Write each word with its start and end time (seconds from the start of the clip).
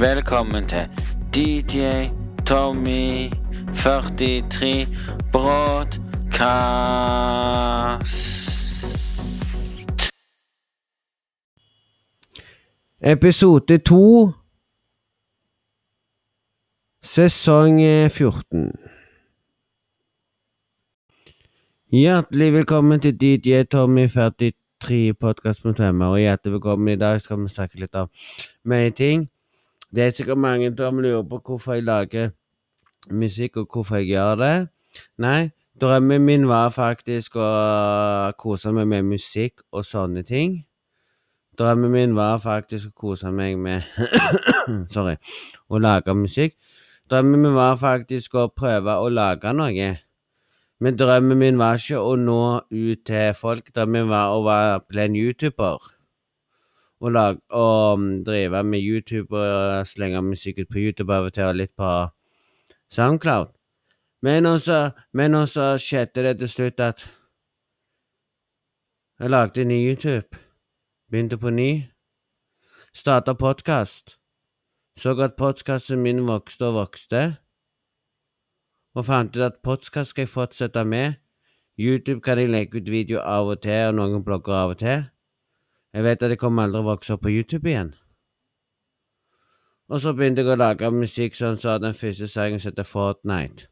Velkommen 0.00 0.68
til 0.68 0.88
DJ 1.34 1.86
Tommy 2.46 3.30
43 3.74 4.86
Broadcast. 5.32 6.00
Episode 13.00 13.78
2 13.78 14.30
Sesong 17.02 17.82
eh, 17.82 18.10
14 18.10 18.72
Hjertelig 21.92 22.52
velkommen 22.52 23.00
til 23.00 23.20
DJ 23.20 23.62
Tommy 23.62 24.08
43 24.08 25.14
podkast 25.14 25.64
med 25.64 25.74
tømmer, 25.74 26.06
og 26.06 26.18
hjertelig 26.18 26.52
velkommen. 26.52 26.88
I 26.88 26.96
dag 26.96 27.20
skal 27.20 27.42
vi 27.42 27.48
snakke 27.48 27.80
litt 27.80 27.94
om 27.94 28.08
mye 28.64 28.90
ting. 28.90 29.30
Det 29.94 30.04
er 30.04 30.10
sikkert 30.10 30.38
mange 30.38 30.72
som 30.76 30.98
lurer 30.98 31.22
på 31.22 31.40
hvorfor 31.46 31.72
jeg 31.74 31.84
lager 31.84 32.30
musikk, 33.10 33.56
og 33.56 33.68
hvorfor 33.72 33.96
jeg 33.96 34.06
gjør 34.06 34.34
det. 34.34 34.68
Nei, 35.18 35.50
drømmen 35.80 36.22
min 36.22 36.48
var 36.48 36.70
faktisk 36.70 37.36
å 37.36 37.50
kose 38.38 38.72
meg 38.72 38.86
med 38.86 39.02
musikk 39.02 39.64
og 39.72 39.84
sånne 39.84 40.22
ting. 40.22 40.60
Drømmen 41.58 41.90
min 41.92 42.14
var 42.16 42.38
faktisk 42.40 42.88
å 42.88 43.00
kose 43.02 43.30
meg 43.34 43.58
med 43.60 43.82
Sorry. 44.94 45.16
Å 45.68 45.80
lage 45.82 46.14
musikk. 46.16 46.54
Drømmen 47.10 47.42
min 47.42 47.56
var 47.58 47.74
faktisk 47.76 48.38
å 48.38 48.46
prøve 48.48 48.94
å 48.96 49.10
lage 49.12 49.52
noe. 49.52 49.90
Men 50.80 50.96
drømmen 50.96 51.36
min 51.36 51.58
var 51.60 51.82
ikke 51.82 52.00
å 52.00 52.14
nå 52.16 52.42
ut 52.70 53.02
til 53.04 53.34
folk. 53.36 53.74
Drømmen 53.74 54.08
var 54.08 54.32
å 54.32 54.44
være, 54.46 54.78
bli 54.88 55.04
en 55.04 55.18
YouTuber. 55.18 55.90
Og, 57.00 57.12
lage, 57.12 57.40
og 57.50 57.98
mm, 57.98 58.24
drive 58.24 58.62
med 58.64 58.80
YouTube 58.80 59.36
og 59.36 59.86
slenge 59.86 60.22
musikk 60.22 60.58
ut 60.58 60.68
på 60.68 60.78
YouTube 60.78 61.14
av 61.14 61.24
og 61.24 61.32
til, 61.32 61.44
og 61.44 61.56
litt 61.56 61.72
på 61.76 62.08
Soundcloud. 62.90 63.54
Men 64.22 64.46
også, 64.46 64.90
men 65.12 65.34
også 65.34 65.78
skjedde 65.80 66.22
det 66.26 66.38
til 66.38 66.48
slutt 66.48 66.80
at 66.80 67.06
jeg 69.20 69.30
lagde 69.30 69.64
ny 69.64 69.88
YouTube. 69.88 70.36
Begynte 71.10 71.38
på 71.38 71.50
ny. 71.50 71.84
Starta 72.94 73.32
podkast. 73.32 74.16
Så 74.96 75.20
at 75.20 75.34
podkasten 75.36 76.02
min 76.02 76.26
vokste 76.26 76.64
og 76.64 76.74
vokste. 76.74 77.36
Og 78.94 79.06
fant 79.06 79.36
ut 79.36 79.42
at 79.42 79.60
podkast 79.62 80.10
skal 80.10 80.22
jeg 80.22 80.28
fortsette 80.28 80.84
med. 80.84 81.12
YouTube 81.78 82.20
kan 82.20 82.38
jeg 82.38 82.48
legge 82.48 82.80
ut 82.80 82.90
video 82.90 83.20
av 83.20 83.48
og 83.48 83.62
til, 83.62 83.88
og 83.88 83.94
noen 83.94 84.24
blogger 84.24 84.54
av 84.54 84.70
og 84.74 84.78
til. 84.78 85.04
Jeg 85.94 86.04
vet 86.04 86.22
at 86.22 86.30
jeg 86.30 86.38
kommer 86.38 86.68
aldri 86.68 86.80
å 86.80 86.86
vokse 86.86 87.14
opp 87.16 87.24
på 87.26 87.32
YouTube 87.32 87.68
igjen. 87.68 87.94
Og 89.90 90.00
så 90.00 90.12
begynte 90.14 90.44
jeg 90.44 90.52
å 90.52 90.58
lage 90.58 90.90
musikk 90.94 91.34
sånn 91.34 91.58
så 91.58 91.74
den 91.82 91.96
første 91.98 92.28
sangen 92.30 92.62
heter 92.62 92.86
Fortnite. 92.86 93.66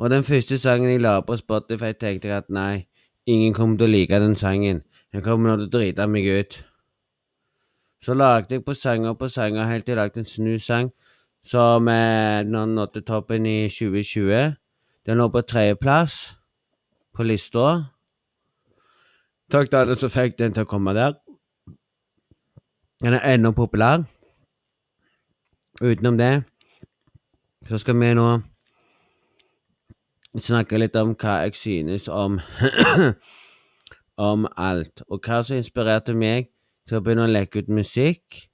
Og 0.00 0.08
den 0.10 0.24
første 0.24 0.56
sangen 0.58 0.88
jeg 0.88 1.02
la 1.04 1.18
på 1.20 1.36
Spotify, 1.36 1.92
tenkte 1.92 2.30
jeg 2.30 2.38
at 2.38 2.48
nei, 2.48 2.86
ingen 3.28 3.52
kommer 3.54 3.76
til 3.76 3.90
å 3.90 3.92
like 3.92 4.20
den 4.22 4.36
sangen. 4.40 4.80
Jeg 5.12 5.24
kommer 5.24 5.52
nå 5.52 5.58
til 5.60 5.68
å 5.68 5.74
drite 5.74 6.06
meg 6.08 6.28
ut. 6.32 6.56
Så 8.00 8.14
lagde 8.14 8.56
jeg 8.56 8.64
på 8.64 8.74
sanger 8.76 9.16
på 9.18 9.28
sanger 9.28 9.68
helt 9.68 9.84
til 9.84 9.96
jeg 9.96 10.00
lagde 10.00 10.22
en 10.22 10.30
snusang 10.30 10.90
som 11.46 11.88
eh, 11.88 12.40
nå 12.46 12.64
nådde 12.72 13.04
toppen 13.06 13.46
i 13.46 13.68
2020. 13.68 14.56
Den 15.06 15.20
lå 15.20 15.28
på 15.28 15.42
tredjeplass 15.44 16.16
på 17.14 17.26
lista. 17.26 17.95
Takk 19.50 19.70
til 19.70 19.76
alle 19.76 19.94
som 19.94 20.10
fikk 20.10 20.38
den 20.38 20.54
til 20.54 20.64
å 20.66 20.68
komme 20.68 20.90
der. 20.96 21.14
Den 23.02 23.14
er 23.14 23.22
ennå 23.30 23.52
populær. 23.54 24.02
Utenom 25.78 26.18
det 26.18 26.42
så 27.68 27.78
skal 27.78 27.98
vi 28.00 28.08
nå 28.16 28.26
snakke 30.38 30.78
litt 30.78 30.96
om 30.96 31.14
hva 31.14 31.36
jeg 31.44 31.54
synes 31.60 32.08
om 32.08 32.40
om 34.30 34.46
alt. 34.56 35.02
Og 35.06 35.22
hva 35.22 35.42
som 35.46 35.60
inspirerte 35.60 36.14
meg 36.14 36.50
til 36.88 36.98
å 36.98 37.04
begynne 37.04 37.26
å 37.28 37.30
legge 37.30 37.62
ut 37.62 37.70
musikk 37.70 38.46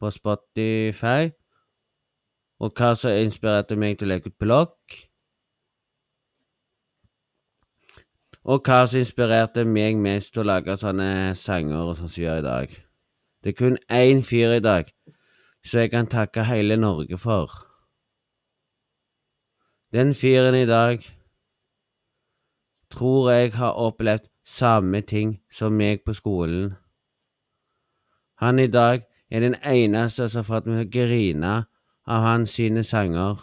på 0.00 0.12
Spotify. 0.14 1.32
Og 2.64 2.72
hva 2.72 2.94
som 2.96 3.12
inspirerte 3.12 3.76
meg 3.76 3.98
til 3.98 4.08
å 4.08 4.14
legge 4.14 4.32
ut 4.32 4.38
blogg. 4.40 4.74
Og 8.44 8.60
hva 8.60 8.82
som 8.86 9.00
inspirerte 9.00 9.64
meg 9.64 9.96
mest 9.96 10.34
til 10.34 10.42
å 10.42 10.48
lage 10.50 10.76
sånne 10.76 11.32
sanger 11.40 11.80
og 11.80 11.96
sånn 11.96 12.10
som 12.10 12.20
jeg 12.20 12.26
gjør 12.26 12.42
i 12.42 12.48
dag. 12.48 12.74
Det 13.40 13.52
er 13.52 13.56
kun 13.60 13.78
én 13.88 14.20
fyr 14.24 14.58
i 14.58 14.64
dag 14.64 14.90
som 15.64 15.80
jeg 15.80 15.92
kan 15.94 16.10
takke 16.12 16.44
hele 16.44 16.76
Norge 16.76 17.16
for. 17.20 17.52
Den 19.92 20.12
fyren 20.14 20.56
i 20.58 20.66
dag 20.68 21.04
tror 22.92 23.30
jeg 23.32 23.54
har 23.56 23.80
opplevd 23.80 24.28
samme 24.44 25.00
ting 25.00 25.38
som 25.52 25.72
meg 25.72 26.04
på 26.04 26.12
skolen. 26.12 26.74
Han 28.42 28.58
i 28.58 28.66
dag 28.66 29.06
er 29.30 29.40
den 29.40 29.56
eneste 29.64 30.28
som 30.28 30.42
har 30.42 30.50
fått 30.50 30.66
meg 30.68 30.82
til 30.82 30.86
å 30.86 30.92
grine 31.06 31.54
av 32.06 32.26
hans 32.28 32.56
sine 32.58 32.84
sanger. 32.84 33.40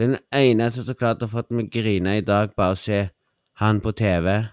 Den 0.00 0.16
eneste 0.32 0.86
som 0.86 0.96
klarte 0.96 1.26
å 1.26 1.28
få 1.28 1.42
meg 1.52 1.66
grine 1.74 2.14
i 2.16 2.24
dag, 2.24 2.54
bare 2.56 2.72
å 2.72 2.78
se 2.80 3.00
han 3.60 3.82
på 3.84 3.92
TV. 3.92 4.46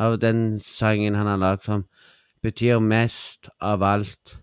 Av 0.00 0.16
den 0.22 0.56
sangen 0.64 1.18
han 1.18 1.28
har 1.28 1.42
lagd 1.42 1.66
som 1.68 1.84
betyr 2.40 2.80
mest 2.80 3.50
av 3.60 3.84
alt. 3.84 4.38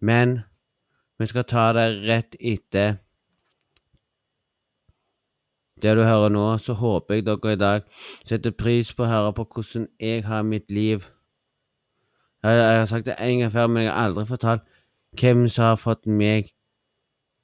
Men 0.00 0.42
vi 1.16 1.30
skal 1.32 1.48
ta 1.48 1.70
det 1.72 1.88
rett 2.04 2.36
etter 2.36 2.98
det 5.82 5.96
du 5.96 6.04
hører 6.04 6.30
nå, 6.30 6.46
så 6.60 6.76
håper 6.76 7.14
jeg 7.22 7.26
dere 7.26 7.56
i 7.56 7.58
dag 7.58 7.86
setter 8.28 8.52
pris 8.52 8.92
på 8.92 9.06
å 9.06 9.12
høre 9.14 9.34
på 9.38 9.48
hvordan 9.48 9.88
jeg 9.96 10.26
har 10.28 10.44
mitt 10.44 10.68
liv. 10.70 11.08
Jeg, 12.44 12.58
har 12.60 12.86
sagt 12.90 13.08
det 13.08 13.16
en 13.16 13.38
gang 13.40 13.54
før, 13.54 13.72
men 13.72 13.86
jeg 13.86 13.94
har 13.94 14.10
aldri 14.10 14.28
fortalt 14.28 14.68
hvem 15.18 15.48
som 15.48 15.72
har 15.72 15.80
fått 15.80 16.04
meg 16.06 16.52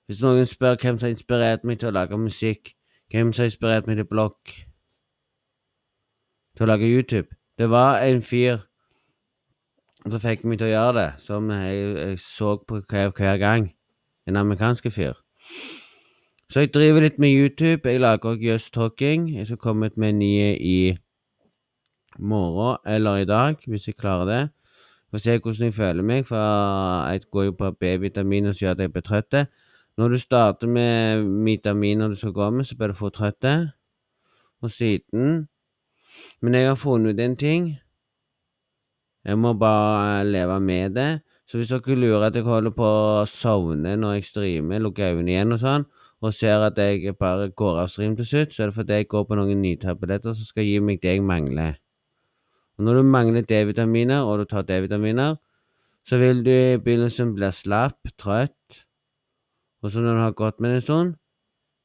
Hvis 0.08 0.22
noen 0.24 0.46
spør 0.48 0.78
hvem 0.80 0.96
som 0.98 1.06
har 1.06 1.12
inspirert 1.12 1.64
meg 1.68 1.80
til 1.80 1.90
å 1.90 1.92
lage 1.92 2.16
musikk, 2.16 2.70
hvem 3.12 3.32
som 3.32 3.42
har 3.42 3.50
inspirert 3.50 3.88
meg 3.90 3.98
til 4.00 4.06
blogg, 4.08 4.54
til 6.56 6.64
å 6.64 6.68
lage 6.70 6.88
YouTube 6.88 7.28
Det 7.58 7.68
var 7.70 8.00
en 8.02 8.22
fyr 8.22 8.62
som 10.08 10.20
fikk 10.22 10.46
meg 10.48 10.58
til 10.58 10.68
å 10.68 10.70
gjøre 10.70 10.94
det, 10.96 11.08
som 11.26 11.50
jeg, 11.52 11.82
jeg 11.98 12.18
så 12.22 12.54
på 12.56 12.80
hver, 12.88 13.10
hver 13.12 13.36
gang. 13.36 13.68
En 14.26 14.36
amerikansk 14.40 14.88
fyr. 14.94 15.18
Så 16.48 16.64
jeg 16.64 16.72
driver 16.72 17.04
litt 17.04 17.18
med 17.18 17.34
YouTube. 17.34 17.84
Jeg 17.84 18.00
lager 18.00 18.30
også 18.30 18.46
Just 18.46 18.72
Talking. 18.74 19.28
Jeg 19.36 19.46
skal 19.46 19.60
komme 19.60 19.90
ut 19.90 19.98
med 20.00 20.16
nye 20.22 20.54
i 20.56 20.96
morgen 22.18 22.78
eller 22.86 23.16
i 23.16 23.28
dag, 23.28 23.56
hvis 23.66 23.90
jeg 23.90 23.98
klarer 23.98 24.24
det. 24.30 24.42
Får 25.10 25.18
se 25.18 25.38
hvordan 25.38 25.64
jeg 25.68 25.74
føler 25.74 26.02
meg, 26.02 26.26
for 26.26 26.36
jeg 27.10 27.26
går 27.30 27.44
jo 27.44 27.58
på 27.58 27.70
B-vitamin 27.80 28.46
og 28.46 28.54
gjør 28.54 28.70
at 28.70 28.86
jeg 28.86 28.92
blir 28.92 29.04
trøtt. 29.04 29.34
Når 29.98 30.08
du 30.08 30.18
starter 30.18 30.70
med 30.70 31.24
vitaminer 31.44 32.08
du 32.08 32.14
skal 32.14 32.32
gå 32.32 32.50
med, 32.54 32.64
så 32.64 32.76
blir 32.78 32.92
du 32.92 32.94
fort 32.94 33.16
trøtt. 33.18 33.44
Og 34.62 34.70
siden 34.70 35.48
Men 36.40 36.54
jeg 36.54 36.68
har 36.68 36.74
funnet 36.74 37.14
ut 37.14 37.20
en 37.20 37.36
ting. 37.36 37.78
Jeg 39.24 39.38
må 39.38 39.52
bare 39.52 40.24
leve 40.24 40.60
med 40.60 40.94
det. 40.94 41.20
Så 41.46 41.58
hvis 41.58 41.68
dere 41.68 41.96
lurer 41.96 42.26
at 42.26 42.34
jeg 42.34 42.44
holder 42.44 42.70
på 42.70 42.86
å 42.86 43.26
sovne 43.26 43.96
når 43.96 44.14
jeg 44.14 44.24
streamer, 44.24 44.78
lukker 44.78 45.14
øynene 45.14 45.32
igjen 45.32 45.54
og 45.56 45.60
sånn, 45.62 45.86
og 46.22 46.34
ser 46.34 46.62
at 46.66 46.78
jeg 46.78 47.14
bare 47.18 47.50
går 47.50 47.82
av 47.82 47.90
stream 47.92 48.16
til 48.18 48.26
slutt, 48.26 48.54
så 48.54 48.62
er 48.62 48.70
det 48.70 48.78
fordi 48.78 48.98
jeg 48.98 49.08
går 49.08 49.24
på 49.28 49.38
noen 49.38 49.62
nytabletter 49.62 50.34
som 50.34 50.48
skal 50.48 50.66
gi 50.66 50.80
meg 50.84 51.00
det 51.02 51.14
jeg 51.16 51.24
mangler. 51.24 51.78
Og 52.78 52.84
når 52.86 53.00
du 53.00 53.10
mangler 53.14 53.46
D-vitaminer, 53.46 54.26
og 54.26 54.42
du 54.42 54.44
tar 54.50 54.66
D-vitaminer, 54.68 55.38
så 56.06 56.18
vil 56.20 56.44
du 56.44 56.52
i 56.52 56.76
begynnelsen 56.82 57.34
bli 57.34 57.50
slapp, 57.54 58.12
trøtt, 58.20 58.84
og 59.82 59.90
så 59.92 60.00
når 60.00 60.14
du 60.14 60.20
har 60.20 60.30
gått 60.30 60.60
med 60.60 60.70
det 60.70 60.76
en 60.76 60.82
stund, 60.82 61.14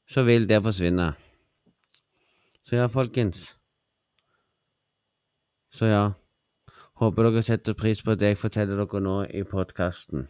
så 0.10 0.24
vil 0.24 0.50
det 0.50 0.63
forsvinne. 0.63 1.13
Så 2.66 2.75
ja, 2.75 2.88
folkens. 2.88 3.57
Så 5.72 5.86
ja. 5.86 6.12
Håper 6.95 7.24
dere 7.24 7.44
setter 7.44 7.74
pris 7.74 8.01
på 8.04 8.16
det 8.16 8.34
jeg 8.34 8.38
forteller 8.38 8.78
dere 8.80 9.01
nå 9.01 9.18
i 9.34 9.44
podkasten. 9.44 10.28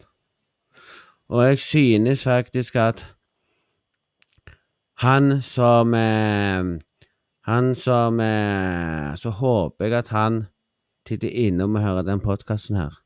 Og 1.28 1.44
jeg 1.44 1.58
synes 1.58 2.24
faktisk 2.24 2.76
at 2.76 3.04
han 4.96 5.42
som 5.42 5.94
eh, 5.94 6.80
Han 7.44 7.74
som 7.74 8.20
eh, 8.20 9.16
Så 9.16 9.30
håper 9.30 9.84
jeg 9.84 9.92
at 9.92 10.08
han 10.08 10.46
titter 11.06 11.28
innom 11.28 11.74
og 11.74 11.82
hører 11.82 12.02
den 12.02 12.20
podkasten 12.20 12.76
her. 12.76 13.03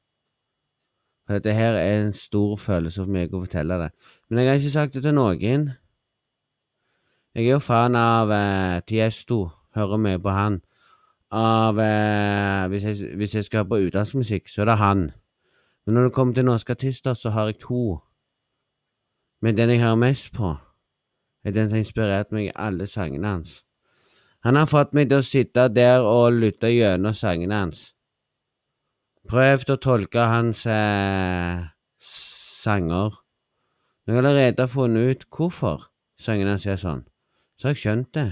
For 1.29 1.37
dette 1.37 1.53
her 1.53 1.77
er 1.77 2.07
en 2.07 2.15
stor 2.17 2.57
følelse 2.57 3.03
for 3.03 3.13
meg 3.13 3.35
å 3.37 3.43
fortelle 3.43 3.77
det. 3.83 3.89
Men 4.31 4.39
jeg 4.41 4.49
har 4.49 4.63
ikke 4.63 4.71
sagt 4.73 4.95
det 4.97 5.03
til 5.05 5.13
noen. 5.13 5.67
Jeg 7.37 7.45
er 7.45 7.51
jo 7.51 7.59
fan 7.61 7.99
av 8.01 8.33
eh, 8.33 8.79
Tiesto. 8.89 9.51
Hører 9.77 10.01
mye 10.01 10.19
på 10.25 10.33
han. 10.33 10.63
av 11.29 11.77
eh, 11.79 12.69
hvis, 12.73 12.85
jeg, 12.85 13.17
hvis 13.21 13.35
jeg 13.35 13.45
skal 13.45 13.59
høre 13.59 13.69
på 13.69 13.81
utenlandsmusikk, 13.83 14.49
så 14.49 14.63
er 14.65 14.71
det 14.71 14.79
han. 14.81 15.03
Men 15.85 15.95
når 15.95 16.09
det 16.09 16.13
kommer 16.17 16.35
til 16.35 16.49
norske 16.49 16.73
artister, 16.73 17.13
så 17.15 17.31
har 17.31 17.53
jeg 17.53 17.59
to. 17.61 17.99
Men 19.45 19.57
den 19.57 19.71
jeg 19.71 19.85
hører 19.85 20.01
mest 20.01 20.33
på, 20.33 20.55
er 21.45 21.53
den 21.53 21.69
som 21.69 21.77
har 21.77 21.85
inspirert 21.85 22.33
meg 22.33 22.49
i 22.49 22.57
alle 22.57 22.87
sangene 22.89 23.29
hans. 23.29 23.63
Han 24.45 24.57
har 24.57 24.67
fått 24.67 24.97
meg 24.97 25.11
til 25.13 25.21
å 25.21 25.29
sitte 25.29 25.69
der 25.69 26.01
og 26.01 26.33
lytte 26.33 26.73
gjennom 26.73 27.13
sangene 27.15 27.61
hans. 27.67 27.93
Prøvd 29.29 29.75
å 29.75 29.77
tolke 29.77 30.23
hans 30.25 30.63
eh, 30.65 31.65
sanger. 32.01 33.19
Når 34.07 34.15
jeg 34.15 34.23
allerede 34.23 34.65
har 34.65 34.71
funnet 34.73 35.11
ut 35.11 35.27
hvorfor 35.37 35.83
sangene 36.17 36.55
hans 36.55 36.65
er 36.65 36.79
sånn, 36.81 37.03
så 37.61 37.69
har 37.69 37.75
jeg 37.75 37.83
skjønt 37.83 38.09
det. 38.17 38.31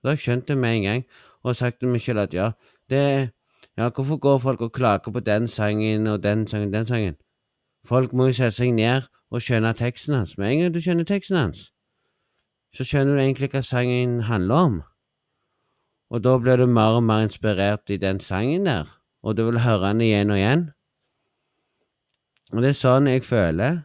Så 0.00 0.08
har 0.08 0.16
jeg 0.16 0.22
skjønt 0.24 0.48
det 0.48 0.56
med 0.56 0.78
en 0.78 0.86
gang, 0.88 1.04
og 1.44 1.58
sagt 1.58 1.82
til 1.82 1.92
meg 1.92 2.00
selv 2.00 2.24
at 2.24 2.36
ja, 2.36 2.52
det 2.90 3.32
Ja, 3.76 3.88
hvorfor 3.90 4.16
går 4.22 4.38
folk 4.38 4.60
og 4.60 4.72
klager 4.72 5.10
på 5.10 5.20
den 5.20 5.48
sangen 5.48 6.06
og 6.06 6.22
den 6.22 6.46
sangen 6.46 6.72
den 6.72 6.86
sangen? 6.86 7.16
Folk 7.84 8.12
må 8.12 8.28
jo 8.28 8.36
sette 8.38 8.56
seg 8.56 8.70
ned 8.72 9.08
og 9.34 9.42
skjønne 9.42 9.72
teksten 9.74 10.14
hans. 10.14 10.36
Med 10.38 10.52
en 10.52 10.60
gang 10.60 10.74
du 10.74 10.80
skjønner 10.80 11.04
teksten 11.04 11.36
hans, 11.36 11.72
så 12.76 12.86
skjønner 12.86 13.18
du 13.18 13.22
egentlig 13.22 13.50
hva 13.50 13.64
sangen 13.66 14.20
handler 14.30 14.54
om. 14.54 14.76
Og 16.14 16.22
da 16.22 16.36
blir 16.38 16.60
du 16.60 16.68
mer 16.70 16.94
og 16.94 17.02
mer 17.02 17.24
inspirert 17.26 17.90
i 17.90 17.96
den 17.98 18.20
sangen 18.22 18.68
der, 18.68 18.86
og 19.22 19.36
du 19.36 19.48
vil 19.48 19.64
høre 19.64 19.88
den 19.88 20.00
igjen 20.04 20.30
og 20.30 20.38
igjen. 20.38 20.62
Og 22.52 22.62
det 22.62 22.70
er 22.70 22.78
sånn 22.78 23.10
jeg 23.10 23.24
føler. 23.26 23.80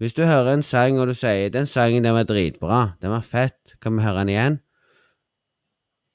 Hvis 0.00 0.16
du 0.16 0.22
hører 0.24 0.54
en 0.54 0.64
sang, 0.64 0.96
og 0.98 1.06
du 1.06 1.14
sier 1.14 1.50
'den 1.52 1.66
sangen 1.66 2.04
den 2.04 2.14
var 2.14 2.24
dritbra', 2.24 2.96
den 3.02 3.10
var 3.10 3.20
fett, 3.20 3.76
kan 3.80 3.96
vi 3.96 4.02
høre 4.02 4.18
den 4.18 4.28
igjen? 4.28 4.58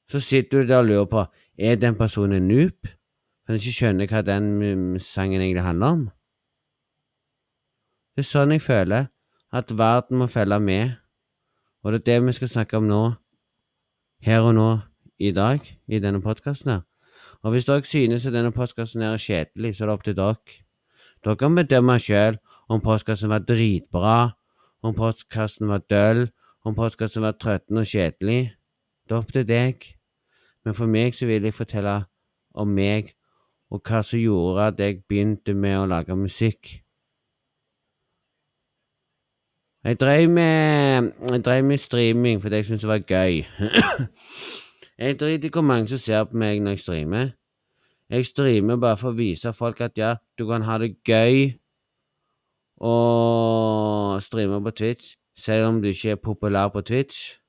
Så 0.10 0.19
sitter 0.19 0.62
du 0.62 0.68
der 0.68 0.78
og 0.78 0.86
lurer 0.86 1.06
på 1.06 1.25
er 1.60 1.75
den 1.75 1.95
personen 1.95 2.34
en 2.42 2.48
noob? 2.48 2.88
Kan 3.45 3.56
ikke 3.56 3.72
skjønne 3.72 4.07
hva 4.07 4.22
den 4.22 4.44
mm, 4.60 5.00
sangen 5.00 5.42
egentlig 5.42 5.63
handler 5.63 5.88
om? 5.88 6.10
Det 8.16 8.25
er 8.25 8.30
sånn 8.30 8.52
jeg 8.52 8.62
føler 8.62 9.07
at 9.54 9.78
verden 9.78 10.18
må 10.18 10.28
følge 10.28 10.60
med, 10.60 10.92
og 11.84 11.92
det 11.92 12.00
er 12.00 12.06
det 12.06 12.25
vi 12.25 12.34
skal 12.34 12.48
snakke 12.48 12.78
om 12.78 12.84
nå, 12.84 13.13
her 14.25 14.42
og 14.42 14.56
nå, 14.56 14.69
i 15.19 15.31
dag, 15.31 15.60
i 15.88 16.00
denne 16.00 16.21
podkasten 16.21 16.71
her. 16.71 16.81
Og 17.44 17.51
hvis 17.51 17.66
dere 17.68 17.83
synes 17.88 18.25
at 18.25 18.33
denne 18.36 18.51
podkasten 18.51 19.01
er 19.01 19.18
kjedelig, 19.18 19.75
så 19.75 19.83
er 19.83 19.88
det 19.88 19.94
opp 19.94 20.04
til 20.04 20.16
dere. 20.18 20.57
Dere 21.24 21.39
kan 21.39 21.56
bedømme 21.56 21.95
sjøl 22.00 22.39
om 22.69 22.81
podkasten 22.83 23.31
var 23.31 23.45
dritbra, 23.48 24.36
om 24.83 24.95
podkasten 24.95 25.68
var 25.68 25.83
døll, 25.89 26.27
om 26.66 26.75
podkasten 26.75 27.24
var 27.24 27.38
trøtten 27.39 27.80
og 27.80 27.88
kjedelig. 27.88 28.51
Det 29.07 29.16
er 29.16 29.21
opp 29.21 29.31
til 29.33 29.48
deg. 29.48 29.88
Men 30.66 30.75
for 30.75 30.92
meg 30.92 31.16
så 31.16 31.27
vil 31.27 31.48
jeg 31.48 31.56
fortelle 31.56 31.95
om 32.54 32.75
meg, 32.75 33.13
og 33.71 33.81
hva 33.86 34.01
som 34.04 34.19
gjorde 34.19 34.68
at 34.74 34.80
jeg 34.81 35.01
begynte 35.07 35.54
med 35.56 35.77
å 35.80 35.88
lage 35.88 36.16
musikk. 36.18 36.80
Jeg 39.89 40.00
drev 40.00 40.30
med, 40.30 41.12
jeg 41.30 41.45
drev 41.45 41.63
med 41.63 41.77
streaming 41.77 42.41
fordi 42.41 42.56
jeg 42.56 42.65
syntes 42.65 42.81
det 42.81 42.89
var 42.89 43.00
gøy. 43.00 43.41
jeg 45.00 45.19
driter 45.19 45.50
i 45.50 45.51
hvor 45.53 45.62
mange 45.62 45.89
som 45.89 45.97
ser 45.97 46.24
på 46.24 46.38
meg 46.38 46.62
når 46.62 46.75
jeg 46.75 46.80
streamer. 46.80 47.31
Jeg 48.09 48.25
streamer 48.25 48.77
bare 48.77 48.97
for 49.01 49.09
å 49.09 49.18
vise 49.18 49.53
folk 49.53 49.81
at 49.81 49.97
ja, 49.97 50.12
du 50.38 50.45
kan 50.45 50.62
ha 50.62 50.77
det 50.77 50.91
gøy 51.01 51.57
og 52.77 54.21
streame 54.21 54.62
på 54.62 54.77
Twitch, 54.77 55.15
selv 55.33 55.71
om 55.71 55.81
du 55.81 55.89
ikke 55.89 56.13
er 56.13 56.21
populær 56.21 56.69
på 56.69 56.85
Twitch. 56.85 57.39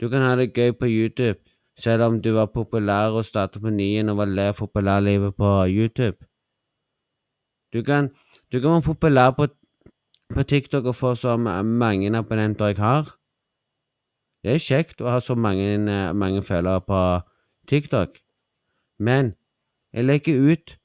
Du 0.00 0.06
kan 0.08 0.22
ha 0.22 0.36
det 0.38 0.52
gøy 0.54 0.70
på 0.78 0.86
YouTube, 0.86 1.42
selv 1.78 2.06
om 2.06 2.22
du 2.22 2.30
var 2.38 2.46
populær 2.54 3.10
og 3.18 3.24
startet 3.24 3.62
på 3.62 3.74
nien 3.74 4.08
og 4.08 4.22
var 4.22 4.30
lei 4.30 4.52
av 4.52 4.60
populærlivet 4.62 5.34
på 5.34 5.54
YouTube. 5.66 6.30
Du 7.74 7.82
kan, 7.82 8.14
du 8.52 8.60
kan 8.60 8.70
være 8.70 8.86
populær 8.94 9.34
på, 9.34 9.50
på 10.34 10.42
TikTok 10.42 10.84
og 10.84 10.96
få 10.96 11.14
så 11.14 11.36
mange 11.36 12.16
abonnenter 12.16 12.66
jeg 12.66 12.76
har. 12.76 13.14
Det 14.44 14.54
er 14.54 14.62
kjekt 14.62 15.00
å 15.00 15.10
ha 15.10 15.20
så 15.20 15.34
mange, 15.34 15.78
mange 16.14 16.42
følgere 16.42 16.80
på 16.86 17.00
TikTok, 17.68 18.18
men 18.98 19.34
jeg 19.92 20.04
legger 20.04 20.52
ut 20.52 20.76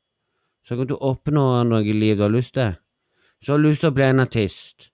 Så 0.64 0.76
kan 0.76 0.88
du 0.88 0.96
oppnå 0.96 1.62
noe 1.68 1.84
i 1.84 1.92
livet 1.92 2.18
du 2.18 2.26
har 2.26 2.32
lyst 2.32 2.54
til. 2.54 2.74
Hvis 3.38 3.46
du 3.46 3.52
har 3.52 3.62
lyst 3.64 3.80
til 3.84 3.92
å 3.92 3.96
bli 3.96 4.04
en 4.08 4.24
artist, 4.24 4.90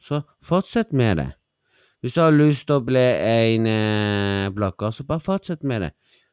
så 0.00 0.20
fortsett 0.44 0.92
med 0.92 1.16
det. 1.16 1.30
Hvis 2.00 2.12
du 2.12 2.20
har 2.20 2.34
lyst 2.34 2.66
til 2.68 2.76
å 2.76 2.84
bli 2.84 3.00
en 3.00 3.66
eh, 3.66 4.50
blogger, 4.54 4.90
så 4.92 5.04
bare 5.04 5.20
fortsett 5.24 5.64
med 5.64 5.80
det. 5.82 5.90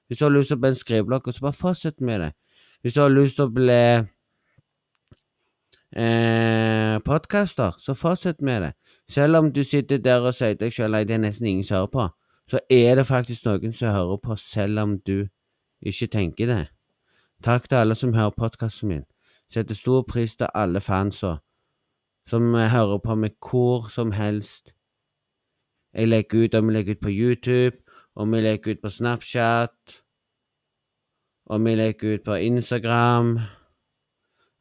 Hvis 0.07 0.19
du 0.19 0.25
har 0.25 0.33
lyst 0.35 0.51
til 0.51 0.57
å 0.57 0.61
bli 0.61 0.69
en 0.73 0.75
skriveblogger, 0.75 1.31
så 1.31 1.45
bare 1.45 1.57
fortsett 1.57 2.01
med 2.01 2.19
det. 2.21 2.31
Hvis 2.81 2.93
du 2.93 3.01
har 3.01 3.09
lyst 3.09 3.39
til 3.39 3.47
å 3.47 3.53
bli 3.55 3.79
eh, 5.95 6.99
podkaster, 7.05 7.79
så 7.79 7.95
fortsett 7.95 8.41
med 8.41 8.61
det. 8.61 8.73
Selv 9.09 9.39
om 9.39 9.51
du 9.53 9.63
sitter 9.63 9.97
der 9.97 10.21
og 10.21 10.35
sier 10.35 10.53
til 10.53 10.67
deg 10.67 10.75
sjøl 10.75 10.99
at 10.99 11.07
det 11.07 11.15
er 11.15 11.23
nesten 11.23 11.47
ingen 11.47 11.63
som 11.63 11.79
hører 11.79 11.93
på, 11.95 12.07
så 12.51 12.59
er 12.69 12.99
det 12.99 13.07
faktisk 13.07 13.45
noen 13.47 13.73
som 13.73 13.95
hører 13.95 14.19
på, 14.19 14.35
selv 14.35 14.79
om 14.79 14.99
du 14.99 15.27
ikke 15.81 16.07
tenker 16.11 16.47
det. 16.51 16.63
Takk 17.43 17.69
til 17.69 17.75
alle 17.75 17.95
som 17.95 18.13
hører 18.13 18.29
podkasten 18.29 18.87
min. 18.87 19.03
Setter 19.53 19.75
stor 19.75 20.01
pris 20.01 20.35
til 20.35 20.47
alle 20.55 20.81
fansa 20.81 21.35
som 22.27 22.53
hører 22.53 22.97
på 23.03 23.15
meg 23.15 23.35
hvor 23.49 23.89
som 23.91 24.11
helst. 24.11 24.71
Jeg 25.93 26.07
legger 26.07 26.45
ut 26.45 26.55
om 26.55 26.69
jeg 26.69 26.73
legger 26.73 26.95
ut 26.95 27.01
på 27.01 27.09
YouTube, 27.11 27.77
om 28.15 28.33
jeg 28.33 28.43
legger 28.43 28.71
ut 28.71 28.81
på 28.81 28.89
Snapchat, 28.89 29.99
om 31.45 31.67
jeg 31.67 31.77
legger 31.77 32.13
ut 32.13 32.23
på 32.23 32.33
Instagram 32.33 33.39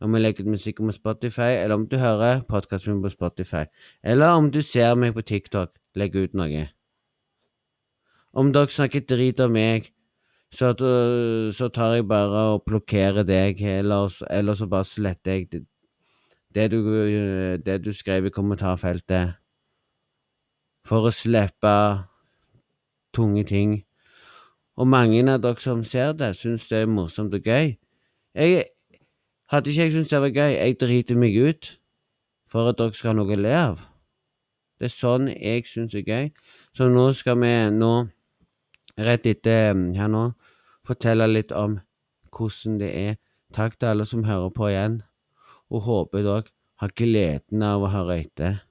om 0.02 0.14
jeg 0.14 0.22
legger 0.22 0.44
ut 0.44 0.50
musikk 0.50 0.80
på 0.82 0.92
Spotify, 0.92 1.54
eller 1.62 1.74
om 1.74 1.86
du 1.86 1.96
hører 1.96 2.42
podkasten 2.48 2.94
min 2.94 3.02
på 3.02 3.08
Spotify, 3.08 3.64
eller 4.02 4.34
om 4.34 4.50
du 4.50 4.60
ser 4.62 4.94
meg 4.94 5.14
på 5.14 5.22
TikTok 5.22 5.70
legge 5.94 6.24
ut 6.24 6.34
noe. 6.34 6.66
Om 8.34 8.50
dere 8.52 8.72
snakker 8.72 9.04
drit 9.06 9.40
om 9.40 9.52
meg, 9.54 9.92
så, 10.52 10.72
så 11.56 11.68
tar 11.72 11.94
jeg 11.96 12.08
bare 12.08 12.46
og 12.54 12.64
blokkerer 12.68 13.24
deg, 13.24 13.60
eller, 13.62 14.12
eller 14.30 14.54
så 14.54 14.68
bare 14.68 14.84
sletter 14.84 15.38
jeg 15.38 15.46
det, 15.52 15.62
det, 16.54 16.70
du, 16.70 16.80
det 17.66 17.78
du 17.84 17.92
skrev 17.96 18.28
i 18.28 18.34
kommentarfeltet, 18.34 19.38
for 20.84 21.08
å 21.08 21.14
slippe 21.14 21.72
tunge 23.16 23.44
ting. 23.48 23.78
Og 24.76 24.88
mange 24.88 25.22
av 25.28 25.40
dere 25.44 25.60
som 25.60 25.84
ser 25.84 26.12
det, 26.16 26.34
syns 26.36 26.68
det 26.68 26.82
er 26.82 26.90
morsomt 26.90 27.34
og 27.36 27.44
gøy. 27.44 27.76
Jeg, 28.34 28.64
hadde 29.52 29.70
ikke 29.70 29.82
jeg 29.82 29.92
syntes 29.92 30.12
det 30.12 30.20
var 30.24 30.36
gøy, 30.36 30.52
jeg 30.56 30.76
driter 30.80 31.18
meg 31.20 31.36
ut 31.36 31.72
for 32.48 32.68
at 32.68 32.78
dere 32.80 32.96
skal 32.96 33.12
ha 33.12 33.18
noe 33.20 33.36
å 33.36 33.40
le 33.40 33.52
av. 33.56 33.82
Det 34.80 34.88
er 34.88 34.94
sånn 34.94 35.28
jeg 35.30 35.66
syns 35.68 35.94
er 35.94 36.06
gøy. 36.08 36.30
Så 36.76 36.88
nå 36.88 37.04
skal 37.16 37.36
vi 37.40 37.52
nå, 37.76 37.92
rett 38.98 39.26
etter 39.26 39.72
mm, 39.74 39.92
her 39.96 40.10
nå, 40.12 40.24
fortelle 40.86 41.28
litt 41.30 41.52
om 41.52 41.78
hvordan 42.32 42.80
det 42.80 42.90
er. 42.96 43.20
Takk 43.52 43.76
til 43.78 43.92
alle 43.92 44.06
som 44.08 44.24
hører 44.24 44.50
på 44.56 44.70
igjen, 44.70 45.02
og 45.68 45.86
håper 45.86 46.24
dere 46.24 46.50
har 46.80 46.94
gleden 46.96 47.62
av 47.62 47.84
å 47.84 47.92
høre 47.92 48.18
etter. 48.22 48.62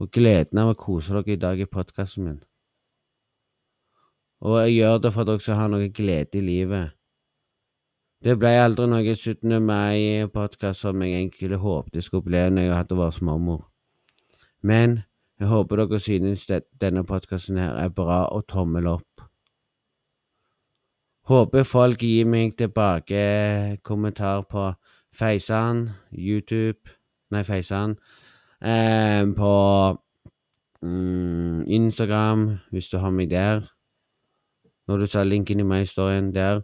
Og 0.00 0.10
gleden 0.10 0.58
av 0.58 0.72
å 0.72 0.78
kose 0.78 1.12
dere 1.14 1.36
i 1.36 1.40
dag 1.40 1.60
i 1.60 1.68
podkasten 1.70 2.24
min. 2.24 2.42
Og 4.44 4.58
jeg 4.64 4.74
gjør 4.78 4.98
det 5.04 5.12
for 5.14 5.22
at 5.22 5.30
dere 5.30 5.44
skal 5.44 5.60
ha 5.60 5.68
noe 5.72 5.88
glede 5.94 6.40
i 6.40 6.44
livet. 6.44 6.96
Det 8.24 8.38
ble 8.40 8.54
aldri 8.56 8.86
noe 8.88 9.14
17. 9.14 9.52
mai-podkast 9.60 10.80
som 10.80 11.02
jeg 11.04 11.12
egentlig 11.12 11.60
håpet 11.60 11.92
det 11.92 12.04
skulle 12.06 12.24
bli 12.24 12.40
når 12.50 12.64
jeg 12.64 12.78
hadde 12.78 12.96
vært 12.96 13.18
småmor. 13.20 13.66
Men 14.64 15.02
Jeg 15.38 15.48
håper 15.50 15.76
dere 15.76 15.98
synes 16.00 16.46
denne 16.80 17.02
podkasten 17.04 17.58
her 17.58 17.74
er 17.74 17.88
bra, 17.90 18.20
og 18.30 18.46
tommel 18.46 18.86
opp. 18.86 19.13
Håper 21.24 21.62
folk 21.64 22.02
gir 22.04 22.26
meg 22.28 22.56
tilbake 22.58 23.78
kommentar 23.82 24.42
på 24.50 24.72
Feisan, 25.14 25.90
YouTube 26.12 26.90
Nei, 27.30 27.42
Feisan. 27.42 27.96
Eh, 28.60 29.26
på 29.36 29.52
mm, 30.82 31.64
Instagram, 31.66 32.58
hvis 32.70 32.88
du 32.88 32.98
har 32.98 33.10
meg 33.10 33.30
der. 33.30 33.72
Når 34.88 34.96
du 34.98 35.06
ser 35.06 35.24
linken 35.24 35.60
i 35.60 35.62
meg-storyen 35.62 36.34
der. 36.34 36.60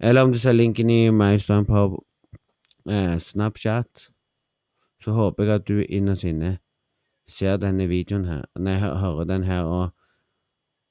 Eller 0.00 0.22
om 0.22 0.32
du 0.32 0.38
ser 0.38 0.52
linken 0.52 0.90
i 0.90 1.10
meg-storyen 1.10 1.66
på 1.66 2.04
eh, 2.90 3.18
Snapchat, 3.18 4.08
så 5.04 5.12
håper 5.12 5.44
jeg 5.44 5.54
at 5.54 5.68
du 5.68 5.82
innerst 5.88 6.24
inne 6.24 6.58
ser 7.28 7.56
denne 7.56 7.88
videoen 7.88 8.24
her, 8.24 8.44
nei, 8.58 8.76
hører 8.78 9.24
den 9.24 9.42
her, 9.42 9.62
og 9.62 9.90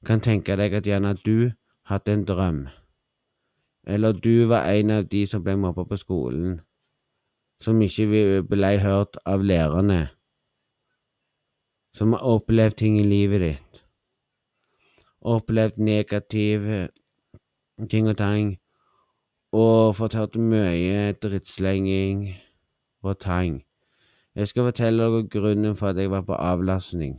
kan 0.04 0.20
tenke 0.20 0.56
deg 0.56 0.74
at 0.74 0.88
gjerne 0.88 1.14
du 1.24 1.52
hadde 1.86 2.12
en 2.12 2.24
drøm. 2.24 2.64
Eller 3.86 4.12
du 4.12 4.44
var 4.46 4.70
en 4.70 4.90
av 4.90 5.08
de 5.10 5.26
som 5.26 5.42
ble 5.42 5.56
mobba 5.58 5.84
på 5.84 5.96
skolen, 5.98 6.60
som 7.62 7.82
ikke 7.82 8.42
ble 8.46 8.72
hørt 8.82 9.18
av 9.26 9.42
lærerne, 9.42 10.08
som 11.94 12.14
har 12.14 12.22
opplevd 12.22 12.78
ting 12.78 12.98
i 13.00 13.06
livet 13.06 13.42
ditt, 13.42 13.82
opplevd 15.20 15.78
negative 15.78 16.88
ting 17.90 18.08
og 18.08 18.16
tang, 18.16 18.56
og 19.52 19.96
fått 19.98 20.14
hørt 20.16 20.38
mye 20.38 21.12
drittslenging 21.22 22.30
og 23.02 23.18
tang. 23.20 23.60
Jeg 24.34 24.48
skal 24.48 24.70
fortelle 24.70 25.04
dere 25.04 25.28
grunnen 25.28 25.76
for 25.76 25.90
at 25.90 25.98
jeg 26.00 26.10
var 26.10 26.22
på 26.24 26.38
avlastning. 26.38 27.18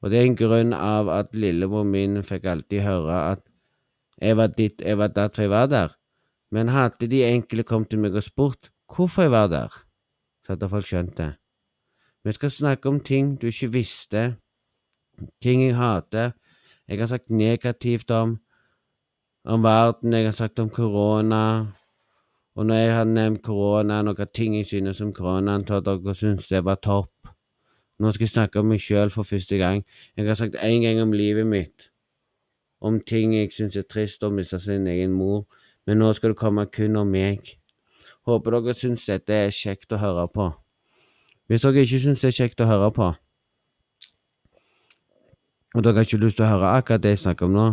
Og 0.00 0.10
det 0.10 0.20
er 0.20 0.28
en 0.28 0.36
grunn 0.36 0.72
av 0.72 1.10
at 1.12 1.34
lillebror 1.34 1.84
min 1.84 2.22
fikk 2.24 2.46
alltid 2.48 2.84
høre 2.86 3.16
at 3.32 3.49
jeg 4.20 4.36
var 4.36 4.46
ditt, 4.46 4.80
jeg 4.80 4.98
var 4.98 5.08
datt, 5.08 5.34
for 5.34 5.42
jeg 5.42 5.50
var 5.50 5.66
der. 5.66 5.96
Men 6.50 6.68
hadde 6.68 7.08
de 7.08 7.24
enkle 7.24 7.62
kommet 7.62 7.90
til 7.90 8.02
meg 8.02 8.14
og 8.14 8.26
spurt 8.26 8.70
hvorfor 8.90 9.22
jeg 9.22 9.30
var 9.30 9.46
der, 9.48 9.74
så 10.44 10.52
hadde 10.54 10.68
folk 10.68 10.86
skjønt 10.86 11.16
det. 11.18 11.32
Vi 12.24 12.32
skal 12.32 12.50
snakke 12.50 12.88
om 12.88 13.00
ting 13.00 13.36
du 13.40 13.46
ikke 13.46 13.72
visste, 13.72 14.36
ting 15.42 15.62
jeg 15.62 15.76
hater, 15.76 16.32
jeg 16.88 16.98
har 16.98 17.06
sagt 17.06 17.30
negativt 17.30 18.10
om, 18.10 18.38
om 19.44 19.62
verden, 19.62 20.12
jeg 20.12 20.24
har 20.24 20.36
sagt 20.36 20.58
om 20.58 20.70
korona, 20.70 21.66
og 22.54 22.66
når 22.66 22.74
jeg 22.74 22.94
har 22.96 23.04
nevnt 23.04 23.42
korona, 23.42 24.02
noen 24.02 24.32
ting 24.34 24.56
jeg 24.58 24.66
synes 24.66 25.00
om 25.00 25.12
koronaen, 25.14 25.64
så 25.66 25.80
dere 25.80 26.14
synes 26.14 26.48
det 26.48 26.64
var 26.64 26.80
topp. 26.82 27.12
Nå 28.00 28.10
skal 28.12 28.24
jeg 28.24 28.34
snakke 28.34 28.60
om 28.60 28.70
meg 28.72 28.80
sjøl 28.80 29.12
for 29.12 29.28
første 29.28 29.56
gang. 29.60 29.84
Jeg 30.16 30.26
har 30.26 30.34
sagt 30.34 30.56
én 30.56 30.82
gang 30.82 31.00
om 31.02 31.12
livet 31.12 31.46
mitt, 31.46 31.89
om 32.80 33.00
ting 33.00 33.34
jeg 33.36 33.52
syns 33.52 33.76
er 33.76 33.86
trist 33.88 34.22
å 34.24 34.30
miste 34.32 34.60
sin 34.60 34.88
egen 34.88 35.12
mor, 35.12 35.44
men 35.86 36.00
nå 36.00 36.12
skal 36.16 36.32
det 36.32 36.40
komme 36.40 36.66
kun 36.72 36.96
om 36.96 37.08
meg. 37.10 37.56
Håper 38.28 38.56
dere 38.56 38.76
syns 38.76 39.06
dette 39.08 39.34
er 39.34 39.54
kjekt 39.54 39.92
å 39.92 40.00
høre 40.00 40.26
på. 40.32 40.50
Hvis 41.48 41.64
dere 41.66 41.84
ikke 41.84 42.00
syns 42.04 42.24
det 42.24 42.30
er 42.30 42.38
kjekt 42.38 42.62
å 42.64 42.68
høre 42.70 42.90
på, 42.94 43.12
og 45.70 45.84
dere 45.84 46.00
har 46.00 46.06
ikke 46.08 46.18
lyst 46.18 46.40
til 46.40 46.48
å 46.48 46.50
høre 46.50 46.74
akkurat 46.74 47.02
det 47.02 47.14
jeg 47.14 47.22
snakker 47.24 47.46
om 47.46 47.54
nå, 47.54 47.66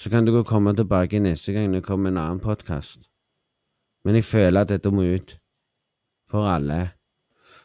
så 0.00 0.10
kan 0.10 0.26
dere 0.26 0.42
komme 0.46 0.74
tilbake 0.74 1.20
neste 1.22 1.54
gang 1.54 1.70
det 1.70 1.84
kommer 1.86 2.10
en 2.10 2.18
annen 2.18 2.40
podkast. 2.42 2.98
Men 4.04 4.18
jeg 4.18 4.26
føler 4.26 4.64
at 4.64 4.72
dette 4.72 4.90
må 4.90 5.06
ut. 5.06 5.36
For 6.30 6.48
alle. 6.50 6.96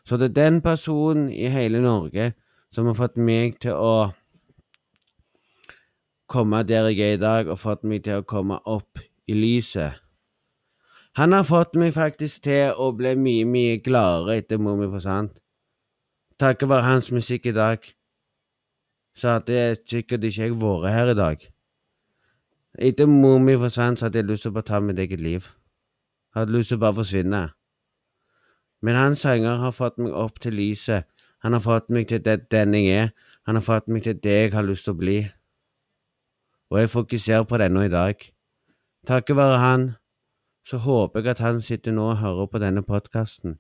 Så 0.06 0.18
det 0.18 0.30
er 0.30 0.36
den 0.38 0.62
personen 0.62 1.32
i 1.34 1.50
hele 1.50 1.82
Norge 1.82 2.34
som 2.72 2.86
har 2.86 2.94
fått 2.94 3.18
meg 3.18 3.58
til 3.64 3.74
å 3.74 4.12
komme 6.30 6.62
der 6.64 6.90
jeg 6.90 7.00
er 7.02 7.18
i 7.18 7.22
dag, 7.22 7.50
og 7.50 7.60
fått 7.60 7.84
meg 7.84 8.06
til 8.06 8.22
å 8.22 8.28
komme 8.28 8.60
opp 8.66 9.02
i 9.28 9.36
lyset. 9.36 10.00
Han 11.18 11.34
har 11.34 11.44
fått 11.44 11.76
meg 11.76 11.96
faktisk 11.98 12.44
til 12.46 12.78
å 12.78 12.92
bli 12.96 13.16
mye, 13.18 13.46
mye 13.46 13.78
gladere 13.84 14.38
etter 14.40 14.62
Mummi 14.62 14.88
forsvant. 14.92 15.40
Takket 16.40 16.70
være 16.70 16.86
hans 16.86 17.10
musikk 17.12 17.50
i 17.50 17.56
dag, 17.56 17.84
så 19.18 19.40
hadde 19.40 19.80
sikkert 19.90 20.24
ikke 20.24 20.46
jeg 20.46 20.60
vært 20.62 20.92
her 20.94 21.12
i 21.12 21.18
dag. 21.18 21.48
Etter 22.80 23.10
Mummi 23.10 23.56
mi 23.56 23.58
forsvant, 23.60 24.00
så 24.00 24.08
hadde 24.08 24.22
jeg 24.22 24.30
lyst 24.30 24.46
til 24.46 24.54
å 24.54 24.60
bare 24.60 24.70
ta 24.70 24.80
mitt 24.80 25.02
eget 25.02 25.20
liv. 25.20 25.50
Hadde 26.38 26.56
lyst 26.56 26.72
til 26.72 26.80
å 26.80 26.84
bare 26.86 27.00
forsvinne. 27.02 27.42
Men 28.82 28.96
hans 28.96 29.26
sanger 29.26 29.58
har 29.60 29.76
fått 29.76 29.98
meg 30.00 30.14
opp 30.16 30.40
til 30.40 30.56
lyset. 30.56 31.10
Han 31.44 31.58
har 31.58 31.64
fått 31.66 31.90
meg 31.92 32.08
til 32.08 32.22
det, 32.24 32.46
den 32.52 32.78
jeg 32.78 32.96
er. 32.96 33.12
Han 33.48 33.60
har 33.60 33.66
fått 33.66 33.90
meg 33.92 34.06
til 34.06 34.16
det 34.24 34.38
jeg 34.38 34.54
har 34.54 34.64
lyst 34.64 34.88
til 34.88 34.96
å 34.96 35.02
bli. 35.02 35.20
Og 36.70 36.80
jeg 36.80 36.90
fokuserer 36.90 37.44
på 37.44 37.58
det 37.58 37.72
nå 37.72 37.82
i 37.82 37.90
dag. 37.90 38.16
Takket 39.08 39.36
være 39.36 39.58
han, 39.58 39.92
så 40.66 40.78
håper 40.78 41.20
jeg 41.20 41.30
at 41.30 41.40
han 41.40 41.62
sitter 41.62 41.92
nå 41.92 42.10
og 42.12 42.18
hører 42.18 42.46
på 42.46 42.62
denne 42.62 42.84
podkasten. 42.84 43.58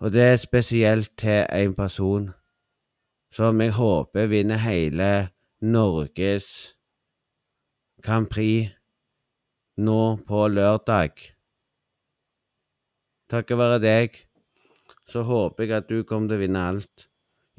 Og 0.00 0.12
det 0.12 0.22
er 0.22 0.36
spesielt 0.36 1.12
til 1.18 1.46
en 1.52 1.74
person 1.74 2.30
som 3.32 3.60
jeg 3.60 3.72
håper 3.76 4.26
vinner 4.26 4.56
hele 4.56 5.28
Norges 5.60 6.76
Grand 8.02 8.26
Prix 8.26 8.72
nå 9.76 10.16
på 10.26 10.48
lørdag. 10.48 11.12
Takket 13.30 13.58
være 13.58 13.78
deg 13.78 14.26
så 15.10 15.22
håper 15.26 15.64
jeg 15.64 15.76
at 15.76 15.88
du 15.90 16.02
kommer 16.06 16.30
til 16.30 16.38
å 16.38 16.44
vinne 16.44 16.66
alt. 16.72 17.09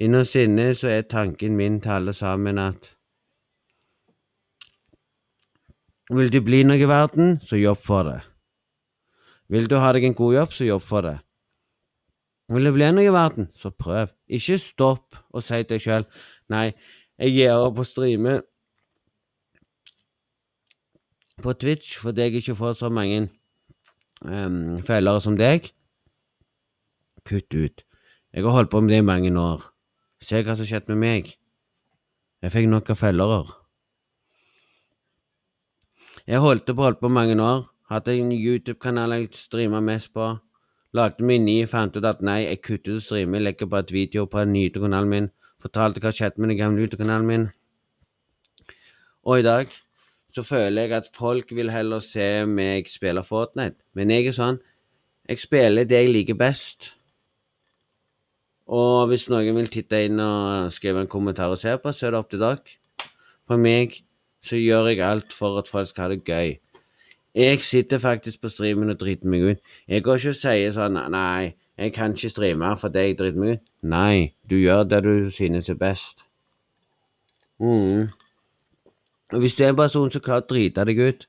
Innerst 0.02 0.36
inne 0.40 0.72
så 0.74 0.90
er 0.90 1.04
tanken 1.06 1.54
min 1.60 1.78
til 1.82 1.94
alle 2.00 2.14
sammen 2.18 2.58
at 2.58 2.90
Vil 6.12 6.32
du 6.34 6.42
bli 6.44 6.64
noe 6.68 6.82
i 6.82 6.88
verden, 6.90 7.38
så 7.48 7.56
jobb 7.56 7.86
for 7.86 8.04
det. 8.04 8.18
Vil 9.48 9.70
du 9.70 9.78
ha 9.80 9.94
deg 9.96 10.04
en 10.04 10.18
god 10.18 10.34
jobb, 10.34 10.56
så 10.58 10.66
jobb 10.66 10.84
for 10.84 11.06
det. 11.06 11.14
Vil 12.52 12.68
du 12.68 12.74
bli 12.76 12.90
noe 12.92 13.06
i 13.08 13.14
verden, 13.14 13.48
så 13.56 13.72
prøv. 13.72 14.12
Ikke 14.28 14.58
stopp 14.60 15.16
og 15.32 15.46
si 15.46 15.62
til 15.62 15.70
deg 15.70 15.86
sjøl 15.86 16.08
nei, 16.52 16.74
jeg 17.22 17.36
gir 17.38 17.54
opp 17.56 17.80
å 17.80 17.88
streame 17.88 18.42
på 21.42 21.54
Twitch 21.62 21.96
fordi 22.02 22.28
jeg 22.28 22.42
ikke 22.42 22.58
får 22.60 22.80
så 22.82 22.90
mange 22.92 23.30
um, 24.26 24.82
følgere 24.84 25.24
som 25.24 25.40
deg. 25.40 25.72
Kutt 27.24 27.54
ut. 27.56 27.86
Jeg 28.34 28.44
har 28.44 28.58
holdt 28.58 28.74
på 28.74 28.82
med 28.82 28.92
det 28.92 29.00
i 29.00 29.08
mange 29.08 29.32
år. 29.40 29.71
Se 30.22 30.42
hva 30.44 30.56
som 30.56 30.68
skjedde 30.68 30.94
med 30.94 31.02
meg. 31.02 31.34
Jeg 32.42 32.54
fikk 32.54 32.70
nok 32.70 32.94
av 32.94 33.02
følgere. 33.02 33.42
Jeg 36.30 36.42
holdt 36.42 36.70
på 36.70 36.78
holdt 36.78 37.02
på 37.02 37.10
mange 37.10 37.36
år. 37.42 37.68
Hadde 37.90 38.16
en 38.16 38.32
YouTube-kanal 38.32 39.18
jeg 39.18 39.34
streama 39.36 39.82
mest 39.82 40.14
på. 40.14 40.38
Lagde 40.94 41.24
min 41.26 41.46
ny, 41.46 41.66
fant 41.68 41.96
ut 41.96 42.06
at 42.06 42.22
nei, 42.22 42.44
jeg 42.46 42.62
kutter 42.62 42.98
ut 42.98 43.04
streame, 43.04 43.40
legger 43.40 43.68
på 43.68 43.80
et 43.80 43.92
video 43.92 44.26
på 44.26 44.44
den 44.44 44.54
nye 44.54 44.70
kanalen 44.70 45.10
min 45.10 45.32
fortalte 45.62 46.02
hva 46.02 46.12
skjedde 46.16 46.42
med 46.42 46.54
den 46.54 46.60
gamle 46.60 46.86
YouTube-kanalen 46.86 47.28
min. 47.28 47.48
Og 49.24 49.42
i 49.42 49.46
dag 49.46 49.70
så 50.34 50.44
føler 50.44 50.88
jeg 50.88 50.96
at 50.98 51.12
folk 51.16 51.52
vil 51.54 51.72
heller 51.72 52.02
se 52.02 52.46
meg 52.48 52.90
spille 52.90 53.24
Fortnite. 53.24 53.78
Men 53.94 54.14
jeg 54.14 54.32
er 54.32 54.38
sånn 54.38 54.62
Jeg 55.30 55.40
spiller 55.40 55.86
det 55.86 56.00
jeg 56.02 56.12
liker 56.12 56.36
best. 56.36 56.96
Og 58.72 59.08
hvis 59.12 59.28
noen 59.28 59.58
vil 59.58 59.68
titte 59.72 60.00
inn 60.06 60.20
og 60.24 60.72
skrive 60.72 61.04
en 61.04 61.12
kommentar 61.12 61.52
og 61.52 61.60
se 61.60 61.74
på, 61.78 61.92
så 61.92 62.08
er 62.08 62.14
det 62.14 62.22
opp 62.22 62.30
til 62.32 62.40
dere. 62.40 62.78
For 63.48 63.60
meg 63.60 63.98
så 64.48 64.56
gjør 64.56 64.88
jeg 64.94 65.02
alt 65.04 65.34
for 65.36 65.60
at 65.60 65.68
folk 65.68 65.90
skal 65.90 66.06
ha 66.06 66.14
det 66.14 66.24
gøy. 66.24 66.54
Jeg 67.36 67.62
sitter 67.64 68.00
faktisk 68.00 68.42
på 68.42 68.52
streamen 68.52 68.90
og 68.90 69.00
driter 69.00 69.28
meg 69.28 69.44
ut. 69.44 69.60
Jeg 69.88 70.04
går 70.04 70.20
ikke 70.20 70.34
og 70.34 70.40
sier 70.40 70.74
sånn 70.76 71.00
Nei, 71.12 71.54
jeg 71.80 71.94
kan 71.96 72.16
ikke 72.16 72.32
streame 72.32 72.72
fordi 72.80 73.06
jeg 73.06 73.20
driter 73.20 73.44
meg 73.44 73.54
ut. 73.58 73.68
Nei, 73.84 74.34
du 74.50 74.56
gjør 74.56 74.84
det 74.88 75.04
du 75.04 75.14
synes 75.36 75.70
er 75.70 75.80
best. 75.80 76.24
Mm. 77.60 78.08
Og 79.32 79.40
hvis 79.40 79.56
du 79.56 79.64
er 79.64 79.72
en 79.72 79.80
person 79.80 80.12
som 80.12 80.24
klarer 80.24 80.48
å 80.48 80.50
drite 80.50 80.88
deg 80.88 81.00
ut, 81.00 81.28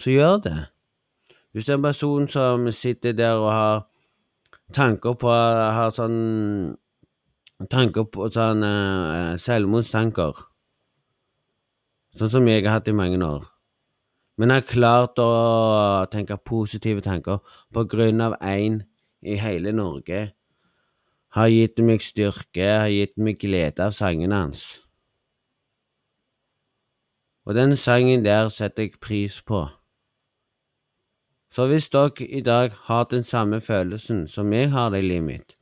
så 0.00 0.12
gjør 0.12 0.40
det. 0.44 0.58
Hvis 1.52 1.64
du 1.64 1.72
er 1.72 1.80
en 1.80 1.88
person 1.88 2.28
som 2.28 2.72
sitter 2.72 3.16
der 3.16 3.40
og 3.40 3.52
har 3.52 3.86
tanker 4.74 5.14
på 5.20 5.30
Har 5.30 5.94
sånn 5.94 6.76
Tanker 7.72 8.04
på 8.12 8.26
sånn 8.28 8.60
uh, 8.60 9.32
selvmordstanker. 9.40 10.42
Sånn 12.20 12.32
som 12.34 12.48
jeg 12.50 12.66
har 12.66 12.74
hatt 12.74 12.90
i 12.90 12.92
mange 12.92 13.16
år. 13.24 13.46
Men 14.36 14.52
jeg 14.52 14.60
har 14.60 14.68
klart 14.68 15.22
å 15.22 15.30
tenke 16.12 16.36
positive 16.36 17.00
tanker 17.00 17.40
på 17.72 17.86
grunn 17.88 18.20
av 18.20 18.36
én 18.44 18.82
i 19.24 19.38
hele 19.40 19.72
Norge 19.72 20.26
har 21.36 21.52
gitt 21.52 21.80
meg 21.84 22.00
styrke, 22.00 22.64
har 22.64 22.88
gitt 22.88 23.16
meg 23.20 23.36
glede 23.42 23.84
av 23.84 23.92
sangene 23.92 24.38
hans. 24.40 24.62
Og 27.46 27.54
den 27.54 27.76
sangen 27.76 28.24
der 28.24 28.48
setter 28.50 28.86
jeg 28.86 28.96
pris 29.00 29.42
på. 29.44 29.66
Så 31.56 31.64
hvis 31.66 31.88
dere 31.88 32.26
i 32.28 32.40
dag 32.44 32.74
har 32.84 33.04
den 33.08 33.24
samme 33.24 33.60
følelsen 33.64 34.26
som 34.28 34.52
jeg 34.52 34.70
har 34.70 34.92
i 34.94 35.00
livet 35.00 35.24
mitt, 35.24 35.54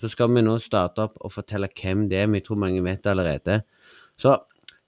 så 0.00 0.08
skal 0.08 0.30
vi 0.30 0.44
nå 0.46 0.52
starte 0.62 1.02
opp 1.02 1.16
og 1.18 1.32
fortelle 1.34 1.66
hvem 1.80 2.04
det 2.08 2.20
er. 2.20 2.28
Vi 2.30 2.40
tror 2.40 2.60
mange 2.62 2.84
vet 2.84 3.02
det 3.04 3.10
allerede. 3.10 3.56
Så 4.16 4.36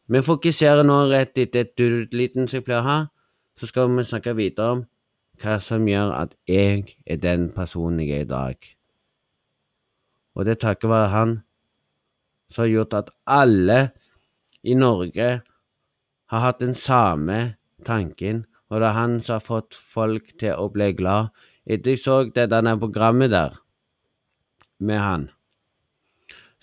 vi 0.06 0.22
fokuserer 0.22 0.86
nå 0.86 1.00
rett 1.10 1.38
etter 1.38 1.66
du-liten 1.78 2.46
som 2.46 2.60
jeg 2.60 2.66
pleier 2.68 2.78
å 2.78 2.86
ha. 2.86 2.98
Så 3.58 3.66
skal 3.72 3.90
vi 3.90 4.04
snakke 4.06 4.36
videre 4.38 4.76
om 4.76 4.84
hva 5.42 5.58
som 5.58 5.88
gjør 5.90 6.14
at 6.20 6.38
jeg 6.46 6.94
er 7.10 7.18
den 7.18 7.50
personen 7.50 7.98
jeg 8.06 8.20
er 8.20 8.28
i 8.28 8.30
dag. 8.30 8.70
Og 10.38 10.46
det 10.46 10.60
takket 10.62 10.94
være 10.94 11.10
han 11.10 11.34
som 12.54 12.62
har 12.62 12.70
gjort 12.70 12.98
at 13.00 13.10
alle 13.26 13.80
i 14.62 14.78
Norge 14.78 15.28
har 16.30 16.46
hatt 16.46 16.62
den 16.62 16.78
samme 16.78 17.56
tanken, 17.82 18.44
og 18.72 18.80
det 18.80 18.88
er 18.88 18.96
han 18.96 19.18
som 19.20 19.36
har 19.36 19.44
fått 19.44 19.76
folk 19.92 20.30
til 20.40 20.56
å 20.56 20.70
bli 20.72 20.94
glad. 20.96 21.28
Etter 21.68 21.92
jeg 21.92 22.00
så 22.00 22.14
det 22.24 22.48
denne 22.48 22.72
programmet 22.80 23.30
der 23.30 23.58
med 24.80 24.98
han, 24.98 25.26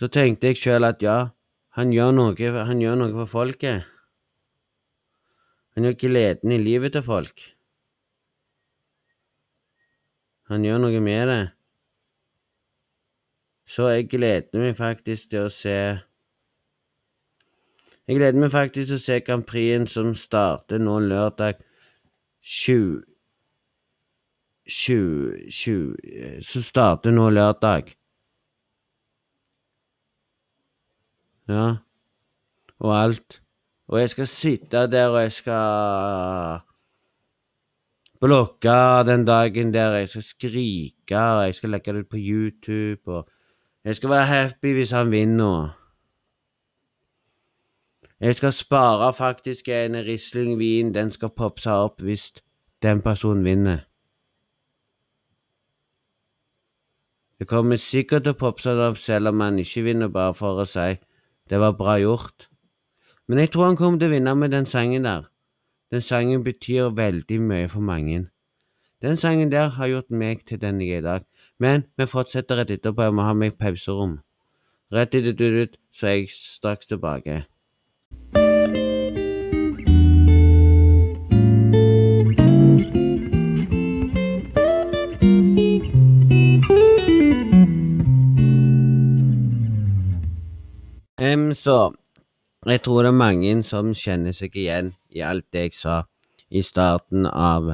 så 0.02 0.10
tenkte 0.10 0.50
jeg 0.50 0.58
sjøl 0.58 0.88
at 0.90 1.06
ja, 1.06 1.20
han 1.78 1.94
gjør, 1.94 2.12
noe, 2.18 2.50
han 2.66 2.82
gjør 2.82 2.98
noe 2.98 3.14
for 3.22 3.30
folket. 3.30 3.86
Han 5.78 5.86
gjør 5.86 6.00
gleden 6.02 6.52
i 6.56 6.60
livet 6.60 6.98
til 6.98 7.06
folk. 7.06 7.46
Han 10.50 10.66
gjør 10.66 10.82
noe 10.82 11.00
med 11.06 11.30
det. 11.30 11.42
Så 13.70 13.86
jeg 13.94 14.10
gleder 14.10 14.64
meg 14.64 14.80
faktisk 14.80 15.30
til 15.30 15.46
å 15.46 15.54
se 15.54 15.78
Jeg 18.10 18.18
gleder 18.18 18.42
meg 18.42 18.50
faktisk 18.50 18.90
til 18.90 18.98
å 18.98 19.04
se 19.04 19.20
Grand 19.22 19.46
Prixen 19.46 19.86
som 19.86 20.16
starter 20.18 20.82
nå 20.82 20.96
lørdag 21.06 21.62
20 22.50 23.04
20 24.66 25.50
20 25.52 26.44
Så 26.44 26.62
starter 26.66 27.12
nå 27.12 27.30
lørdag. 27.30 27.94
Ja. 31.50 31.76
Og 32.80 32.96
alt. 32.96 33.42
Og 33.88 34.00
jeg 34.00 34.10
skal 34.10 34.28
sitte 34.28 34.88
der, 34.88 35.08
og 35.10 35.22
jeg 35.22 35.32
skal 35.32 36.60
blokke 38.22 38.78
den 39.06 39.26
dagen 39.26 39.74
der. 39.74 39.92
Jeg 39.92 40.10
skal 40.10 40.24
skrike, 40.24 41.18
og 41.18 41.46
jeg 41.46 41.56
skal 41.56 41.70
legge 41.70 41.94
det 41.94 42.00
ut 42.00 42.10
på 42.10 42.18
YouTube, 42.20 43.02
og 43.06 43.30
jeg 43.84 43.96
skal 43.96 44.10
være 44.10 44.26
happy 44.26 44.74
hvis 44.74 44.92
han 44.92 45.12
vinner. 45.12 45.79
Jeg 48.20 48.36
skal 48.36 48.54
spare 48.54 49.14
faktisk 49.14 49.68
en 49.68 49.96
Risling 49.96 50.60
vin. 50.60 50.94
Den 50.94 51.12
skal 51.12 51.30
poppe 51.30 51.62
seg 51.64 51.72
opp 51.74 52.02
hvis 52.04 52.34
den 52.84 53.02
personen 53.02 53.46
vinner. 53.48 53.86
Det 57.40 57.48
kommer 57.48 57.80
sikkert 57.80 58.26
til 58.26 58.36
å 58.36 58.40
poppe 58.40 58.66
seg 58.66 58.82
opp 58.84 58.98
selv 59.00 59.32
om 59.32 59.40
han 59.40 59.60
ikke 59.62 59.86
vinner, 59.86 60.12
bare 60.12 60.34
for 60.36 60.60
å 60.60 60.66
si 60.68 60.98
det 61.50 61.60
var 61.60 61.78
bra 61.80 61.96
gjort. 61.98 62.50
Men 63.28 63.40
jeg 63.40 63.52
tror 63.54 63.70
han 63.70 63.78
kommer 63.80 64.02
til 64.02 64.10
å 64.10 64.16
vinne 64.18 64.34
med 64.36 64.52
den 64.52 64.68
sangen 64.68 65.08
der. 65.08 65.30
Den 65.92 66.04
sangen 66.04 66.44
betyr 66.44 66.92
veldig 66.98 67.40
mye 67.42 67.70
for 67.72 67.80
mange. 67.80 68.26
Den 69.02 69.18
sangen 69.18 69.52
der 69.52 69.72
har 69.78 69.88
gjort 69.88 70.12
meg 70.12 70.44
til 70.46 70.60
den 70.60 70.82
jeg 70.82 70.98
er 70.98 71.00
i 71.00 71.08
dag. 71.08 71.24
Men 71.58 71.86
vi 71.98 72.06
fortsetter 72.06 72.60
rett 72.60 72.72
etterpå. 72.76 73.08
Jeg 73.08 73.16
må 73.16 73.24
ha 73.24 73.34
meg 73.34 73.56
pauserom. 73.58 74.20
Rett 74.92 75.16
i 75.16 75.24
etter 75.24 75.56
du, 75.56 75.80
så 75.96 76.12
er 76.12 76.16
jeg 76.18 76.30
straks 76.36 76.92
tilbake. 76.92 77.46
Em, 91.22 91.52
så 91.52 91.92
jeg 92.66 92.80
tror 92.86 93.04
det 93.04 93.10
er 93.12 93.18
mange 93.20 93.50
som 93.68 93.90
kjenner 93.92 94.32
seg 94.32 94.54
igjen 94.56 94.94
i 95.12 95.20
alt 95.20 95.44
det 95.52 95.66
jeg 95.66 95.74
sa 95.76 95.96
i 96.48 96.62
starten 96.64 97.26
av 97.28 97.66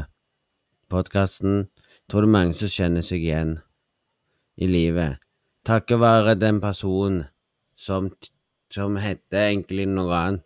podkasten. 0.90 1.68
Jeg 1.70 2.10
tror 2.10 2.26
det 2.26 2.30
er 2.32 2.34
mange 2.34 2.56
som 2.58 2.72
kjenner 2.74 3.06
seg 3.06 3.22
igjen 3.22 3.52
i 4.58 4.66
livet. 4.66 5.22
Takket 5.62 6.02
være 6.02 6.34
den 6.42 6.58
personen 6.64 7.20
som, 7.78 8.08
som 8.74 8.98
heter 8.98 9.52
egentlig 9.52 9.86
noe 9.92 10.16
annet. 10.18 10.46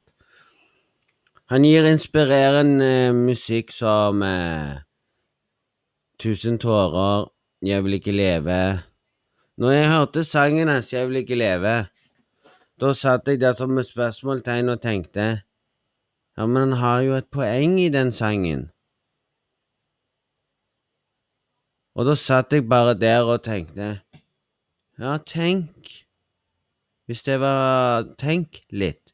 Han 1.50 1.64
gir 1.64 1.88
inspirerende 1.88 3.14
musikk 3.16 3.72
som 3.74 4.26
eh, 4.28 4.84
Tusen 6.20 6.60
tårer, 6.60 7.32
Jeg 7.64 7.84
vil 7.84 7.96
ikke 7.96 8.12
leve. 8.12 8.84
Når 9.58 9.72
jeg 9.72 9.90
hørte 9.90 10.24
sangen 10.24 10.68
hans 10.68 10.92
Jeg 10.94 11.08
vil 11.08 11.24
ikke 11.24 11.40
leve, 11.40 11.88
da 12.80 12.94
satt 12.96 13.28
jeg 13.28 13.42
der 13.42 13.56
som 13.60 13.78
et 13.78 13.88
spørsmålstegn 13.88 14.72
og 14.72 14.82
tenkte 14.82 15.24
Ja, 16.38 16.46
men 16.46 16.70
han 16.70 16.78
har 16.80 17.00
jo 17.04 17.16
et 17.18 17.28
poeng 17.28 17.74
i 17.84 17.90
den 17.92 18.14
sangen. 18.16 18.70
Og 22.00 22.08
da 22.08 22.16
satt 22.16 22.56
jeg 22.56 22.70
bare 22.72 22.94
der 22.96 23.28
og 23.28 23.44
tenkte 23.44 23.90
Ja, 25.00 25.18
tenk 25.18 25.92
Hvis 27.06 27.26
det 27.28 27.40
var 27.44 28.08
Tenk 28.18 28.62
litt. 28.72 29.12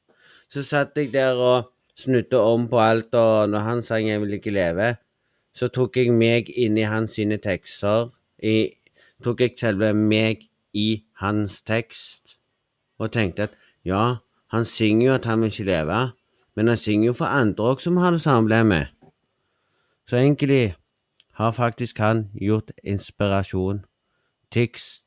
Så 0.50 0.62
satt 0.62 0.94
jeg 0.96 1.14
der 1.14 1.34
og 1.34 1.72
snudde 1.96 2.38
om 2.38 2.68
på 2.70 2.80
alt, 2.80 3.14
og 3.16 3.50
når 3.50 3.60
han 3.60 3.82
sang 3.84 4.08
'Jeg 4.08 4.22
vil 4.22 4.34
ikke 4.34 4.52
leve', 4.52 4.96
så 5.54 5.68
tok 5.68 5.98
jeg 5.98 6.14
meg 6.14 6.50
inn 6.50 6.78
i 6.78 6.82
hans 6.82 7.12
sine 7.12 7.38
tekster. 7.38 8.12
I, 8.44 8.76
tok 9.24 9.40
jeg 9.40 9.58
selve 9.58 9.94
meg 9.94 10.50
i 10.74 11.04
hans 11.14 11.62
tekst 11.62 12.25
og 13.00 13.12
tenkte 13.12 13.50
at 13.50 13.58
ja, 13.86 14.16
han 14.52 14.66
synger 14.66 15.08
jo 15.08 15.14
at 15.14 15.26
han 15.26 15.42
vil 15.42 15.52
ikke 15.52 15.64
leve, 15.64 16.12
men 16.56 16.68
han 16.68 16.78
synger 16.78 17.06
jo 17.06 17.14
for 17.14 17.26
andre 17.26 17.72
òg 17.72 17.82
som 17.84 17.98
har 17.98 18.12
det 18.12 18.22
samme. 18.22 18.88
Så 20.08 20.18
egentlig 20.18 20.76
har 21.34 21.52
faktisk 21.52 21.98
han 21.98 22.30
gjort 22.42 22.72
inspirasjon. 22.84 23.86
Tix, 24.52 25.02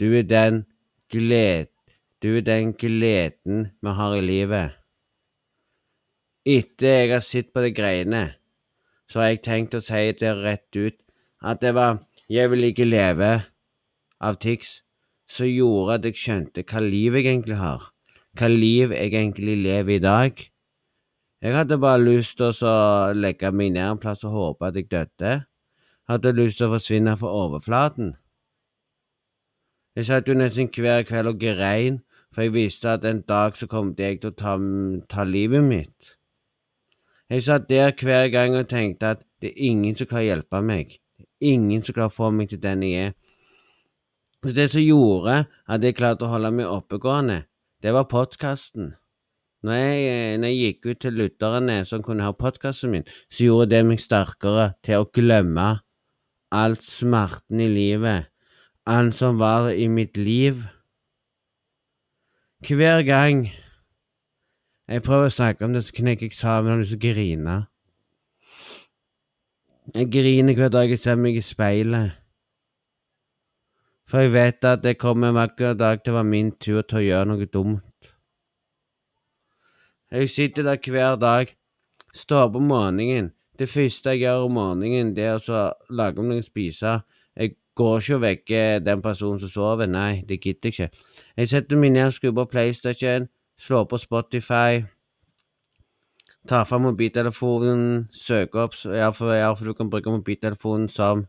du 0.00 0.14
er 0.14 0.22
den 0.22 0.64
gled, 1.10 1.66
du 2.22 2.36
er 2.36 2.40
den 2.40 2.72
gleden 2.72 3.70
vi 3.82 3.90
har 3.90 4.14
i 4.14 4.20
livet. 4.20 4.70
Etter 6.46 6.88
jeg 6.88 7.12
har 7.12 7.20
sett 7.20 7.52
på 7.52 7.60
de 7.60 7.72
greiene, 7.72 8.34
så 9.08 9.20
har 9.20 9.32
jeg 9.32 9.42
tenkt 9.44 9.74
å 9.74 9.82
si 9.84 10.12
det 10.20 10.32
rett 10.40 10.76
ut 10.76 10.96
at 11.42 11.60
det 11.60 11.74
var 11.74 12.00
'Jeg 12.28 12.50
vil 12.50 12.64
ikke 12.64 12.84
leve' 12.84 13.44
av 14.20 14.36
Tix 14.40 14.83
som 15.30 15.48
gjorde 15.48 15.98
at 15.98 16.08
jeg 16.08 16.20
skjønte 16.20 16.64
hva 16.68 16.82
liv 16.84 17.16
jeg 17.16 17.26
egentlig 17.26 17.58
har. 17.60 17.90
Hva 18.38 18.50
liv 18.50 18.92
jeg 18.92 19.12
egentlig 19.12 19.56
lever 19.62 19.96
i 19.96 20.02
dag. 20.02 20.42
Jeg 21.44 21.54
hadde 21.54 21.78
bare 21.80 22.00
lyst 22.00 22.38
til 22.40 22.54
å 22.64 23.12
legge 23.12 23.50
meg 23.52 23.74
ned 23.74 23.84
en 23.84 24.00
plass 24.00 24.24
og 24.24 24.32
håpe 24.32 24.68
at 24.70 24.78
jeg 24.80 24.90
døde. 24.90 25.32
Hadde 26.08 26.36
lyst 26.36 26.60
til 26.60 26.68
å 26.68 26.74
forsvinne 26.74 27.16
fra 27.20 27.32
overflaten. 27.44 28.14
Jeg 29.94 30.08
satt 30.08 30.28
jo 30.28 30.34
nesten 30.34 30.72
hver 30.74 31.04
kveld 31.06 31.30
og 31.30 31.38
grein, 31.38 32.00
for 32.34 32.42
jeg 32.42 32.54
visste 32.54 32.96
at 32.96 33.04
en 33.06 33.20
dag 33.28 33.54
så 33.56 33.68
kom 33.70 33.92
jeg 33.98 34.20
til 34.20 34.32
å 34.32 34.38
ta, 34.38 34.56
ta 35.08 35.24
livet 35.24 35.62
mitt. 35.62 36.16
Jeg 37.30 37.44
satt 37.46 37.68
der 37.68 37.92
hver 37.92 38.28
gang 38.28 38.56
og 38.58 38.68
tenkte 38.68 39.14
at 39.14 39.22
det 39.40 39.52
er 39.52 39.68
ingen 39.70 39.94
som 39.96 40.08
klarer 40.10 40.24
å 40.24 40.30
hjelpe 40.32 40.60
meg. 40.64 40.98
Det 41.18 41.24
er 41.28 41.54
ingen 41.54 41.84
som 41.84 41.94
klarer 41.94 42.12
å 42.12 42.16
få 42.16 42.32
meg 42.34 42.50
til 42.50 42.60
den 42.60 42.82
jeg 42.82 43.06
er. 43.06 43.14
Så 44.44 44.52
det 44.52 44.66
som 44.70 44.82
gjorde 44.84 45.46
at 45.72 45.84
jeg 45.84 45.96
klarte 45.96 46.26
å 46.26 46.28
holde 46.34 46.50
meg 46.52 46.68
oppegående, 46.68 47.46
det 47.80 47.94
var 47.96 48.04
podkasten. 48.10 48.90
Når 49.64 49.78
jeg, 49.80 50.38
når 50.40 50.50
jeg 50.50 50.58
gikk 50.60 50.88
ut 50.90 50.98
til 51.00 51.14
lytterne 51.16 51.76
som 51.88 52.02
kunne 52.04 52.26
høre 52.26 52.36
podkasten 52.36 52.92
min, 52.92 53.06
så 53.32 53.46
gjorde 53.46 53.70
det 53.72 53.78
meg 53.88 54.02
sterkere 54.02 54.74
til 54.84 55.00
å 55.00 55.08
glemme 55.08 55.68
alt 56.52 56.84
smerten 56.84 57.62
i 57.64 57.70
livet, 57.72 58.28
alt 58.84 59.16
som 59.16 59.40
var 59.40 59.70
i 59.72 59.86
mitt 59.88 60.20
liv. 60.20 60.66
Hver 62.68 63.00
gang 63.08 63.46
jeg 64.84 65.04
prøver 65.06 65.30
å 65.30 65.32
snakke 65.32 65.64
om 65.64 65.72
det, 65.72 65.86
så 65.86 65.96
knekker 65.96 66.28
jeg 66.28 66.36
sammen 66.36 66.68
og 66.68 66.76
har 66.76 66.82
lyst 66.82 66.92
til 66.92 67.00
å 67.00 67.06
grine. 67.06 67.56
Jeg 69.94 70.12
griner 70.12 70.60
hver 70.60 70.76
dag 70.76 70.92
jeg 70.92 71.00
ser 71.00 71.16
meg 71.16 71.40
i 71.40 71.44
speilet. 71.44 72.20
For 74.14 74.22
jeg 74.22 74.30
vet 74.30 74.64
at 74.64 74.82
det 74.84 74.92
kommer 75.02 75.32
en 75.32 75.34
vakker 75.34 75.72
dag 75.74 76.04
til 76.04 76.12
å 76.12 76.20
være 76.20 76.28
min 76.28 76.52
tur 76.62 76.84
til 76.86 77.00
å 77.00 77.02
gjøre 77.02 77.26
noe 77.26 77.46
dumt. 77.50 78.10
Jeg 80.14 80.28
sitter 80.30 80.62
der 80.62 80.78
hver 80.78 81.16
dag, 81.18 81.50
står 82.14 82.44
opp 82.44 82.58
om 82.60 82.68
morgenen. 82.70 83.32
Det 83.58 83.66
første 83.66 84.12
jeg 84.14 84.20
gjør 84.20 84.44
om 84.44 84.54
morgenen, 84.54 85.10
det 85.16 85.24
er 85.26 85.50
å 85.50 85.62
lage 85.90 86.22
om 86.22 86.28
noe 86.30 86.44
å 86.44 86.46
spise. 86.46 86.92
Jeg 87.34 87.56
går 87.74 88.04
ikke 88.04 88.14
og 88.14 88.22
vekker 88.22 88.84
den 88.86 89.02
personen 89.02 89.40
som 89.42 89.50
sover, 89.50 89.90
nei, 89.90 90.22
det 90.28 90.38
gidder 90.44 90.70
jeg 90.70 90.76
ikke. 90.76 91.02
Jeg 91.42 91.52
setter 91.56 91.82
meg 91.82 91.96
ned, 91.96 92.14
skrur 92.14 92.36
på 92.38 92.46
PlayStation, 92.54 93.26
slår 93.58 93.90
på 93.90 93.98
Spotify, 94.04 94.84
Ta 96.46 96.62
fram 96.68 96.86
mobiltelefonen, 96.86 98.06
søker 98.12 98.68
opp 98.68 98.74
så- 98.74 98.94
Ja, 98.94 99.10
for, 99.10 99.64
du 99.64 99.74
kan 99.74 99.90
bruke 99.90 100.10
mobiltelefonen 100.10 100.88
som 100.88 101.26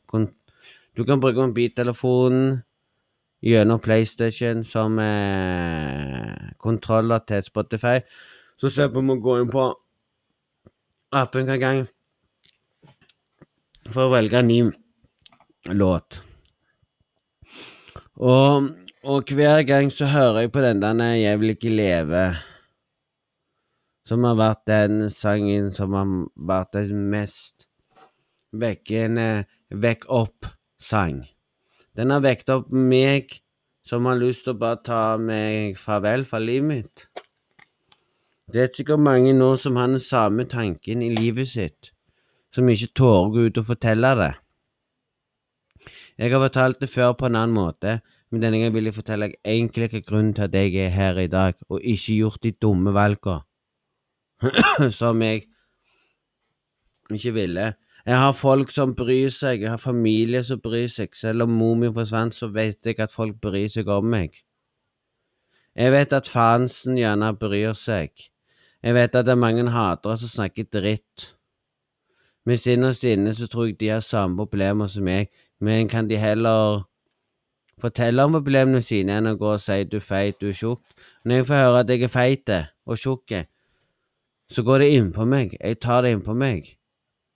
Du 0.96 1.04
kan 1.04 1.20
bruke 1.20 1.48
mobiltelefonen 1.48 2.64
gjennom 3.42 3.80
PlayStation 3.80 4.64
som 4.64 5.00
eh, 5.00 6.54
kontroller 6.62 7.26
til 7.28 7.44
Spotify. 7.44 8.00
Så 8.58 8.72
slipper 8.72 9.04
vi 9.04 9.16
å 9.16 9.22
gå 9.22 9.40
inn 9.42 9.52
på 9.52 9.68
appen 11.16 11.48
hver 11.48 11.60
gang 11.62 11.84
for 13.92 14.08
å 14.08 14.14
velge 14.16 14.40
en 14.40 14.50
ny 14.50 14.62
låt. 15.76 16.20
Og, 18.16 18.72
og 19.04 19.36
hver 19.36 19.62
gang 19.68 19.92
så 19.92 20.08
hører 20.10 20.46
jeg 20.46 20.52
på 20.56 20.64
den 20.64 20.82
der 20.82 20.96
'Jeg 20.96 21.40
vil 21.40 21.50
ikke 21.50 21.76
leve', 21.76 22.38
som 24.06 24.24
har 24.24 24.36
vært 24.36 24.66
den 24.68 25.10
sangen 25.10 25.74
som 25.74 25.94
har 25.94 26.08
vært 26.36 26.74
den 26.74 27.10
mest 27.10 27.68
vekkende 28.54 29.46
vekk 29.70 30.06
opp-sang. 30.10 31.35
Den 31.96 32.12
har 32.12 32.24
vekket 32.26 32.52
opp 32.52 32.72
meg 32.76 33.38
som 33.88 34.08
har 34.10 34.18
lyst 34.20 34.44
til 34.46 34.56
å 34.56 34.60
bare 34.60 34.82
ta 34.84 35.02
meg 35.22 35.78
farvel 35.80 36.26
fra 36.28 36.42
livet 36.42 36.68
mitt. 36.68 37.06
Det 38.52 38.62
er 38.62 38.74
sikkert 38.74 39.02
mange 39.02 39.32
nå 39.34 39.56
som 39.62 39.78
har 39.80 39.88
den 39.90 40.02
samme 40.04 40.46
tanken 40.50 41.02
i 41.02 41.14
livet 41.14 41.50
sitt, 41.50 41.92
som 42.54 42.68
ikke 42.70 42.92
tårer 43.00 43.24
å 43.24 43.32
gå 43.34 43.46
ut 43.48 43.62
og 43.62 43.70
fortelle 43.70 44.12
det. 44.20 44.34
Jeg 46.16 46.32
har 46.32 46.44
fortalt 46.44 46.84
det 46.84 46.92
før 46.92 47.16
på 47.18 47.30
en 47.30 47.40
annen 47.40 47.56
måte, 47.56 48.00
men 48.32 48.44
denne 48.44 48.60
gangen 48.60 48.76
vil 48.76 48.90
jeg 48.90 48.98
fortelle 48.98 49.32
deg 49.32 49.40
egentlig 49.56 49.90
hva 49.94 50.04
grunnen 50.10 50.36
til 50.36 50.46
at 50.46 50.56
jeg 50.56 50.76
er 50.84 50.94
her 50.94 51.20
i 51.24 51.32
dag, 51.32 51.58
og 51.70 51.80
ikke 51.80 52.20
gjort 52.20 52.44
de 52.44 52.52
dumme 52.62 52.94
valgene 52.96 54.92
som 55.00 55.22
jeg 55.24 55.46
ikke 57.14 57.36
ville. 57.36 57.74
Jeg 58.06 58.20
har 58.22 58.36
folk 58.38 58.70
som 58.70 58.94
bryr 58.96 59.32
seg, 59.34 59.64
jeg 59.64 59.72
har 59.72 59.82
familie 59.82 60.44
som 60.46 60.60
bryr 60.62 60.88
seg. 60.94 61.16
Selv 61.18 61.48
om 61.48 61.56
mor 61.58 61.74
mi 61.80 61.90
forsvant, 61.94 62.36
så 62.38 62.52
vet 62.54 62.86
jeg 62.86 63.00
at 63.02 63.14
folk 63.14 63.40
bryr 63.42 63.66
seg 63.74 63.90
om 63.90 64.06
meg. 64.06 64.36
Jeg 65.76 65.92
vet 65.92 66.14
at 66.14 66.30
fansen 66.30 67.00
gjerne 67.00 67.32
bryr 67.40 67.74
seg. 67.74 68.14
Jeg 68.86 68.94
vet 68.94 69.16
at 69.18 69.26
det 69.26 69.34
er 69.34 69.42
mange 69.42 69.66
hatere 69.74 70.20
som 70.22 70.30
snakker 70.30 70.70
dritt. 70.70 71.32
Men 72.46 72.62
innerst 72.70 73.04
inne 73.04 73.34
så 73.34 73.48
tror 73.50 73.72
jeg 73.72 73.80
de 73.80 73.90
har 73.90 74.06
samme 74.06 74.38
problemer 74.38 74.88
som 74.88 75.04
meg, 75.04 75.32
men 75.60 75.90
kan 75.90 76.08
de 76.08 76.22
heller 76.22 76.86
fortelle 77.82 78.22
om 78.22 78.38
problemene 78.38 78.84
sine 78.86 79.18
enn 79.18 79.34
å 79.34 79.36
gå 79.40 79.56
og 79.56 79.64
si 79.64 79.82
du 79.90 79.98
er 79.98 80.06
feit, 80.06 80.38
du 80.40 80.52
er 80.52 80.60
tjukk. 80.62 80.84
Når 81.26 81.42
jeg 81.42 81.48
får 81.50 81.64
høre 81.64 81.82
at 81.82 81.90
jeg 81.90 82.06
er 82.06 82.14
feit 82.14 82.56
og 82.86 83.02
tjukk, 83.02 83.40
så 84.54 84.64
går 84.64 84.86
det 84.86 84.94
innpå 84.94 85.26
meg. 85.26 85.58
Jeg 85.58 85.82
tar 85.82 86.06
det 86.06 86.14
innpå 86.14 86.38
meg. 86.38 86.76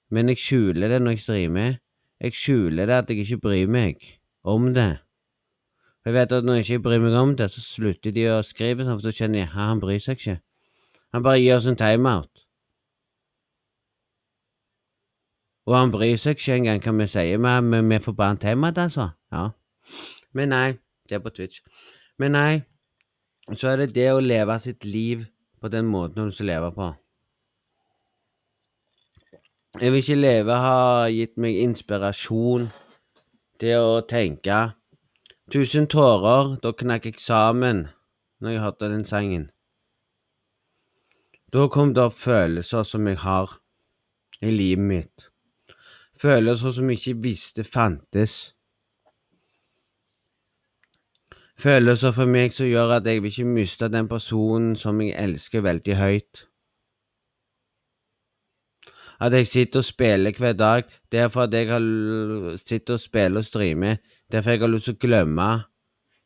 Men 0.09 0.31
jeg 0.31 0.41
skjuler 0.41 0.89
det 0.89 1.01
når 1.01 1.15
jeg 1.15 1.23
streamer. 1.25 1.77
Jeg 2.19 2.35
skjuler 2.35 2.89
det 2.89 2.97
at 2.97 3.09
jeg 3.09 3.23
ikke 3.23 3.43
bryr 3.45 3.69
meg 3.69 4.01
om 4.43 4.73
det. 4.73 4.99
For 6.01 6.11
jeg 6.11 6.17
vet 6.17 6.35
at 6.35 6.45
når 6.47 6.59
jeg 6.59 6.65
ikke 6.65 6.83
bryr 6.87 7.01
meg 7.03 7.15
om 7.19 7.35
det, 7.37 7.49
så 7.51 7.61
slutter 7.61 8.13
de 8.15 8.25
å 8.31 8.41
skrive 8.45 8.85
sånn, 8.85 8.97
for 8.99 9.07
så 9.07 9.15
skjønner 9.15 9.43
jeg 9.43 9.49
at 9.49 9.57
han 9.59 9.81
bryr 9.83 10.01
seg 10.03 10.19
ikke. 10.19 10.37
Han 11.13 11.25
bare 11.25 11.41
gir 11.41 11.57
oss 11.57 11.67
en 11.69 11.79
timeout. 11.79 12.45
Og 15.69 15.75
han 15.77 15.91
bryr 15.93 16.17
seg 16.17 16.39
ikke 16.39 16.55
engang 16.57 16.81
hva 16.81 16.95
vi 16.97 17.07
sier, 17.13 17.41
men 17.41 17.91
vi 17.91 18.01
får 18.01 18.15
bare 18.17 18.35
en 18.35 18.41
timeout, 18.41 18.79
altså. 18.81 19.11
Ja. 19.33 19.49
Men 20.33 20.49
nei, 20.53 20.67
det 21.09 21.19
er 21.19 21.23
på 21.25 21.33
Twitch. 21.35 21.61
Men 22.17 22.33
nei, 22.37 22.61
så 23.53 23.71
er 23.73 23.83
det 23.83 23.93
det 23.97 24.09
å 24.13 24.23
leve 24.23 24.57
sitt 24.61 24.85
liv 24.85 25.27
på 25.61 25.69
den 25.69 25.85
måten 25.89 26.29
du 26.29 26.33
skal 26.33 26.49
leve 26.53 26.71
på. 26.73 26.89
Jeg 29.77 29.91
vil 29.91 30.01
ikke 30.01 30.15
leve 30.15 30.55
har 30.57 31.11
gitt 31.13 31.35
meg 31.37 31.59
inspirasjon 31.61 32.71
til 33.61 33.83
å 33.85 33.99
tenke. 34.09 34.57
Tusen 35.53 35.85
tårer, 35.85 36.55
da 36.63 36.71
knakk 36.73 37.05
jeg 37.05 37.21
sammen 37.21 37.83
når 38.41 38.55
jeg 38.55 38.63
hørte 38.63 38.89
den 38.89 39.05
sangen. 39.05 39.45
Da 41.53 41.67
kom 41.69 41.93
det 41.93 42.01
opp 42.01 42.17
følelser 42.17 42.81
som 42.89 43.05
jeg 43.09 43.21
har 43.21 43.59
i 44.41 44.49
livet 44.49 44.89
mitt. 44.89 45.29
Følelser 46.17 46.73
som 46.73 46.89
jeg 46.89 47.03
ikke 47.03 47.21
visste 47.29 47.63
fantes. 47.63 48.55
Følelser 51.61 52.17
for 52.17 52.25
meg 52.25 52.57
som 52.57 52.65
gjør 52.65 52.97
at 52.97 53.05
jeg 53.05 53.21
vil 53.21 53.29
ikke 53.35 53.53
miste 53.53 53.93
den 53.93 54.09
personen 54.09 54.73
som 54.79 54.97
jeg 55.05 55.13
elsker 55.13 55.61
veldig 55.61 56.01
høyt. 56.01 56.47
At 59.19 59.33
jeg 59.33 59.47
sitter 59.47 59.79
og 59.79 59.85
spiller 59.85 60.31
hver 60.37 60.53
dag, 60.53 60.83
det 61.11 61.19
er 61.19 61.27
fordi 61.27 61.57
jeg 61.57 62.59
sitter 62.65 62.93
og 62.93 62.99
spiller 62.99 63.37
og 63.37 63.45
streamer. 63.45 63.95
Derfor 64.31 64.49
jeg 64.49 64.59
har 64.59 64.67
lyst 64.67 64.85
til 64.85 64.95
å 64.95 65.01
glemme 65.01 65.49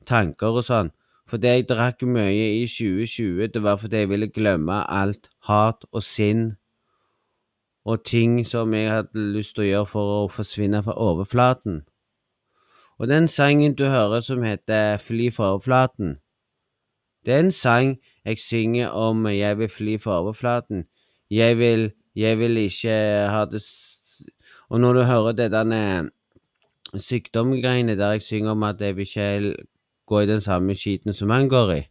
tanker 0.06 0.60
og 0.60 0.65
sånn. 0.67 0.91
Fordi 1.29 1.47
jeg 1.47 1.69
drakk 1.69 2.03
mye 2.06 2.49
i 2.60 2.65
2020, 2.67 3.47
det 3.53 3.63
var 3.63 3.79
fordi 3.82 4.03
jeg 4.03 4.10
ville 4.10 4.27
glemme 4.27 4.84
alt 4.91 5.29
hat 5.47 5.88
og 5.91 6.03
sinn 6.03 6.51
og 7.86 8.03
ting 8.06 8.45
som 8.47 8.73
jeg 8.73 8.91
hadde 8.91 9.23
lyst 9.36 9.56
til 9.56 9.65
å 9.65 9.67
gjøre 9.67 9.89
for 9.91 10.12
å 10.17 10.27
forsvinne 10.32 10.84
fra 10.84 10.93
overflaten. 10.95 11.82
Og 12.99 13.10
den 13.10 13.27
sangen 13.27 13.75
du 13.75 13.88
hører 13.89 14.21
som 14.21 14.43
heter 14.43 15.01
Fly 15.01 15.32
fra 15.36 15.56
overflaten, 15.56 16.19
det 17.25 17.34
er 17.34 17.39
en 17.39 17.51
sang 17.51 17.97
jeg 18.25 18.39
synger 18.39 18.89
om 18.89 19.25
jeg 19.27 19.58
vil 19.58 19.69
fly 19.69 19.97
fra 19.99 20.19
overflaten. 20.19 20.84
Jeg 21.32 21.58
vil, 21.58 21.91
jeg 22.15 22.39
vil 22.39 22.58
ikke 22.58 22.97
ha 23.30 23.45
det 23.45 23.63
Og 24.69 24.80
når 24.80 24.93
du 24.93 25.04
hører 25.04 25.32
det 25.32 25.52
derne 25.52 26.10
sykdomgreiene 26.97 27.97
der 27.97 28.12
jeg 28.12 28.21
synger 28.21 28.52
om 28.52 28.63
at 28.63 28.82
jeg 28.82 28.95
vil 28.95 29.08
ikke 29.08 29.56
gå 30.06 30.19
i 30.19 30.26
den 30.26 30.41
samme 30.41 30.76
skiten 30.76 31.13
som 31.13 31.30
han 31.30 31.49
går 31.49 31.71
i 31.71 31.82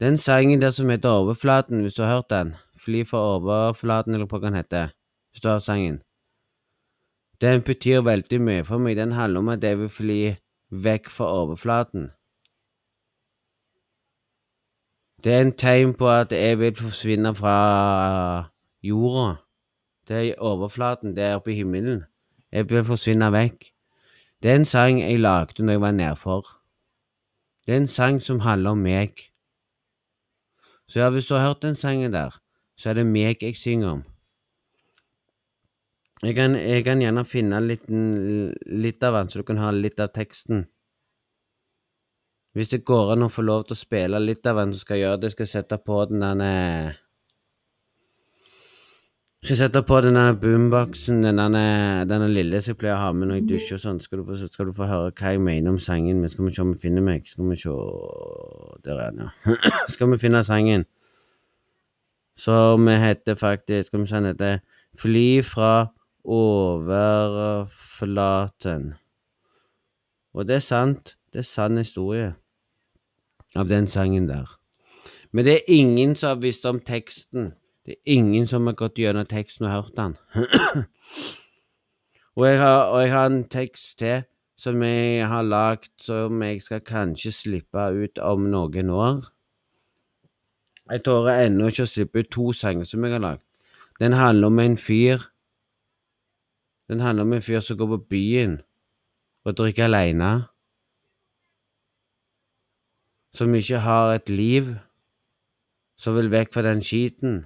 Den 0.00 0.18
sangen 0.18 0.60
der 0.60 0.70
som 0.70 0.90
heter 0.90 1.08
Overflaten, 1.08 1.80
hvis 1.80 1.94
du 1.94 2.02
har 2.02 2.14
hørt 2.14 2.30
den, 2.30 2.54
Fly 2.76 3.04
fra 3.06 3.18
overflaten, 3.18 4.14
eller 4.14 4.26
hva 4.26 4.38
den 4.42 4.54
heter, 4.54 4.88
hvis 5.30 5.40
du 5.40 5.48
har 5.48 5.54
hørt 5.54 5.64
sangen 5.64 6.00
Den 7.40 7.62
betyr 7.62 8.02
veldig 8.02 8.40
mye 8.40 8.64
for 8.64 8.78
meg. 8.78 8.96
Den 8.96 9.12
handler 9.12 9.40
om 9.40 9.48
at 9.48 9.64
jeg 9.64 9.78
vil 9.78 9.88
fly 9.88 10.18
vekk 10.70 11.10
fra 11.10 11.26
overflaten. 11.42 12.10
Det 15.24 15.32
er 15.32 15.40
en 15.40 15.52
tegn 15.54 15.92
på 15.94 16.08
at 16.10 16.32
jeg 16.34 16.58
vil 16.58 16.74
forsvinne 16.74 17.34
fra 17.34 17.56
jorda. 18.82 19.36
Det 20.08 20.16
er 20.16 20.20
i 20.20 20.34
overflaten, 20.38 21.16
det 21.16 21.24
er 21.24 21.36
oppe 21.38 21.52
i 21.52 21.54
himmelen. 21.54 22.02
Jeg 22.52 22.66
vil 22.70 22.84
forsvinne 22.84 23.28
vekk. 23.32 23.68
Det 24.42 24.50
er 24.50 24.58
en 24.58 24.66
sang 24.66 24.98
jeg 24.98 25.20
lagde 25.20 25.62
når 25.62 25.72
jeg 25.72 25.80
var 25.80 25.94
nedfor. 25.94 26.48
Det 27.66 27.74
er 27.74 27.76
en 27.76 27.86
sang 27.86 28.18
som 28.22 28.40
handler 28.42 28.74
om 28.74 28.82
meg. 28.82 29.14
Så 30.88 31.00
ja, 31.00 31.10
hvis 31.10 31.26
du 31.26 31.34
har 31.34 31.46
hørt 31.46 31.62
den 31.62 31.78
sangen 31.78 32.12
der, 32.12 32.34
så 32.76 32.90
er 32.90 32.94
det 32.94 33.06
meg 33.06 33.42
jeg 33.42 33.56
synger 33.56 33.88
om. 33.88 34.02
Jeg 36.22 36.34
kan, 36.34 36.54
jeg 36.54 36.84
kan 36.84 37.00
gjerne 37.00 37.24
finne 37.24 37.60
litt, 37.62 37.86
litt 38.66 39.02
av 39.02 39.14
den, 39.20 39.30
så 39.30 39.38
du 39.38 39.46
kan 39.46 39.62
ha 39.62 39.70
litt 39.70 40.00
av 40.00 40.10
teksten. 40.14 40.66
Hvis 42.52 42.68
det 42.68 42.84
går 42.84 43.14
an 43.14 43.24
å 43.24 43.30
få 43.32 43.42
lov 43.46 43.62
til 43.64 43.72
å 43.72 43.80
spille 43.80 44.18
litt 44.20 44.46
av 44.48 44.58
den, 44.60 44.74
så 44.76 44.80
skal 44.84 44.98
gjøre 45.00 45.18
det. 45.20 45.26
Jeg 45.30 45.36
skal 45.38 45.48
sette 45.48 45.76
på 45.80 45.96
den 46.10 46.20
derne 46.20 46.50
Skal 49.42 49.56
sette 49.58 49.80
på 49.82 49.96
den 50.04 50.14
der 50.14 50.36
boomboxen, 50.38 51.22
den 51.24 51.40
derne, 51.40 52.04
denne 52.06 52.28
lille 52.30 52.60
som 52.62 52.70
jeg 52.70 52.78
pleier 52.78 52.94
å 52.94 53.00
ha 53.00 53.12
med 53.16 53.26
når 53.26 53.36
jeg 53.40 53.48
dusjer 53.48 53.74
og 53.74 53.82
sånn. 53.82 54.00
Skal, 54.04 54.20
så 54.38 54.46
skal 54.46 54.66
du 54.68 54.72
få 54.76 54.86
høre 54.86 55.10
hva 55.18 55.32
jeg 55.32 55.40
mener 55.42 55.68
om 55.72 55.80
sangen 55.82 56.20
Men 56.20 56.30
Skal 56.30 56.44
vi 56.46 56.52
se 56.54 56.62
om 56.62 56.72
vi 56.74 56.82
finner 56.84 57.02
meg. 57.02 57.20
Skal 57.26 57.48
vi 57.48 57.56
se 57.58 57.70
Der 58.84 58.96
er 59.00 59.10
den, 59.16 59.20
ja. 59.24 59.30
skal 59.94 60.06
vi 60.12 60.18
finne 60.20 60.44
sangen. 60.46 60.82
Som 62.36 62.86
heter 62.86 63.34
faktisk 63.40 63.86
Skal 63.88 64.00
vi 64.04 64.06
se, 64.12 64.16
den 64.20 64.30
heter 64.34 64.60
Fly 65.00 65.42
fra 65.42 65.88
overflaten. 66.22 67.72
Og 70.36 70.46
det 70.46 70.54
er 70.60 70.64
sant. 70.68 71.16
Det 71.32 71.38
er 71.40 71.48
sann 71.48 71.80
historie 71.80 72.41
av 73.56 73.68
den 73.68 73.88
sangen 73.88 74.28
der. 74.28 74.58
Men 75.32 75.44
det 75.44 75.54
er 75.54 75.72
ingen 75.72 76.16
som 76.16 76.28
har 76.28 76.42
visst 76.42 76.64
om 76.68 76.80
teksten. 76.80 77.52
Det 77.86 77.94
er 77.94 78.12
ingen 78.14 78.46
som 78.46 78.66
har 78.66 78.76
gått 78.78 78.98
gjennom 79.00 79.26
teksten 79.26 79.66
og 79.66 79.72
hørt 79.72 79.96
den. 79.96 80.16
og, 82.36 82.46
jeg 82.46 82.58
har, 82.58 82.84
og 82.84 83.02
jeg 83.02 83.10
har 83.12 83.26
en 83.26 83.44
tekst 83.44 83.98
til 83.98 84.22
som 84.62 84.82
jeg 84.82 85.26
har 85.26 85.42
lagd 85.42 85.90
som 85.98 86.42
jeg 86.42 86.60
skal 86.62 86.84
kanskje 86.86 87.32
slippe 87.34 87.86
ut 88.04 88.18
om 88.22 88.44
noen 88.52 88.90
år. 88.94 89.24
Jeg 90.92 91.02
tårer 91.06 91.46
ennå 91.46 91.70
ikke 91.72 91.86
å 91.86 91.90
slippe 91.90 92.22
ut 92.22 92.30
to 92.30 92.52
sanger 92.54 92.86
som 92.86 93.02
jeg 93.02 93.16
har 93.16 93.24
lagd. 93.24 93.42
Den 93.98 94.14
handler 94.18 94.52
om 94.52 94.60
en 94.62 94.76
fyr. 94.78 95.24
Den 96.90 97.00
handler 97.00 97.26
om 97.26 97.32
en 97.32 97.42
fyr 97.42 97.60
som 97.64 97.78
går 97.80 97.90
på 97.96 98.00
byen 98.14 98.60
og 99.42 99.56
drikker 99.58 99.88
aleine 99.88 100.30
som 103.34 103.54
ikke 103.54 103.78
har 103.78 104.14
et 104.14 104.28
liv, 104.28 104.74
som 105.96 106.16
vil 106.16 106.30
vekk 106.32 106.52
fra 106.54 106.62
den 106.66 106.82
skiten. 106.82 107.44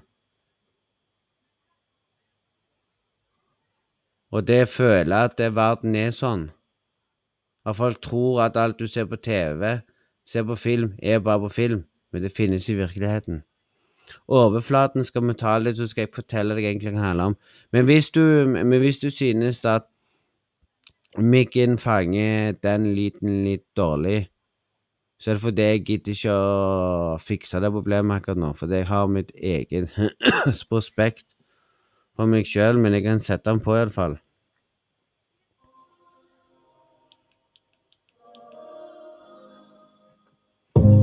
Og 4.33 4.47
det 4.47 4.69
føler 4.69 5.17
at 5.17 5.39
det, 5.39 5.55
verden 5.55 5.95
er 5.95 6.11
sånn. 6.11 6.49
At 7.67 7.79
folk 7.79 8.01
tror 8.03 8.43
at 8.47 8.57
alt 8.57 8.79
du 8.79 8.87
ser 8.87 9.07
på 9.11 9.17
TV, 9.17 9.81
ser 10.27 10.47
på 10.47 10.57
film, 10.59 10.95
er 11.03 11.23
bare 11.23 11.47
på 11.47 11.49
film, 11.49 11.85
men 12.13 12.23
det 12.23 12.35
finnes 12.35 12.69
i 12.69 12.79
virkeligheten. 12.79 13.45
Overflaten 14.29 15.05
skal 15.05 15.27
vi 15.27 15.35
ta 15.35 15.59
litt, 15.59 15.79
så 15.79 15.87
skal 15.91 16.07
jeg 16.07 16.15
fortelle 16.15 16.55
deg 16.55 16.67
egentlig 16.67 16.93
hva 16.93 16.99
det 16.99 17.07
handler 17.07 17.33
om. 17.33 17.37
Men 17.73 17.87
hvis 17.89 18.11
du, 18.11 18.23
men 18.47 18.79
hvis 18.83 18.99
du 19.03 19.11
synes 19.11 19.65
at 19.65 19.87
Myggen 21.17 21.79
fanger 21.79 22.53
den 22.61 22.91
liten 22.93 23.45
litt 23.45 23.65
dårlig, 23.77 24.27
så 25.19 25.31
er 25.31 25.35
det 25.35 25.43
fordi 25.43 25.63
jeg 25.63 25.85
gidder 25.87 26.13
ikke 26.13 26.33
å 26.37 27.17
fikse 27.23 27.61
det 27.65 27.73
problemet 27.73 28.19
akkurat 28.21 28.41
nå. 28.41 28.53
Fordi 28.59 28.83
jeg 28.83 28.89
har 28.91 29.09
mitt 29.09 29.33
eget 29.37 29.97
prospekt 30.71 31.25
for 32.17 32.29
meg 32.29 32.49
sjøl, 32.49 32.81
men 32.81 32.97
jeg 32.97 33.07
kan 33.07 33.21
sette 33.25 33.49
den 33.49 33.63
på 33.65 33.77
iallfall. 33.77 34.19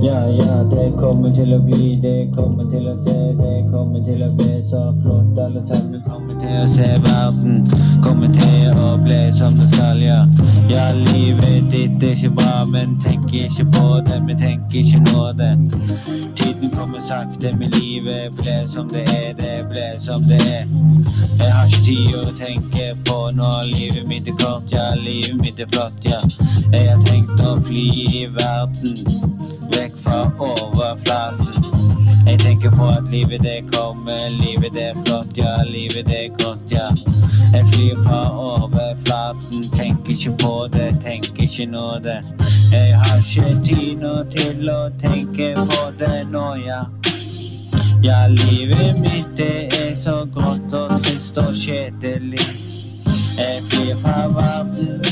Ja, 0.04 0.20
ja, 0.28 0.56
det 0.68 0.90
kommer 1.00 1.32
til 1.34 1.54
å 1.56 1.60
bli, 1.64 1.94
det 2.04 2.34
kommer 2.36 2.68
til 2.70 2.90
å 2.92 2.96
se, 3.06 3.18
det 3.38 3.54
kommer 3.72 4.04
til 4.04 4.20
å 4.26 4.30
bli 4.36 4.58
så 4.68 4.82
flott. 5.00 5.38
Alle 5.40 5.62
sammen 5.70 5.93
kommer 6.06 6.36
til 6.40 6.56
å 6.60 6.68
se 6.72 6.88
verden, 7.04 7.64
kommer 8.04 8.32
til 8.36 8.78
å 8.78 8.94
bli 9.04 9.20
som 9.38 9.56
det 9.58 9.68
skal, 9.74 10.02
ja. 10.02 10.22
Ja, 10.72 10.86
livet 10.96 11.70
ditt 11.72 12.04
er 12.04 12.16
ikke 12.16 12.32
bra, 12.38 12.64
men 12.70 12.96
tenk 13.04 13.34
ikke 13.34 13.66
på 13.74 13.86
det, 14.08 14.20
vi 14.28 14.38
tenker 14.40 14.80
ikke 14.82 15.02
nå 15.10 15.26
det. 15.40 15.52
Tiden 16.40 16.72
kommer 16.74 17.04
sakte, 17.04 17.54
men 17.60 17.72
livet 17.78 18.34
ble 18.40 18.58
som 18.72 18.90
det 18.92 19.06
er, 19.12 19.34
det 19.40 19.56
ble 19.70 19.86
som 20.06 20.24
det 20.30 20.40
er. 20.42 20.66
Jeg 21.40 21.52
har 21.52 21.68
ikke 21.68 21.84
tid 21.86 22.18
å 22.20 22.26
tenke 22.40 22.90
på 23.08 23.20
nå, 23.38 23.54
livet 23.70 24.08
mitt 24.10 24.28
er 24.32 24.38
kort, 24.42 24.72
ja, 24.74 24.92
livet 25.00 25.40
mitt 25.42 25.60
er 25.60 25.70
flott, 25.76 26.04
ja. 26.08 26.22
Jeg 26.74 26.90
har 26.90 27.06
tenkt 27.08 27.44
å 27.44 27.58
fly 27.68 27.88
i 28.24 28.26
verden 28.34 29.00
vekk 29.74 30.04
fra 30.04 30.26
overflaten. 30.40 31.83
Jeg 32.28 32.40
tenker 32.40 32.72
på 32.72 32.88
at 32.88 33.04
livet 33.12 33.42
det 33.44 33.60
kommer, 33.74 34.30
livet 34.30 34.74
det 34.74 34.84
er 34.84 34.94
flott, 35.06 35.38
ja, 35.38 35.64
livet 35.68 36.06
det 36.06 36.20
er 36.26 36.30
godt, 36.44 36.72
ja. 36.72 36.88
Jeg 37.54 37.66
flyr 37.74 38.04
fra 38.06 38.22
overflaten, 38.40 39.64
tenker 39.76 40.12
ikke 40.12 40.36
på 40.40 40.68
det, 40.74 40.96
tenker 41.06 41.44
ikke 41.44 41.66
nå 41.66 41.88
det. 42.04 42.20
Jeg 42.72 43.00
har 43.00 43.18
ikke 43.18 43.64
tid 43.66 43.96
nå 44.02 44.14
til 44.32 44.70
å 44.72 44.82
tenke 45.04 45.54
på 45.56 45.82
det 46.00 46.24
nå, 46.32 46.46
ja. 46.64 46.82
Ja, 48.04 48.28
livet 48.28 49.00
mitt 49.00 49.36
det 49.38 49.68
er 49.80 49.94
så 50.04 50.24
grått 50.34 50.74
og 50.74 50.96
trist 51.04 51.38
og 51.38 51.52
kjedelig. 51.56 52.48
Jeg 53.38 53.64
flyr 53.70 54.00
fra 54.04 54.28
verden, 54.32 55.04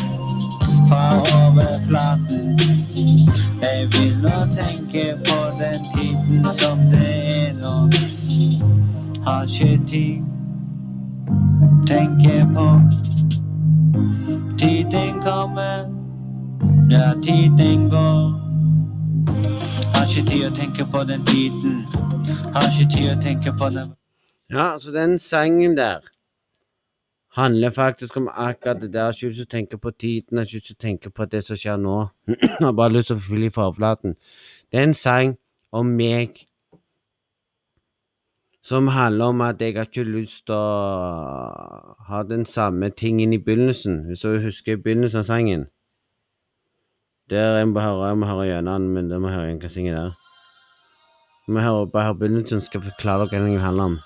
fra 0.87 1.05
overflaten. 1.43 3.20
Jeg 3.61 3.87
vil 3.93 4.17
nå 4.21 4.37
tenke 4.57 5.17
på 5.25 5.37
den 5.59 5.81
tiden 5.95 6.45
som 6.57 6.79
det 6.91 7.09
er 7.37 7.53
nå. 7.53 7.75
Har 9.25 9.43
ikke 9.43 9.81
tid. 9.87 10.23
Tenke 11.87 12.47
på 12.55 12.67
tiden 14.57 15.21
kommer. 15.21 15.85
Ja, 16.91 17.13
tiden 17.23 17.89
går. 17.89 18.21
Har 19.93 20.05
ikke 20.09 20.29
tid 20.31 20.47
å 20.47 20.55
tenke 20.55 20.85
på 20.85 21.03
den 21.03 21.25
tiden. 21.25 21.85
Har 22.55 22.65
ikke 22.71 22.89
tid 22.95 23.11
å 23.13 23.21
tenke 23.21 23.53
på 23.53 23.69
den 23.69 23.93
Ja, 24.49 24.73
altså 24.73 24.91
den 24.91 25.19
sangen 25.19 25.77
der 25.77 26.01
handler 27.31 27.69
faktisk 27.69 28.17
om 28.17 28.29
akkurat 28.33 28.81
det 28.81 28.93
der. 28.93 29.11
Ikke 29.11 29.27
lyst 29.27 29.37
til 29.37 29.47
å 29.47 29.55
tenke 29.55 29.77
på 29.77 29.91
tiden, 29.91 30.39
ikke 30.39 30.59
lyst 30.59 30.71
til 30.71 30.77
å 30.77 30.83
tenke 30.85 31.09
på 31.09 31.25
det 31.31 31.43
som 31.47 31.59
skjer 31.59 31.79
nå. 31.79 31.97
har 32.59 32.77
bare 32.77 32.95
lyst 32.97 33.11
til 33.11 33.19
å 33.19 33.25
fylle 33.27 33.49
i 33.49 33.55
forflaten. 33.55 34.17
Det 34.71 34.79
er 34.79 34.89
en 34.89 34.97
sang 34.97 35.35
om 35.71 35.93
meg 35.95 36.45
som 38.61 38.91
handler 38.93 39.31
om 39.33 39.41
at 39.41 39.61
jeg 39.61 39.73
har 39.75 39.87
ikke 39.89 40.05
lyst 40.05 40.45
til 40.45 40.55
å 40.55 41.95
ha 42.09 42.23
den 42.29 42.45
samme 42.45 42.91
tingen 42.93 43.33
i 43.33 43.39
begynnelsen. 43.41 44.03
Hvis 44.07 44.21
du 44.21 44.37
husker 44.43 44.77
begynnelsen 44.77 45.23
av 45.23 45.29
sangen. 45.31 45.69
Der 47.31 47.57
jeg 47.57 47.71
må 47.71 47.79
høre, 47.79 48.11
jeg 48.11 48.19
må 48.19 48.27
høre 48.27 48.47
gjennom 48.49 48.83
den, 48.83 48.93
men 48.93 49.09
da 49.09 49.17
må 49.17 49.31
jeg 49.31 49.39
høre 49.39 49.55
hva 49.55 49.69
jeg 49.69 49.71
synger 49.71 49.97
der. 49.97 50.15
Jeg 51.47 51.55
må 51.55 51.63
høre, 51.63 51.89
bare 51.89 52.09
høre 52.09 52.19
begynnelsen, 52.21 52.61
skal 52.61 52.81
jeg 52.81 52.91
forklare 52.91 53.29
dere 53.31 53.39
hva 53.39 53.47
den 53.47 53.63
handler 53.65 53.93
om. 53.93 53.99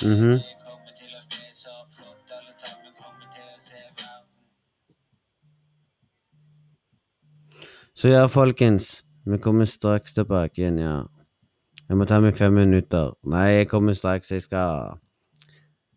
Se 0.00 0.08
-hmm. 0.08 0.38
Så 7.94 8.08
ja, 8.08 8.26
folkens. 8.26 9.04
Vi 9.26 9.38
kommer 9.38 9.64
straks 9.64 10.14
tilbake 10.14 10.60
igjen, 10.60 10.78
ja. 10.78 11.02
Jeg 11.88 11.96
må 11.96 12.04
ta 12.04 12.20
meg 12.20 12.36
fem 12.36 12.52
minutter. 12.52 13.16
Nei, 13.26 13.46
jeg 13.58 13.68
kommer 13.68 13.92
straks. 13.92 14.30
Jeg 14.30 14.42
skal 14.42 14.98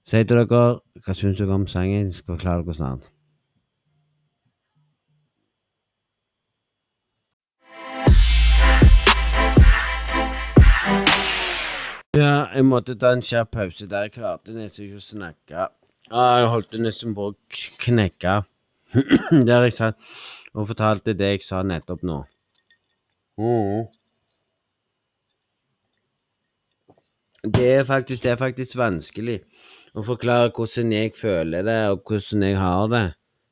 si 0.05 0.23
til 0.23 0.37
dere 0.37 0.47
hva 1.05 1.13
syns 1.13 1.37
dere 1.37 1.53
om 1.53 1.67
sangen. 1.67 2.05
Jeg 2.05 2.15
skal 2.15 2.35
forklare 2.35 2.63
dere 2.63 2.73
snart. 2.73 3.11
Jeg 12.53 12.65
måtte 12.67 12.95
ta 12.99 13.13
en 13.15 13.23
kjapp 13.25 13.51
pause 13.55 13.87
der. 13.89 14.07
Jeg 14.07 14.17
klarte 14.17 14.55
nesten 14.55 14.87
ikke 14.87 14.99
å 14.99 15.05
snakke. 15.05 15.69
Jeg 16.11 16.51
holdt 16.51 16.77
nesten 16.81 17.15
på 17.15 17.31
å 17.31 17.35
knekke. 17.85 18.41
Der 19.47 19.67
jeg 19.67 19.77
satt 19.77 20.11
og 20.51 20.67
fortalte 20.67 21.13
det 21.15 21.29
jeg 21.35 21.45
sa 21.47 21.61
nettopp 21.63 22.03
nå. 22.03 22.21
Mhm. 23.39 23.85
Det 27.41 27.69
er 27.79 27.85
faktisk, 27.87 28.21
det 28.21 28.35
er 28.35 28.37
faktisk 28.37 28.75
vanskelig 28.77 29.39
å 29.97 30.03
forklare 30.05 30.51
hvordan 30.53 30.91
jeg 30.93 31.15
føler 31.17 31.63
det, 31.65 31.79
og 31.89 32.03
hvordan 32.05 32.43
jeg 32.45 32.59
har 32.59 32.91
det. 32.91 33.05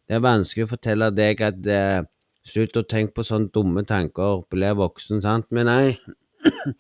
Det 0.06 0.18
er 0.18 0.22
vanskelig 0.26 0.68
å 0.68 0.72
fortelle 0.76 1.08
deg 1.16 1.42
at 1.42 1.70
eh, 1.74 2.04
slutt 2.46 2.78
å 2.78 2.86
tenke 2.86 3.16
på 3.18 3.26
sånne 3.26 3.50
dumme 3.56 3.82
tanker, 3.90 4.44
bli 4.52 4.70
voksen, 4.78 5.24
sant? 5.26 5.48
Men 5.50 5.72
nei, 5.72 5.98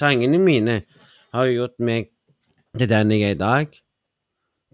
sangene 0.00 0.38
mine 0.38 0.78
har 1.34 1.50
gjort 1.50 1.80
meg 1.82 2.10
til 2.78 2.88
den 2.90 3.10
jeg 3.10 3.22
er 3.22 3.34
i 3.34 3.40
dag. 3.40 3.80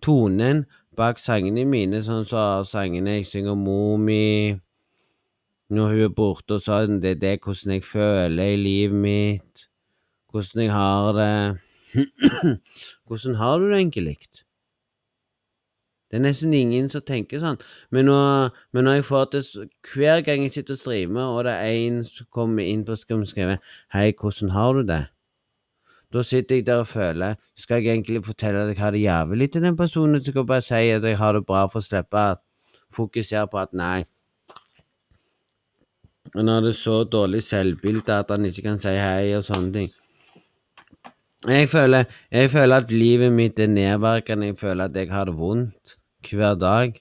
Tonen 0.05 0.64
bak 0.96 1.20
sangene 1.20 1.64
mine, 1.68 2.03
sånn 2.05 2.27
som 2.29 2.66
sangene 2.68 3.20
jeg 3.20 3.31
synger 3.31 3.57
mor 3.57 3.96
mi 4.01 4.59
når 5.70 5.92
hun 5.92 6.05
er 6.05 6.14
borte, 6.14 6.57
og 6.59 6.64
sånn, 6.66 6.99
det 7.01 7.14
er 7.14 7.20
det 7.23 7.35
hvordan 7.44 7.77
jeg 7.77 7.87
føler 7.87 8.55
i 8.57 8.59
livet 8.59 9.03
mitt, 9.05 9.66
hvordan 10.33 10.64
jeg 10.64 10.73
har 10.75 11.12
det. 11.14 11.35
hvordan 13.07 13.38
har 13.38 13.59
du 13.59 13.68
det 13.70 13.79
egentlig? 13.79 14.16
Det 16.11 16.18
er 16.18 16.25
nesten 16.25 16.55
ingen 16.59 16.88
som 16.90 17.05
tenker 17.07 17.38
sånn. 17.38 17.61
Men 17.94 18.11
nå, 18.11 18.18
men 18.75 18.87
når 18.87 18.99
jeg 18.99 19.07
får 19.07 19.29
det 19.31 19.44
Hver 19.92 20.25
gang 20.27 20.42
jeg 20.42 20.57
sitter 20.57 20.75
og 20.75 20.83
streamer, 20.83 21.31
og 21.37 21.46
det 21.46 21.55
er 21.55 21.79
en 21.87 22.03
som 22.07 22.27
kommer 22.35 22.66
inn 22.66 22.83
på 22.85 22.99
skjermen 22.99 23.29
og 23.29 23.31
skriver 23.31 23.62
'Hei, 23.94 24.11
hvordan 24.18 24.51
har 24.51 24.75
du 24.75 24.83
det?' 24.90 25.07
Da 26.12 26.23
sitter 26.27 26.59
jeg 26.59 26.66
der 26.66 26.83
og 26.83 26.88
føler 26.90 27.37
Skal 27.57 27.83
jeg 27.83 27.92
egentlig 27.92 28.25
fortelle 28.27 28.62
at 28.64 28.68
jeg 28.68 28.83
har 28.83 28.90
det 28.90 29.03
jævlig 29.03 29.53
til 29.53 29.62
den 29.62 29.77
personen? 29.77 30.25
Så 30.25 30.33
jeg 30.35 30.46
bare 30.46 30.61
si 30.61 30.75
at 30.75 31.05
jeg 31.05 31.18
har 31.18 31.33
det 31.33 31.46
bra, 31.46 31.66
for 31.66 31.79
å 31.79 31.87
slippe 31.87 32.25
å 32.33 32.38
fokusere 32.94 33.46
på 33.46 33.61
at 33.61 33.73
nei. 33.73 34.05
Han 36.35 36.49
hadde 36.49 36.73
så 36.73 37.05
dårlig 37.05 37.42
selvbilde 37.42 38.14
at 38.14 38.31
han 38.31 38.44
ikke 38.46 38.62
kan 38.62 38.79
si 38.79 38.94
hei 38.94 39.35
og 39.37 39.44
sånne 39.46 39.73
ting. 39.75 39.90
Jeg 41.49 41.68
føler, 41.73 42.05
jeg 42.31 42.51
føler 42.51 42.83
at 42.85 42.90
livet 42.92 43.33
mitt 43.33 43.59
er 43.59 43.70
nedverkende. 43.73 44.51
Jeg 44.51 44.59
føler 44.59 44.85
at 44.85 44.96
jeg 44.96 45.09
har 45.11 45.25
det 45.25 45.38
vondt 45.38 45.96
hver 46.31 46.55
dag. 46.55 47.01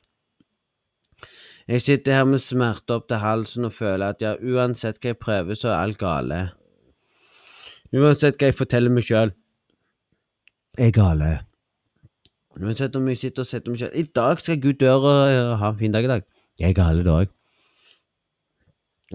Jeg 1.67 1.81
sitter 1.81 2.13
her 2.13 2.23
med 2.25 2.41
smerte 2.41 2.95
opp 2.95 3.09
til 3.09 3.19
halsen 3.21 3.67
og 3.67 3.73
føler 3.75 4.15
at 4.15 4.23
ja, 4.23 4.31
uansett 4.41 4.97
hva 4.97 5.11
jeg 5.11 5.19
prøver, 5.21 5.59
så 5.59 5.69
er 5.69 5.81
alt 5.83 5.99
gale. 6.01 6.39
Uansett 7.95 8.37
hva 8.37 8.51
jeg 8.51 8.57
forteller 8.57 8.93
meg 8.93 9.05
sjøl, 9.07 9.31
er 10.77 10.89
jeg 10.89 10.95
gale. 10.99 11.29
Uansett 12.59 12.95
om 12.99 13.07
jeg 13.09 13.17
sitter 13.21 13.45
og 13.45 13.49
setter 13.49 13.73
meg 13.73 13.81
sjøl 13.81 13.95
I 13.97 14.03
dag 14.19 14.41
skal 14.43 14.65
ut 14.65 14.79
døra 14.81 15.13
og 15.25 15.53
ha 15.61 15.71
en 15.71 15.79
fin 15.79 15.95
dag 15.95 16.05
i 16.05 16.11
dag. 16.11 16.25
Jeg 16.59 16.73
er 16.73 16.77
gale 16.77 17.05
da 17.07 17.15
òg. 17.23 17.31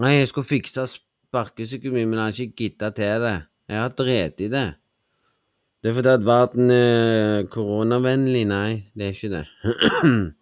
Nei, 0.01 0.17
jeg 0.17 0.31
skulle 0.31 0.49
fikse 0.49 0.87
sparkesykkelen 0.91 1.95
min, 1.95 2.09
men 2.09 2.19
jeg 2.19 2.25
har 2.25 2.41
ikke 2.43 2.63
gidda 2.63 2.89
til 2.97 3.23
det. 3.23 3.35
Jeg 3.71 3.79
har 3.79 3.93
drept 3.95 4.43
i 4.43 4.49
det. 4.51 4.65
Det 5.79 5.91
er 5.91 5.95
fordi 5.95 6.11
at 6.17 6.25
verden 6.25 6.71
er 6.73 7.47
koronavennlig. 7.53 8.43
Nei, 8.49 8.71
det 8.97 9.07
er 9.07 9.15
ikke 9.15 9.31
det. 9.37 9.45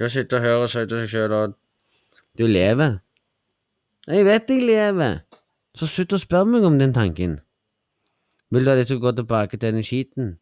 Du 0.00 0.08
sitter 0.08 0.38
og 0.38 0.42
hører 0.42 0.62
og 0.64 0.70
sier 0.72 0.86
til 0.88 1.02
seg 1.02 1.10
sjøl 1.12 1.32
at 1.36 1.52
du 2.38 2.46
lever. 2.48 2.96
Jeg 4.08 4.24
vet 4.26 4.48
jeg 4.50 4.64
lever. 4.66 5.20
Så 5.78 5.88
slutt 5.88 6.12
å 6.12 6.20
spørre 6.20 6.48
meg 6.52 6.64
om 6.68 6.78
den 6.78 6.92
tanken. 6.92 7.40
Vil 8.52 8.64
du 8.64 8.70
at 8.70 8.82
jeg 8.82 8.90
skal 8.90 9.00
gå 9.00 9.12
tilbake 9.16 9.56
til 9.56 9.74
den 9.74 9.84
skiten? 9.86 10.32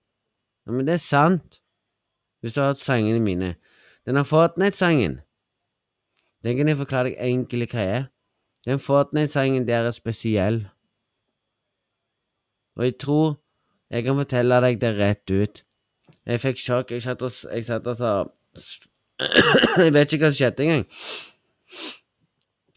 Ja, 0.66 0.72
men 0.72 0.86
det 0.86 0.96
er 0.96 1.04
sant. 1.04 1.60
Hvis 2.40 2.54
du 2.54 2.60
har 2.60 2.72
hørt 2.72 2.82
sangene 2.82 3.20
mine. 3.20 3.54
Den 4.06 4.16
har 4.16 4.24
Fortnite-sangen, 4.24 5.20
den 6.42 6.56
kan 6.56 6.68
jeg 6.68 6.76
forklare 6.76 7.10
deg 7.10 7.18
enkle 7.20 7.66
greier. 7.68 8.04
Den 8.64 8.80
Fortnite-sangen 8.80 9.66
der 9.68 9.86
er 9.86 9.90
spesiell. 9.90 10.68
Og 12.76 12.84
jeg 12.84 12.96
tror 13.00 13.40
jeg 13.90 14.04
kan 14.04 14.16
fortelle 14.16 14.60
deg 14.64 14.80
det 14.80 14.92
rett 14.96 15.30
ut. 15.30 15.62
Jeg 16.26 16.40
fikk 16.40 16.60
sjokk. 16.62 16.90
Jeg 16.94 17.02
satt 17.02 17.22
og, 17.22 17.32
jeg 17.52 17.66
satt 17.66 17.86
og 17.86 17.96
sa 17.98 18.12
Jeg 19.84 19.92
vet 19.92 20.12
ikke 20.12 20.24
hva 20.24 20.30
som 20.30 20.38
skjedde 20.38 20.64
engang. 20.64 20.86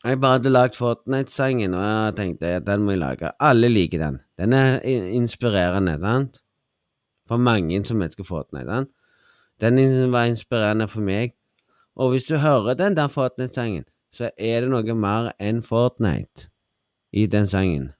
Jeg 0.04 0.20
bare 0.20 0.36
hadde 0.38 0.52
lagd 0.52 0.76
Fortnite-sangen, 0.76 1.74
og 1.74 1.84
jeg 1.84 2.16
tenkte 2.18 2.50
at 2.58 2.66
den 2.68 2.82
må 2.84 2.92
jeg 2.92 3.00
lage. 3.00 3.32
Alle 3.39 3.70
liker 3.70 4.02
den. 4.02 4.20
Den 4.38 4.54
er 4.54 4.82
inspirerende, 4.84 5.94
sant? 6.02 6.42
For 7.28 7.38
mange 7.38 7.86
som 7.88 8.02
elsker 8.02 8.28
Fortnite. 8.28 8.68
Sant? 8.68 8.92
Den 9.62 10.12
var 10.12 10.28
inspirerende 10.28 10.88
for 10.88 11.02
meg. 11.02 11.32
Og 11.96 12.10
hvis 12.10 12.28
du 12.28 12.36
hører 12.38 12.74
den 12.74 12.98
der 12.98 13.08
Fortnite-sangen, 13.08 13.86
så 14.12 14.30
er 14.38 14.62
det 14.62 14.70
noe 14.70 14.96
mer 14.96 15.32
enn 15.39 15.63
Fortnite 15.63 16.50
i 17.13 17.26
den 17.26 17.48
sangen. 17.48 17.94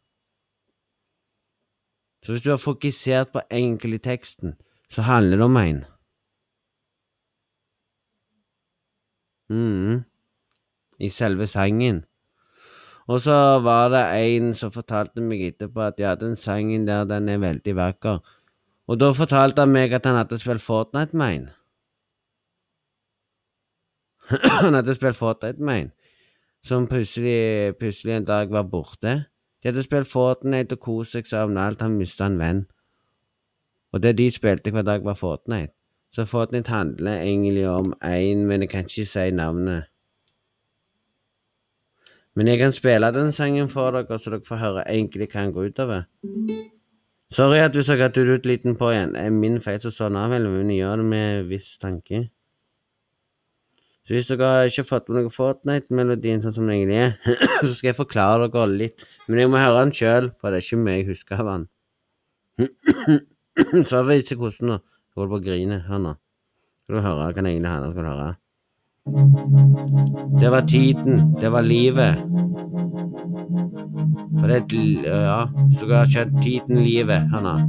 Så 2.26 2.32
hvis 2.32 2.44
du 2.44 2.50
har 2.50 2.58
fokusert 2.58 3.32
på 3.32 3.42
enkel 3.52 3.94
i 3.94 3.98
teksten, 3.98 4.54
så 4.92 5.02
handler 5.02 5.38
det 5.38 5.46
om 5.46 5.58
en. 5.58 5.86
Mhm. 9.50 10.12
I 11.04 11.10
selve 11.12 11.48
sangen. 11.52 12.04
Og 13.08 13.20
så 13.22 13.36
var 13.60 13.89
det 13.92 14.04
en 14.24 14.54
som 14.56 14.72
fortalte 14.72 15.22
meg 15.22 15.42
etterpå 15.50 15.82
at 15.89 16.00
ja, 16.00 16.13
den 16.16 16.38
sangen 16.39 16.88
der, 16.88 17.04
den 17.04 17.28
er 17.30 17.42
veldig 17.44 17.76
vakker. 17.76 18.22
Og 18.88 19.00
da 19.00 19.12
fortalte 19.16 19.63
han 19.63 19.76
meg 19.76 19.94
at 19.96 20.08
han 20.08 20.16
hadde 20.16 20.39
spilt 20.39 20.63
Fortnite 20.63 21.18
med 21.18 21.36
en. 21.36 21.50
han 24.63 24.80
hadde 24.80 24.96
spilt 24.96 25.20
Fortnite 25.20 25.63
med 25.63 25.82
en, 25.82 25.92
som 26.63 26.88
plutselig, 26.88 27.76
plutselig 27.80 28.16
en 28.16 28.28
dag 28.28 28.52
var 28.52 28.63
borte. 28.63 29.16
De 29.63 29.72
hadde 29.72 29.84
spilt 29.84 30.08
Fortnite 30.08 30.78
og 30.78 30.84
kost 30.84 31.16
seg 31.16 31.28
sammen 31.28 31.60
alt, 31.60 31.84
han 31.84 32.00
mista 32.00 32.28
en 32.28 32.39
venn. 32.39 32.66
Og 33.94 34.04
det 34.04 34.18
de 34.18 34.32
spilte 34.32 34.72
hver 34.72 34.88
dag, 34.88 35.04
var 35.04 35.20
Fortnite. 35.20 35.76
Så 36.13 36.26
Fortnite 36.26 36.72
handler 36.72 37.22
egentlig 37.22 37.68
om 37.68 37.94
én, 38.04 38.46
men 38.48 38.62
jeg 38.62 38.70
kan 38.70 38.86
ikke 38.86 39.06
si 39.06 39.32
navnet. 39.32 39.93
Men 42.36 42.50
jeg 42.50 42.60
kan 42.60 42.74
spille 42.74 43.12
den 43.13 43.32
sangen 43.32 43.69
for 43.69 43.93
dere, 43.93 44.19
så 44.19 44.34
dere 44.34 44.48
får 44.48 44.62
høre 44.62 44.86
egentlig 44.89 45.30
hva 45.30 45.43
den 45.43 45.54
går 45.54 45.69
utover. 45.69 46.06
Sorry 47.34 47.60
at 47.62 47.76
hvis 47.78 47.89
dere 47.89 48.10
har 48.10 48.32
ut 48.36 48.46
liten 48.46 48.78
på 48.78 48.89
igjen. 48.93 49.13
Det 49.13 49.26
er 49.26 49.34
min 49.34 49.60
feil 49.62 49.82
som 49.82 49.93
står 49.93 50.17
av, 50.17 50.34
men 50.34 50.72
gjør 50.74 51.02
det 51.02 51.06
med 51.06 51.46
viss 51.50 51.78
tanke. 51.82 52.28
Så 54.04 54.17
hvis 54.17 54.28
dere 54.28 54.50
har 54.50 54.67
ikke 54.67 54.84
fått 54.84 55.08
med 55.08 55.22
dere 55.22 55.32
Fortnite-melodien 55.32 56.41
sånn 56.43 56.56
som 56.58 56.67
den 56.67 56.76
egentlig 56.76 57.00
er, 57.06 57.13
så 57.63 57.72
skal 57.72 57.91
jeg 57.93 58.00
forklare 58.02 58.50
dere 58.52 58.67
litt. 58.69 59.06
Men 59.30 59.39
jeg 59.39 59.54
må 59.54 59.62
høre 59.62 59.80
den 59.86 59.96
sjøl, 59.96 60.32
for 60.41 60.52
det 60.52 60.60
er 60.60 60.67
ikke 60.67 60.82
meg 60.84 61.00
jeg 61.00 61.10
husker 61.13 61.39
av 61.39 61.52
den. 61.54 61.67
så 63.89 64.04
vet 64.10 64.28
ikke 64.28 64.43
hvordan 64.43 64.74
nå. 64.74 64.80
Jeg 64.84 65.22
holder 65.22 65.34
på 65.36 65.39
å 65.39 65.46
grine. 65.46 65.82
Hør 65.88 66.04
nå. 66.04 66.15
Skal 66.84 66.98
du 66.98 67.06
høre 67.06 67.19
hva 67.22 67.34
den 67.38 67.54
egentlig 67.54 67.72
handler 67.72 68.17
om? 68.17 68.43
Det 70.42 70.52
var 70.52 70.62
tiden. 70.68 71.36
Det 71.42 71.52
var 71.52 71.62
livet. 71.62 72.16
For 74.39 74.48
det 74.48 74.74
Ja, 75.04 75.48
så 75.80 75.86
jeg 75.88 75.98
har 75.98 76.06
skjønt 76.06 76.44
tiden, 76.44 76.84
livet. 76.84 77.30
han 77.32 77.46
har. 77.46 77.62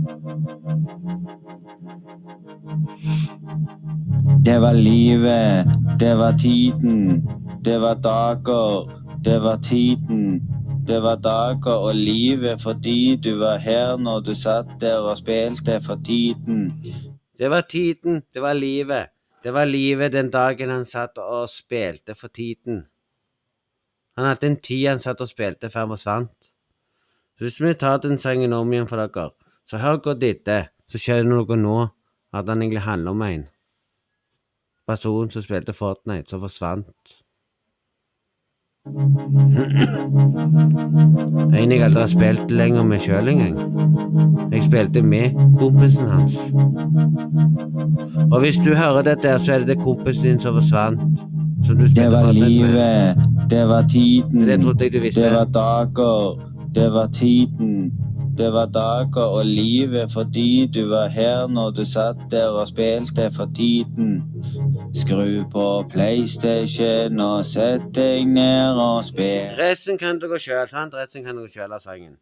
Det 4.44 4.60
var 4.60 4.72
livet, 4.72 5.66
det 6.00 6.18
var 6.18 6.32
tiden, 6.38 7.28
det 7.64 7.80
var 7.80 7.94
dager, 7.94 8.90
det 9.24 9.42
var 9.42 9.56
tiden. 9.56 10.42
Det 10.86 11.02
var 11.02 11.16
dager 11.16 11.72
og 11.72 11.94
livet 11.94 12.62
fordi 12.62 13.16
du 13.16 13.38
var 13.38 13.56
her 13.58 13.96
når 13.96 14.20
du 14.20 14.34
satt 14.34 14.66
der 14.80 14.96
og 14.96 15.16
spilte 15.16 15.80
for 15.86 15.98
tiden. 16.04 16.72
Det 17.38 17.50
var 17.50 17.60
tiden, 17.70 18.22
det 18.34 18.42
var 18.42 18.52
livet. 18.52 19.13
Det 19.44 19.52
var 19.52 19.68
livet 19.68 20.12
den 20.12 20.30
dagen 20.32 20.70
han 20.72 20.86
satt 20.88 21.18
og 21.20 21.50
spilte 21.52 22.14
for 22.16 22.32
tiden. 22.32 22.86
Han 24.16 24.24
hadde 24.24 24.46
en 24.46 24.60
tid 24.60 24.86
han 24.88 25.02
satt 25.02 25.20
og 25.20 25.28
spilte 25.28 25.68
før 25.70 25.84
han 25.84 25.92
forsvant. 25.92 26.48
Så 27.36 27.44
hvis 27.44 27.60
vi 27.60 27.74
tar 27.74 27.98
den 28.00 28.16
sangen 28.18 28.54
om 28.56 28.72
igjen 28.72 28.88
for 28.88 29.02
dere, 29.02 29.34
så 29.68 29.82
hør 29.82 30.00
godt 30.06 30.24
etter, 30.24 30.70
så 30.88 31.00
skjønner 31.02 31.44
dere 31.44 31.60
nå 31.60 31.76
at 32.32 32.46
den 32.46 32.62
egentlig 32.62 32.86
handler 32.86 33.10
om 33.10 33.26
en 33.26 33.44
person 34.88 35.30
som 35.30 35.44
spilte 35.44 35.76
Fortnite, 35.76 36.30
som 36.30 36.40
forsvant. 36.40 37.14
En 38.84 38.92
jeg 41.72 41.82
aldri 41.82 42.00
har 42.00 42.08
spilt 42.12 42.50
lenger 42.52 42.82
med 42.84 43.00
sjøl 43.00 43.28
engang. 43.32 43.54
Jeg 44.52 44.64
spilte 44.66 45.02
med 45.02 45.30
kompisen 45.58 46.06
hans. 46.06 46.34
Og 48.32 48.40
hvis 48.40 48.56
du 48.56 48.74
hører 48.74 49.02
dette, 49.02 49.28
her, 49.28 49.38
så 49.38 49.52
er 49.54 49.58
det 49.58 49.68
det 49.68 49.78
kompisen 49.78 50.24
din 50.24 50.40
som 50.40 50.54
forsvant. 50.54 51.00
Som 51.64 51.76
du 51.80 51.86
Det 51.86 52.12
var 52.12 52.32
livet, 52.32 53.16
det 53.50 53.68
var 53.68 53.88
tiden, 53.88 54.40
Det 54.48 54.60
det 55.14 55.32
var 55.32 55.44
dager, 55.44 56.40
det 56.74 56.92
var 56.92 57.06
tiden. 57.06 57.92
Det 58.38 58.52
var 58.52 58.66
dager 58.66 59.22
og 59.22 59.46
livet 59.46 60.12
fordi 60.12 60.66
du 60.66 60.88
var 60.88 61.08
her 61.08 61.46
når 61.46 61.70
du 61.70 61.84
satt 61.84 62.18
der 62.30 62.48
og 62.48 62.68
spilte 62.68 63.30
for 63.36 63.50
tiden. 63.56 64.22
Skru 64.94 65.44
på 65.52 65.66
PlayStation 65.92 67.20
og 67.20 67.46
sett 67.46 67.86
deg 67.94 68.26
ned 68.26 68.80
og 68.80 69.04
spill. 69.06 69.54
Resten 69.58 69.98
kan 69.98 70.18
dere 70.18 70.40
sjøl, 70.42 70.66
sant? 70.68 70.94
Resten 70.98 71.22
kan 71.22 71.38
dere 71.38 71.50
sjøl 71.50 71.72
av 71.72 71.82
sangen. 71.84 72.16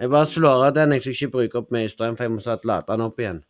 Jeg 0.00 0.10
bare 0.10 0.26
slår 0.26 0.68
av 0.68 0.74
den, 0.74 0.92
jeg 0.92 1.02
skal 1.02 1.16
ikke 1.16 1.34
bruke 1.34 1.58
opp 1.58 1.74
mye 1.74 1.90
strøm, 1.90 2.16
for 2.16 2.24
jeg 2.24 2.32
må 2.34 2.40
snart 2.42 2.64
lade 2.66 2.88
den 2.88 3.04
opp 3.04 3.18
igjen. 3.18 3.42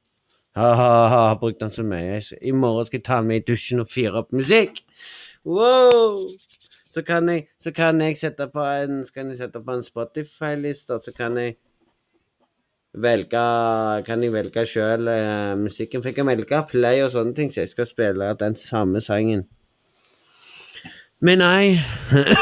Ha-ha, 0.57 0.89
har 1.09 1.37
brukt 1.41 1.61
den 1.61 1.73
så 1.73 1.85
mye. 1.85 2.21
I 2.41 2.53
morgen 2.53 2.89
skal 2.89 2.99
jeg 2.99 3.05
ta 3.07 3.21
den 3.21 3.29
med 3.29 3.41
i 3.41 3.45
dusjen 3.53 3.81
og 3.85 3.93
fyre 3.93 4.25
opp 4.25 4.33
musikk. 4.37 4.83
Wow! 5.45 6.27
Så 6.93 7.03
kan 7.03 7.29
jeg, 7.29 7.47
så 7.61 7.73
kan 7.73 8.01
jeg 8.01 8.19
sette 8.21 8.47
på 8.53 8.65
en, 8.65 9.05
en 9.07 9.85
Spotify-liste, 9.85 10.99
så 11.05 11.13
kan 11.17 11.39
jeg 11.41 11.57
velge 12.93 13.45
Kan 14.05 14.23
jeg 14.23 14.33
velge 14.33 14.67
sjøl 14.67 15.09
uh, 15.09 15.57
musikken. 15.57 16.03
For 16.03 16.13
jeg 16.13 16.27
velge 16.27 16.63
play 16.69 17.01
og 17.03 17.11
sånne 17.15 17.35
ting, 17.35 17.53
så 17.53 17.65
jeg 17.65 17.73
skal 17.73 17.89
spille 17.89 18.35
den 18.41 18.57
samme 18.57 19.01
sangen. 19.01 19.47
Men 21.23 21.39
nei 21.39 21.79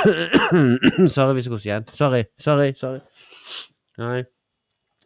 Sorry 1.14 1.36
hvis 1.36 1.46
jeg 1.46 1.52
koser 1.52 1.68
igjen. 1.68 1.88
Sorry, 1.94 2.24
sorry, 2.40 2.72
sorry. 2.76 3.00
Nei. 4.00 4.22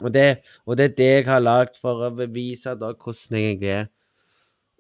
Og 0.01 0.15
det, 0.15 0.39
og 0.67 0.79
det 0.79 0.85
er 0.85 0.95
det 0.99 1.11
jeg 1.11 1.27
har 1.27 1.43
lagd 1.43 1.77
for 1.81 2.07
å 2.07 2.15
bevise 2.15 2.75
da 2.79 2.95
hvordan 2.95 3.39
jeg 3.39 3.51
egentlig 3.51 3.75
er. 3.75 3.91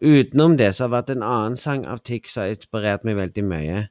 Utenom 0.04 0.56
det 0.58 0.72
så 0.74 0.84
har 0.84 0.88
det 0.88 0.96
vært 0.96 1.12
en 1.14 1.26
annen 1.26 1.58
sang 1.58 1.84
av 1.86 2.00
Tix 2.06 2.34
som 2.34 2.44
har 2.44 2.54
inspirert 2.54 3.04
meg 3.06 3.18
veldig 3.20 3.44
mye. 3.46 3.84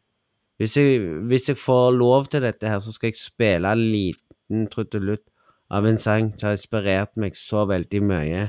Hvis 0.62 0.78
jeg, 0.78 1.00
hvis 1.28 1.48
jeg 1.50 1.58
får 1.58 1.92
lov 1.98 2.26
til 2.32 2.44
dette 2.46 2.70
her, 2.70 2.80
så 2.80 2.94
skal 2.94 3.10
jeg 3.10 3.18
spille 3.22 3.72
en 3.72 3.80
liten 3.80 4.68
trudelutt 4.72 5.26
av 5.74 5.88
en 5.90 5.98
sang 5.98 6.30
som 6.38 6.48
har 6.48 6.58
inspirert 6.60 7.18
meg 7.18 7.38
så 7.38 7.66
veldig 7.70 8.02
mye. 8.06 8.44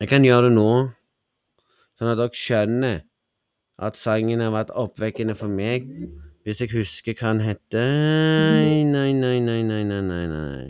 Jeg 0.00 0.10
kan 0.10 0.26
gjøre 0.26 0.48
det 0.48 0.56
nå, 0.56 0.70
sånn 1.98 2.10
at 2.12 2.18
dere 2.18 2.38
skjønner 2.38 2.98
at 3.78 3.98
sangen 3.98 4.42
har 4.42 4.54
vært 4.54 4.74
oppvekkende 4.74 5.36
for 5.38 5.50
meg. 5.50 5.86
Hvis 6.46 6.62
jeg 6.64 6.72
husker 6.72 7.14
hva 7.18 7.34
den 7.34 7.44
heter 7.44 7.90
Nei, 8.58 8.82
nei, 8.88 9.12
nei, 9.14 9.38
nei, 9.42 9.62
nei, 9.62 9.82
nei. 9.84 10.26
Nei, 10.32 10.66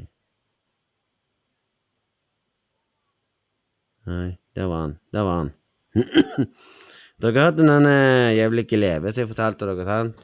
nei 4.09 4.28
der 4.59 4.66
var 4.66 4.80
han. 4.80 4.99
Der 5.12 5.22
var 5.22 5.36
han. 5.39 5.53
dere 7.19 7.35
hørte 7.35 7.64
den 7.66 7.71
vil 7.87 8.37
jævlig 8.37 8.79
leve 8.79 9.12
som 9.12 9.21
jeg 9.21 9.29
fortalte 9.29 9.66
dere, 9.66 9.85
sant? 9.87 10.14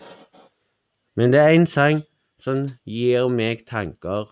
Men 1.17 1.33
det 1.33 1.41
er 1.41 1.49
en 1.49 1.67
sang 1.67 2.03
som 2.39 2.69
gir 2.87 3.29
meg 3.29 3.65
tanker. 3.67 4.29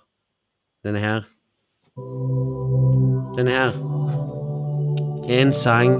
Denne 0.84 0.98
her. 1.02 1.26
Denne 3.36 3.50
her. 3.50 3.74
En 5.28 5.52
sang 5.52 5.98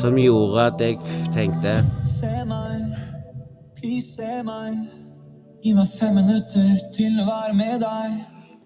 som 0.00 0.16
gjorde 0.16 0.66
at 0.66 0.80
jeg 0.80 0.98
tenkte 1.32 1.72
Se 2.18 2.44
meg, 2.48 2.92
please 3.76 4.12
se 4.16 4.42
meg. 4.44 4.76
Gi 5.64 5.72
meg 5.72 5.88
fem 5.98 6.14
minutter 6.20 6.68
til 6.92 7.16
å 7.22 7.24
være 7.30 7.54
med 7.56 7.80
deg. 7.80 8.18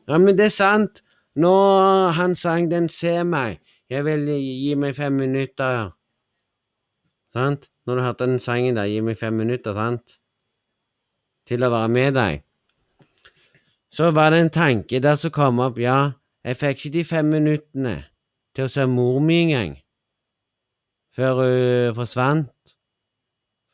Ja, 0.09 0.19
men 0.19 0.35
det 0.39 0.49
er 0.49 0.55
sant. 0.55 1.03
Når 1.37 2.11
han 2.19 2.35
sang 2.35 2.71
den 2.71 2.89
Se 2.89 3.23
meg, 3.25 3.61
jeg 3.91 4.05
vil 4.05 4.27
gi 4.27 4.75
meg 4.75 4.97
fem 4.99 5.13
minutter. 5.13 5.93
Sant? 7.37 7.69
Når 7.87 7.99
du 7.99 8.03
hørte 8.03 8.27
den 8.27 8.41
sangen 8.41 8.79
der, 8.79 8.89
gi 8.89 9.03
meg 9.05 9.19
fem 9.21 9.37
minutter, 9.37 9.77
sant? 9.77 10.17
Til 11.47 11.63
å 11.63 11.71
være 11.71 11.93
med 11.93 12.17
deg. 12.17 12.43
Så 13.93 14.11
var 14.17 14.33
det 14.33 14.41
en 14.41 14.53
tanke 14.53 15.01
der 15.01 15.21
som 15.21 15.33
kom 15.33 15.61
opp. 15.63 15.79
Ja, 15.79 16.17
jeg 16.45 16.59
fikk 16.61 16.81
ikke 16.81 16.95
de 16.97 17.05
fem 17.05 17.29
minuttene 17.31 17.97
til 18.57 18.67
å 18.67 18.73
se 18.73 18.87
mor 18.89 19.21
mi 19.25 19.43
engang. 19.45 19.77
Før 21.17 21.43
hun 21.43 21.97
forsvant. 21.97 22.53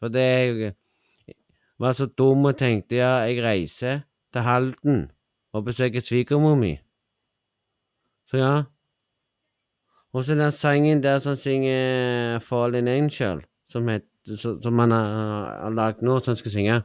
For 0.03 0.11
det 0.11 0.27
jeg 0.27 0.75
var 1.79 1.95
så 1.95 2.07
dum 2.07 2.47
og 2.51 2.59
tenkte 2.59 2.99
ja, 2.99 3.23
jeg 3.27 3.43
reiser 3.43 4.03
til 4.35 4.47
Halden 4.47 5.05
og 5.55 5.65
besøker 5.71 6.03
svigermor 6.03 6.59
mi. 6.59 6.75
Så 8.31 8.43
ja. 8.43 8.53
Og 10.13 10.25
så 10.25 10.35
den 10.35 10.53
sangen 10.53 11.03
der 11.03 11.19
som 11.19 11.37
synger 11.37 12.39
Fallen 12.39 12.89
Angel, 12.89 13.43
som, 13.73 13.89
het, 13.89 14.05
som, 14.39 14.79
han 14.79 14.93
har, 14.93 15.71
lagd 15.73 16.03
nå, 16.05 16.19
som 16.21 16.33
han 16.33 16.41
skal 16.41 16.55
synge. 16.55 16.81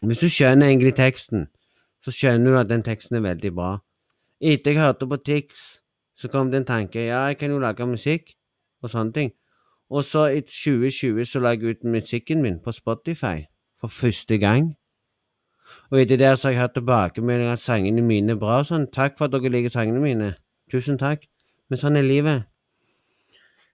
Hvis 0.00 0.22
du 0.22 0.28
skjønner 0.32 0.70
egentlig 0.70 0.94
teksten, 0.96 1.46
så 2.04 2.14
skjønner 2.14 2.54
du 2.54 2.60
at 2.60 2.70
den 2.70 2.84
teksten 2.86 3.18
er 3.18 3.26
veldig 3.26 3.52
bra. 3.54 3.74
Etter 4.40 4.72
jeg 4.72 4.80
hørte 4.80 5.08
på 5.08 5.20
Tix, 5.20 5.60
så 6.16 6.28
kom 6.32 6.50
det 6.52 6.62
en 6.62 6.68
tanke 6.68 7.04
ja, 7.04 7.26
jeg 7.28 7.38
kan 7.40 7.52
jo 7.52 7.60
lage 7.60 7.86
musikk 7.86 8.32
og 8.82 8.92
sånne 8.92 9.12
ting. 9.12 9.32
Og 9.90 10.04
så 10.04 10.26
i 10.32 10.40
2020 10.46 11.26
så 11.26 11.40
la 11.42 11.52
jeg 11.56 11.74
ut 11.74 11.84
musikken 11.84 12.42
min 12.42 12.60
på 12.64 12.72
Spotify 12.72 13.44
for 13.80 13.92
første 13.92 14.38
gang. 14.38 14.76
Og 15.90 16.00
etter 16.00 16.16
det 16.16 16.30
så 16.38 16.48
har 16.48 16.52
jeg 16.52 16.60
hatt 16.60 16.76
tilbakemeldinger 16.78 17.52
at 17.52 17.64
sangene 17.64 18.02
mine 18.02 18.36
er 18.36 18.40
bra 18.40 18.60
og 18.62 18.70
sånn. 18.70 18.86
Takk 18.94 19.18
for 19.18 19.26
at 19.26 19.34
dere 19.34 19.52
liker 19.52 19.74
sangene 19.74 20.02
mine. 20.02 20.30
Tusen 20.72 20.98
takk. 20.98 21.26
Men 21.70 21.82
sånn 21.82 21.98
er 21.98 22.06
livet. 22.06 22.46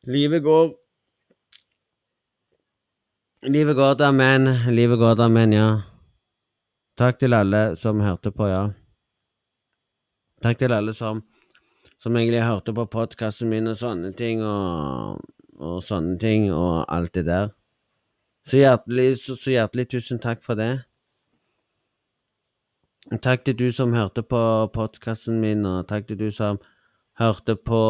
Livet 0.07 0.43
går 0.45 0.75
Livet 3.43 3.77
går 3.77 4.03
amen. 4.03 4.45
men 4.45 4.75
Livet 4.75 4.99
går 4.99 5.21
amen, 5.21 5.33
men, 5.33 5.53
ja. 5.53 5.83
Takk 6.97 7.19
til 7.19 7.35
alle 7.35 7.77
som 7.77 8.01
hørte 8.01 8.31
på, 8.33 8.49
ja. 8.49 8.71
Takk 10.43 10.59
til 10.59 10.73
alle 10.73 10.95
som, 10.95 11.23
som 12.01 12.17
egentlig 12.17 12.43
hørte 12.43 12.73
på 12.73 12.87
podkasten 12.87 13.51
min 13.53 13.69
og 13.69 13.77
sånne 13.77 14.15
ting, 14.17 14.41
og, 14.43 15.21
og 15.61 15.83
sånne 15.85 16.17
ting, 16.19 16.49
og 16.53 16.87
alt 16.89 17.13
det 17.15 17.27
der. 17.27 17.53
Så 18.49 18.57
hjertelig, 18.57 19.19
så, 19.21 19.37
så 19.37 19.51
hjertelig 19.51 19.89
tusen 19.91 20.19
takk 20.19 20.41
for 20.43 20.57
det. 20.57 20.87
Takk 23.21 23.45
til 23.45 23.59
du 23.59 23.69
som 23.73 23.93
hørte 23.93 24.25
på 24.25 24.41
podkasten 24.73 25.43
min, 25.45 25.67
og 25.67 25.85
takk 25.89 26.09
til 26.09 26.19
du 26.19 26.31
som 26.33 26.57
hørte 27.21 27.57
på 27.57 27.83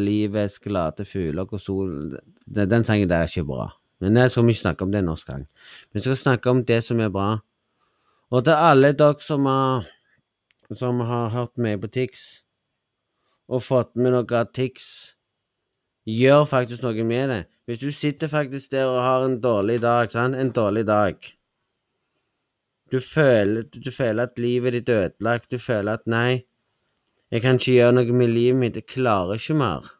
Livets 0.00 0.58
glade 0.58 1.04
fugler 1.04 1.44
og 1.44 1.60
sol. 1.60 2.16
Den 2.46 2.84
sangen 2.84 3.12
der 3.12 3.26
er 3.26 3.28
ikke 3.28 3.44
bra. 3.44 3.68
Men 4.00 4.16
jeg 4.16 4.30
skal 4.30 4.48
ikke 4.48 4.60
snakke 4.60 4.86
om 4.86 4.92
det 4.92 5.04
norsk 5.04 5.26
gang. 5.26 5.46
Vi 5.92 6.00
skal 6.00 6.16
snakke 6.16 6.50
om 6.50 6.64
det 6.64 6.82
som 6.86 7.00
er 7.00 7.10
bra. 7.10 7.38
Og 8.30 8.44
til 8.44 8.52
alle 8.54 8.92
dere 8.92 9.24
som 9.24 9.46
har, 9.48 9.88
som 10.76 11.00
har 11.00 11.30
hørt 11.34 11.56
meg 11.56 11.80
på 11.82 11.90
Tix, 11.90 12.26
og 13.48 13.64
fått 13.64 13.96
med 13.96 14.12
noe 14.12 14.26
av 14.36 14.52
Tix, 14.54 14.84
gjør 16.08 16.44
faktisk 16.48 16.84
noe 16.84 17.04
med 17.04 17.32
det. 17.32 17.42
Hvis 17.68 17.80
du 17.80 17.90
sitter 17.92 18.30
faktisk 18.32 18.70
der 18.72 18.88
og 18.88 19.02
har 19.04 19.24
en 19.24 19.40
dårlig 19.40 19.80
dag, 19.82 20.12
sant? 20.12 20.36
En 20.36 20.52
dårlig 20.52 20.86
dag. 20.86 21.16
Du 22.92 23.00
føler, 23.00 23.62
du 23.62 23.90
føler 23.92 24.22
at 24.22 24.38
livet 24.40 24.72
ditt 24.72 24.88
er 24.88 25.08
ødelagt. 25.08 25.50
Du 25.50 25.58
føler 25.58 25.98
at 25.98 26.06
nei, 26.08 26.44
jeg 27.30 27.44
kan 27.44 27.58
ikke 27.60 27.74
gjøre 27.74 27.96
noe 27.98 28.16
med 28.16 28.32
livet 28.32 28.60
mitt. 28.60 28.76
Jeg 28.80 28.88
klarer 28.88 29.36
ikke 29.36 29.56
mer. 29.60 29.90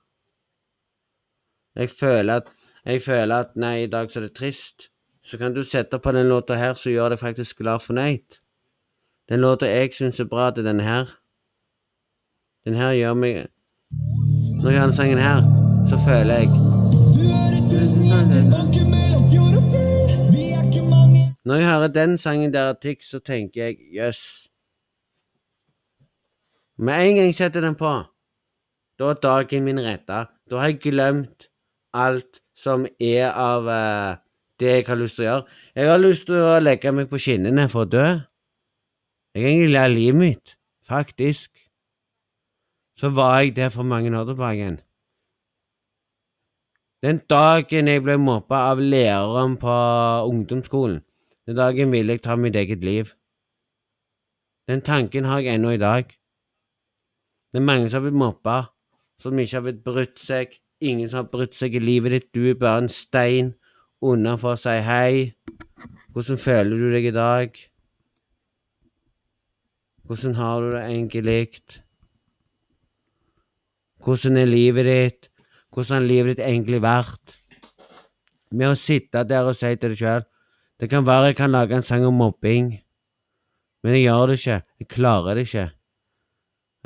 Jeg 1.76 1.92
føler 1.92 2.40
at, 2.40 2.48
jeg 2.88 3.02
føler 3.02 3.36
at 3.36 3.56
nei, 3.56 3.82
i 3.84 3.86
dag 3.86 4.08
så 4.10 4.18
er 4.22 4.22
det 4.28 4.36
trist. 4.36 4.88
Så 5.22 5.36
kan 5.38 5.52
du 5.54 5.60
sette 5.62 5.98
på 5.98 6.12
den 6.12 6.28
låta 6.28 6.56
her 6.56 6.74
som 6.74 6.92
gjør 6.92 7.12
deg 7.12 7.20
faktisk 7.20 7.58
glad 7.58 7.82
fornøyd. 7.84 8.38
Den 9.28 9.42
låta 9.44 9.68
jeg 9.68 9.92
syns 9.92 10.20
er 10.20 10.24
bra, 10.24 10.48
det 10.50 10.64
er 10.64 10.70
denne 10.70 10.86
her. 10.86 11.10
Den 12.64 12.74
her 12.74 12.92
gjør 12.96 13.14
meg 13.14 13.46
Når 14.62 14.70
jeg 14.70 14.80
hører 14.80 14.86
den 14.86 14.96
sangen 14.96 15.18
her, 15.18 15.44
så 15.88 16.00
føler 16.06 16.34
jeg. 16.34 16.48
Når 21.44 21.54
jeg 21.54 21.68
hører 21.68 21.86
den 21.88 22.18
sangen 22.18 22.54
der, 22.54 22.72
Tix, 22.72 23.10
så 23.10 23.18
tenker 23.18 23.64
jeg 23.64 23.76
jøss. 23.94 24.48
Med 26.78 27.08
en 27.08 27.14
gang 27.16 27.26
jeg 27.26 27.34
setter 27.34 27.60
den 27.60 27.74
på, 27.74 27.94
da 28.98 29.12
er 29.12 29.22
dagen 29.22 29.64
min 29.64 29.80
redda. 29.80 30.24
Da 30.50 30.56
har 30.56 30.72
jeg 30.72 30.80
glemt 30.80 31.48
alt 31.92 32.40
som 32.58 32.86
er 32.98 33.30
av 33.30 33.68
uh, 33.70 34.18
det 34.58 34.72
jeg 34.72 34.88
har 34.88 34.98
lyst 34.98 35.18
til 35.18 35.24
å 35.24 35.28
gjøre. 35.28 35.46
Jeg 35.78 35.92
har 35.92 36.02
lyst 36.02 36.26
til 36.26 36.42
å 36.42 36.58
legge 36.62 36.92
meg 36.94 37.10
på 37.10 37.20
skinnene 37.22 37.68
for 37.70 37.86
å 37.86 37.92
dø. 37.92 38.06
Jeg 39.36 39.44
er 39.44 39.52
egentlig 39.52 39.74
lei 39.76 39.86
livet 39.92 40.18
mitt, 40.18 40.54
faktisk. 40.88 41.52
Så 42.98 43.12
var 43.14 43.38
jeg 43.40 43.54
der 43.56 43.70
for 43.70 43.86
mange 43.86 44.10
år 44.18 44.26
tilbake. 44.26 44.72
Den 47.06 47.20
dagen 47.30 47.86
jeg 47.86 48.02
ble 48.02 48.16
mobba 48.18 48.64
av 48.72 48.80
læreren 48.82 49.54
på 49.62 49.74
ungdomsskolen, 50.26 51.04
den 51.46 51.56
dagen 51.56 51.92
ville 51.94 52.16
jeg 52.16 52.24
ta 52.24 52.34
mitt 52.34 52.58
eget 52.58 52.82
liv. 52.82 53.12
Den 54.68 54.82
tanken 54.82 55.24
har 55.24 55.38
jeg 55.40 55.54
ennå 55.54 55.70
i 55.76 55.78
dag. 55.80 56.10
Det 57.52 57.60
er 57.60 57.64
mange 57.64 57.86
som 57.88 58.02
har 58.02 58.10
blitt 58.10 58.18
mobba, 58.18 58.56
som 59.22 59.38
ikke 59.38 59.56
har 59.56 59.64
blitt 59.68 59.84
brutt 59.84 60.18
seg. 60.20 60.58
Ingen 60.80 61.08
som 61.10 61.24
har 61.24 61.30
brutt 61.32 61.56
seg 61.58 61.74
i 61.74 61.82
livet 61.82 62.14
ditt. 62.14 62.28
Du 62.34 62.44
er 62.46 62.58
bare 62.58 62.84
en 62.84 62.92
stein 62.92 63.54
unna 64.04 64.36
for 64.38 64.54
å 64.54 64.60
si 64.60 64.76
hei. 64.86 65.34
Hvordan 66.14 66.38
føler 66.40 66.78
du 66.78 66.92
deg 66.94 67.08
i 67.10 67.14
dag? 67.14 67.58
Hvordan 70.08 70.38
har 70.38 70.62
du 70.62 70.70
det 70.72 70.84
egentlig? 70.86 71.80
Hvordan 74.04 74.38
er 74.38 74.46
livet 74.46 74.86
ditt? 74.86 75.28
Hvordan 75.74 75.98
har 75.98 76.06
livet 76.06 76.36
ditt 76.36 76.46
egentlig 76.46 76.80
vært? 76.82 77.34
Med 78.50 78.72
å 78.72 78.78
sitte 78.78 79.26
der 79.28 79.50
og 79.50 79.58
si 79.58 79.74
til 79.76 79.92
deg 79.92 79.98
sjøl 80.00 80.22
Det 80.80 80.86
kan 80.88 81.04
være 81.04 81.32
jeg 81.32 81.36
kan 81.36 81.52
lage 81.52 81.76
en 81.76 81.84
sang 81.84 82.06
om 82.06 82.14
mobbing, 82.16 82.70
men 83.82 83.94
jeg 83.96 84.06
gjør 84.06 84.30
det 84.30 84.36
ikke. 84.38 84.58
Jeg 84.78 84.88
klarer 84.94 85.34
det 85.34 85.44
ikke. 85.48 85.64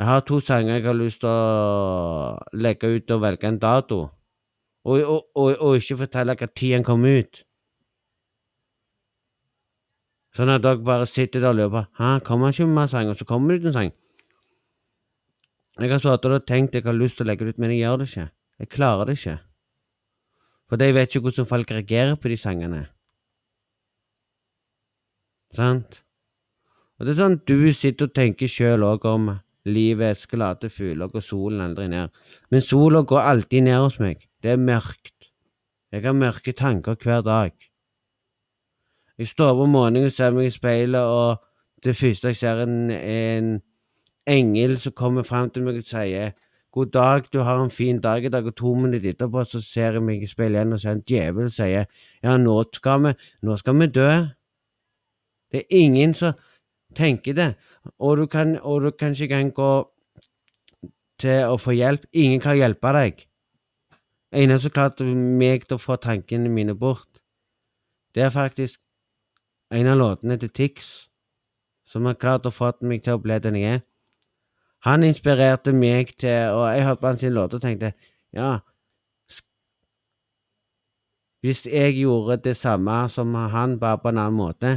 Jeg 0.02 0.08
har 0.08 0.22
to 0.26 0.40
sanger 0.42 0.74
jeg 0.74 0.82
har 0.82 0.96
lyst 0.98 1.20
til 1.22 1.30
å 1.30 2.38
legge 2.58 2.88
ut 2.90 3.10
og 3.14 3.20
velge 3.22 3.46
en 3.46 3.58
dato. 3.62 3.98
Og, 4.82 4.96
og, 4.98 5.20
og, 5.38 5.50
og 5.62 5.76
ikke 5.78 6.00
fortelle 6.00 6.34
hva 6.34 6.48
tid 6.50 6.72
den 6.74 6.86
kom 6.88 7.04
ut. 7.06 7.44
Sånn 10.34 10.50
at 10.50 10.64
dere 10.64 10.82
bare 10.82 11.06
sitter 11.06 11.44
der 11.44 11.52
og 11.52 11.60
lurer 11.60 11.70
på 11.70 11.82
Hæ, 12.00 12.08
kommer 12.26 12.50
ikke 12.50 12.66
med 12.66 12.80
mer 12.80 12.90
sang? 12.90 13.12
Og 13.12 13.20
så 13.20 13.28
kommer 13.28 13.54
det 13.54 13.62
ut 13.62 13.68
en 13.70 13.76
sang. 13.76 13.92
Jeg 15.78 15.92
har 15.94 16.02
sittet 16.02 16.34
og 16.34 16.50
tenkt 16.50 16.74
jeg 16.74 16.88
har 16.88 16.98
lyst 16.98 17.20
til 17.20 17.28
å 17.28 17.30
legge 17.30 17.46
det 17.46 17.54
ut, 17.54 17.62
men 17.62 17.76
jeg 17.76 17.84
gjør 17.84 18.02
det 18.02 18.08
ikke. 18.10 18.26
Jeg 18.58 18.72
klarer 18.74 19.06
det 19.06 19.16
ikke. 19.20 19.36
For 20.66 20.82
jeg 20.82 20.98
vet 20.98 21.14
ikke 21.14 21.24
hvordan 21.28 21.50
folk 21.52 21.74
reagerer 21.78 22.18
på 22.18 22.34
de 22.34 22.40
sangene. 22.48 22.82
Sant? 25.54 26.02
Og 26.98 27.06
det 27.06 27.14
er 27.14 27.22
sånn 27.22 27.40
du 27.46 27.56
sitter 27.70 28.10
og 28.10 28.18
tenker 28.18 28.50
sjøl 28.50 28.90
òg 28.90 29.06
om 29.06 29.30
livets 29.64 30.26
glade 30.26 30.70
fugler 30.70 31.10
går 31.12 31.24
solen 31.24 31.60
aldri 31.60 31.88
ned. 31.88 32.10
Men 32.50 32.64
sola 32.64 33.02
går 33.02 33.20
alltid 33.20 33.62
ned 33.68 33.78
hos 33.78 33.98
meg. 34.02 34.26
Det 34.42 34.54
er 34.54 34.60
mørkt. 34.60 35.28
Jeg 35.92 36.02
har 36.02 36.16
mørke 36.16 36.52
tanker 36.52 36.96
hver 36.96 37.20
dag. 37.22 37.52
Jeg 39.18 39.28
står 39.28 39.52
opp 39.52 39.66
om 39.66 39.74
morgenen 39.76 40.08
og 40.08 40.12
ser 40.12 40.32
meg 40.34 40.48
i 40.48 40.54
speilet, 40.54 41.00
og 41.04 41.42
det 41.84 41.96
første 41.96 42.32
jeg 42.32 42.36
ser, 42.36 42.62
er 42.62 42.66
en, 42.66 42.90
en 42.90 43.50
engel 44.26 44.78
som 44.80 44.94
kommer 44.96 45.22
fram 45.22 45.50
til 45.50 45.66
meg 45.66 45.82
og 45.82 45.86
sier 45.86 46.32
God 46.72 46.86
dag, 46.94 47.26
du 47.32 47.42
har 47.44 47.60
en 47.60 47.70
fin 47.70 48.00
dag 48.00 48.24
i 48.24 48.28
dag, 48.32 48.46
og 48.46 48.56
to 48.56 48.74
minutter 48.74 49.10
etterpå 49.10 49.44
så 49.44 49.60
ser 49.60 49.98
jeg 49.98 50.02
meg 50.02 50.22
i 50.24 50.28
speilet 50.30 50.56
igjen 50.62 50.72
og 50.72 50.80
ser 50.80 50.96
en 50.96 51.02
djevel 51.04 51.50
sier 51.52 51.84
ja, 52.24 52.36
nå 52.40 52.54
skal 52.72 53.02
vi, 53.04 53.12
nå 53.44 53.56
skal 53.60 53.76
vi 53.76 53.90
dø. 53.92 54.08
Det 55.52 55.60
er 55.60 55.76
ingen 55.76 56.14
som 56.16 56.32
tenker 56.94 57.36
det, 57.36 57.48
og 57.98 58.16
du 58.16 58.26
kan, 58.26 58.56
og 58.62 58.82
du 58.82 58.90
kan 58.90 59.12
ikke 59.12 59.34
engang 59.34 59.52
gå 59.56 59.72
til 61.22 61.46
å 61.48 61.58
få 61.60 61.74
hjelp. 61.76 62.06
Ingen 62.12 62.40
kan 62.42 62.58
hjelpe 62.58 62.92
deg. 62.96 63.24
Eneste 64.32 64.68
som 64.68 64.74
klarte 64.74 65.04
meg 65.04 65.66
til 65.66 65.76
å 65.76 65.82
få 65.82 65.98
tankene 66.00 66.48
mine 66.48 66.74
bort, 66.78 67.08
det 68.14 68.26
er 68.26 68.32
faktisk 68.32 68.80
en 69.72 69.88
av 69.88 69.98
låtene 69.98 70.36
til 70.40 70.52
Tix 70.52 70.90
som 71.88 72.06
har 72.08 72.16
klart 72.20 72.48
å 72.48 72.52
få 72.52 72.72
meg 72.88 73.04
til 73.04 73.16
å 73.16 73.22
bli 73.22 73.38
den 73.40 73.56
jeg 73.60 73.78
er. 73.78 73.82
Han 74.82 75.04
inspirerte 75.06 75.72
meg 75.72 76.16
til 76.18 76.50
Og 76.50 76.64
jeg 76.74 76.84
hørte 76.84 77.00
på 77.00 77.06
hans 77.06 77.22
låter 77.22 77.60
og 77.60 77.62
tenkte 77.62 77.92
ja 78.34 78.58
Hvis 81.42 81.66
jeg 81.66 82.00
gjorde 82.00 82.40
det 82.42 82.56
samme 82.56 83.08
som 83.08 83.34
han, 83.34 83.78
bare 83.78 83.98
på 83.98 84.08
en 84.08 84.18
annen 84.18 84.38
måte 84.38 84.72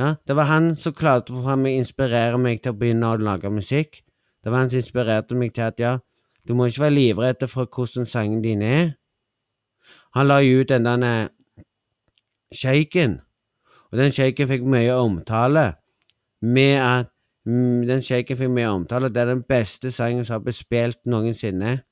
ja, 0.00 0.14
Det 0.26 0.36
var 0.36 0.48
han 0.48 0.70
som 0.76 0.94
klarte 0.96 1.34
å 1.36 1.56
inspirere 1.68 2.38
meg 2.40 2.62
til 2.62 2.72
å 2.72 2.78
begynne 2.78 3.10
å 3.10 3.18
lage 3.20 3.50
musikk. 3.52 4.00
Det 4.40 4.48
var 4.48 4.62
han 4.64 4.70
som 4.70 4.80
inspirerte 4.80 5.36
meg 5.36 5.52
til 5.52 5.66
at 5.66 5.80
ja, 5.80 5.98
du 6.48 6.54
må 6.54 6.70
ikke 6.70 6.86
være 6.86 6.94
livredd 6.94 7.44
for 7.52 7.68
hvordan 7.68 8.08
sangene 8.08 8.42
dine 8.42 8.64
er. 8.64 8.88
Han 10.16 10.26
la 10.26 10.40
ut 10.40 10.68
den 10.68 10.88
der 10.88 11.28
shaken, 12.54 13.20
og 13.92 13.98
den 13.98 14.12
shaken 14.12 14.48
fikk 14.48 14.64
mye 14.64 14.96
omtale. 14.96 15.74
med 16.42 16.80
at 16.80 17.06
mm, 17.44 17.82
den 17.86 18.02
shaken 18.02 18.36
fikk 18.36 18.48
mye 18.48 18.68
omtale. 18.68 19.08
Det 19.12 19.20
er 19.20 19.26
den 19.26 19.42
beste 19.42 19.90
sangen 19.92 20.24
som 20.24 20.38
har 20.38 20.44
blitt 20.44 20.56
spilt 20.56 21.04
noensinne. 21.04 21.82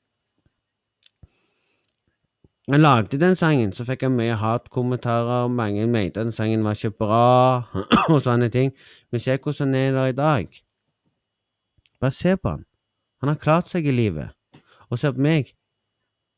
Jeg 2.69 2.79
lagde 2.79 3.17
den 3.17 3.35
sangen, 3.35 3.71
så 3.73 3.81
fikk 3.81 4.03
jeg 4.05 4.11
mye 4.13 4.35
hatkommentarer. 4.37 5.47
Mange 5.49 5.87
mente 5.89 6.21
den 6.21 6.31
sangen 6.31 6.61
var 6.63 6.75
ikke 6.77 6.91
bra, 7.01 7.61
og 8.13 8.19
sånne 8.21 8.51
ting. 8.53 8.75
Men 9.09 9.23
se 9.23 9.37
hvordan 9.41 9.71
han 9.71 9.77
er 9.79 9.95
der 9.95 10.11
i 10.11 10.13
dag. 10.13 10.59
Bare 11.99 12.13
se 12.13 12.35
på 12.37 12.49
han. 12.49 12.67
Han 13.19 13.31
har 13.31 13.39
klart 13.41 13.73
seg 13.73 13.87
i 13.89 13.95
livet. 13.95 14.29
Og 14.89 15.01
se 15.01 15.09
på 15.09 15.21
meg. 15.25 15.49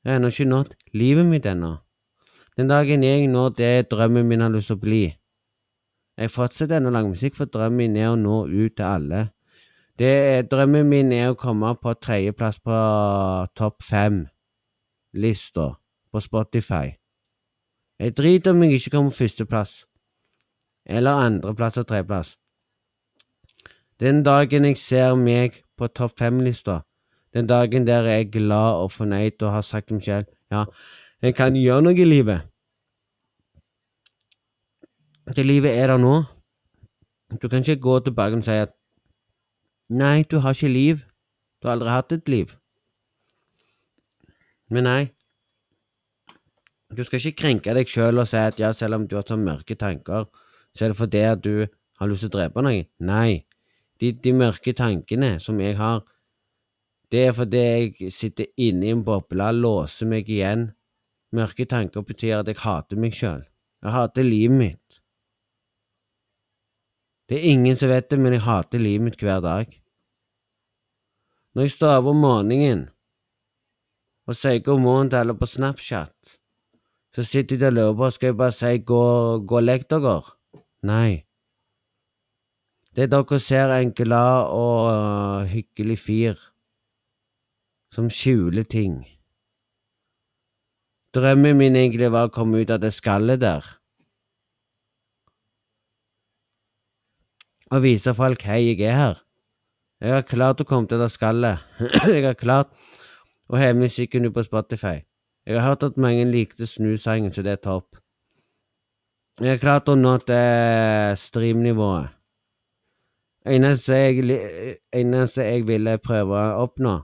Jeg 0.05 0.13
har 0.13 0.21
ennå 0.21 0.29
ikke 0.31 0.47
nådd 0.47 0.71
livet 0.95 1.27
mitt 1.27 1.49
ennå. 1.51 1.73
Den 2.55 2.71
dagen 2.71 3.03
jeg 3.03 3.27
når 3.27 3.51
det 3.59 3.91
drømmen 3.91 4.31
min 4.31 4.45
har 4.45 4.55
lyst 4.55 4.71
til 4.71 4.79
å 4.79 4.83
bli. 4.85 5.01
Jeg 6.15 6.31
fortsetter 6.31 6.79
ennå 6.79 6.95
lage 6.95 7.11
musikk, 7.11 7.35
for 7.35 7.51
drømmen 7.51 7.91
min 7.91 7.99
er 7.99 8.13
å 8.13 8.15
nå 8.15 8.45
ut 8.47 8.79
til 8.79 8.87
alle. 8.87 9.25
Er, 9.99 10.47
drømmen 10.47 10.87
min 10.87 11.11
er 11.11 11.35
å 11.35 11.35
komme 11.35 11.75
på 11.75 11.91
tredjeplass 11.99 12.63
på 12.63 12.81
topp 13.59 13.83
fem-lista 13.83 15.73
på 16.11 16.19
Spotify. 16.19 16.97
Jeg 17.99 18.17
driter 18.17 18.51
om 18.51 18.63
jeg 18.63 18.73
ikke 18.73 18.89
kommer 18.89 19.11
førsteplass, 19.11 19.85
eller 20.85 21.11
andreplass 21.11 21.77
og 21.77 21.87
tredjeplass. 21.87 22.37
Den 23.99 24.23
dagen 24.23 24.65
jeg 24.65 24.77
ser 24.77 25.15
meg 25.15 25.63
på 25.77 25.87
topp 25.87 26.17
fem-lista, 26.19 26.79
den 27.33 27.47
dagen 27.47 27.87
der 27.87 28.03
jeg 28.03 28.25
er 28.25 28.31
glad 28.31 28.83
og 28.83 28.91
fornøyd 28.91 29.41
og 29.41 29.51
har 29.51 29.61
sagt 29.61 29.87
til 29.87 29.99
meg 29.99 30.03
selv 30.03 30.25
ja, 30.51 30.65
jeg 31.21 31.35
kan 31.35 31.55
gjøre 31.55 31.81
noe 31.85 31.95
i 31.95 32.05
livet. 32.05 32.41
Det 35.35 35.45
livet 35.45 35.77
er 35.77 35.87
der 35.93 36.01
nå. 36.01 36.23
Du 37.41 37.47
kan 37.47 37.63
ikke 37.63 37.79
gå 37.81 37.99
tilbake 37.99 38.35
og 38.35 38.43
si 38.43 38.57
at 38.65 38.73
nei, 39.87 40.23
du 40.23 40.39
har 40.43 40.57
ikke 40.57 40.73
liv. 40.73 40.99
Du 41.61 41.67
har 41.67 41.77
aldri 41.77 41.93
hatt 41.93 42.11
et 42.11 42.29
liv. 42.29 42.51
Men 44.67 44.83
nei, 44.83 45.11
du 46.95 47.03
skal 47.07 47.21
ikke 47.21 47.41
krenke 47.43 47.75
deg 47.75 47.89
sjøl 47.89 48.19
og 48.21 48.27
si 48.29 48.39
at 48.39 48.59
ja, 48.59 48.71
selv 48.75 48.99
om 48.99 49.07
du 49.07 49.15
har 49.17 49.27
så 49.27 49.37
mørke 49.39 49.77
tanker, 49.79 50.27
så 50.75 50.85
er 50.85 50.91
det 50.91 50.99
fordi 50.99 51.23
at 51.27 51.43
du 51.43 51.67
har 51.99 52.09
lyst 52.09 52.25
til 52.25 52.31
å 52.31 52.35
drepe 52.35 52.63
noen. 52.65 52.87
Nei, 53.03 53.43
de, 54.01 54.11
de 54.11 54.33
mørke 54.35 54.73
tankene 54.77 55.35
som 55.43 55.59
jeg 55.61 55.77
har, 55.79 56.03
det 57.11 57.25
er 57.27 57.33
fordi 57.35 57.61
jeg 57.61 58.13
sitter 58.15 58.47
inne 58.55 58.87
i 58.87 58.93
en 58.95 59.03
boble, 59.03 59.49
låser 59.51 60.07
meg 60.07 60.29
igjen. 60.31 60.69
Mørke 61.35 61.65
tanker 61.67 62.05
betyr 62.07 62.39
at 62.39 62.47
jeg 62.47 62.61
hater 62.63 62.99
meg 62.99 63.15
sjøl. 63.15 63.43
Jeg 63.83 63.95
hater 63.95 64.27
livet 64.27 64.57
mitt. 64.57 65.01
Det 67.27 67.39
er 67.39 67.51
ingen 67.51 67.75
som 67.79 67.91
vet 67.91 68.09
det, 68.11 68.19
men 68.19 68.35
jeg 68.35 68.43
hater 68.47 68.79
livet 68.79 69.09
mitt 69.09 69.23
hver 69.23 69.43
dag. 69.43 69.67
Når 71.55 71.67
jeg 71.67 71.75
står 71.75 71.97
opp 71.99 72.09
om 72.13 72.23
morgenen 72.23 72.87
og 74.27 74.37
sier 74.39 74.63
god 74.63 74.79
morgen 74.79 75.09
til 75.11 75.19
alle 75.19 75.35
på 75.35 75.47
Snapchat, 75.51 76.15
så 77.15 77.23
sitter 77.27 77.57
de 77.59 77.67
og 77.67 77.73
lurer 77.73 77.97
på 77.99 78.09
skal 78.15 78.31
jeg 78.31 78.37
bare 78.39 78.55
si 78.55 78.77
gå, 78.87 79.03
og 79.41 79.63
legg 79.63 79.89
dere. 79.89 80.21
Nei. 80.87 81.23
Det 82.95 83.09
dere 83.11 83.39
ser, 83.39 83.67
er 83.71 83.83
en 83.83 83.93
glad 83.95 84.51
og 84.51 84.77
uh, 84.91 85.47
hyggelig 85.47 85.99
fyr 85.99 86.39
som 87.91 88.09
skjuler 88.09 88.63
ting. 88.63 89.03
Drømmen 91.15 91.57
min 91.59 91.75
egentlig 91.75 92.11
var 92.11 92.29
å 92.29 92.31
komme 92.31 92.63
ut 92.63 92.71
av 92.71 92.79
det 92.79 92.93
skallet 92.95 93.41
der. 93.43 93.65
Og 97.71 97.83
vise 97.83 98.13
folk 98.15 98.43
hei, 98.47 98.61
jeg 98.71 98.87
er 98.87 98.95
her. 98.95 99.21
Jeg 100.01 100.15
har 100.15 100.27
klart 100.27 100.63
å 100.63 100.67
komme 100.67 100.87
til 100.87 100.99
det 101.03 101.11
skallet. 101.11 101.59
jeg 102.15 102.23
har 102.25 102.39
klart 102.39 102.71
å 103.51 103.59
heve 103.59 103.83
musikken 103.83 104.27
ut 104.27 104.35
på 104.35 104.43
Spotify. 104.47 105.03
Jeg 105.45 105.61
har 105.61 105.67
hørt 105.67 105.83
at 105.83 105.97
mange 105.97 106.25
likte 106.31 106.65
Snusangen, 106.65 107.33
så 107.33 107.41
det 107.41 107.51
er 107.51 107.55
topp. 107.55 107.97
Jeg 109.41 109.49
har 109.49 109.57
klart 109.57 109.89
å 109.89 109.95
nå 109.97 110.17
til 110.27 111.15
streamnivået. 111.17 112.11
Eneste 113.45 113.95
jeg, 115.41 115.63
ville 115.67 115.97
prøve 115.97 116.37
å 116.37 116.59
oppnå, 116.67 116.99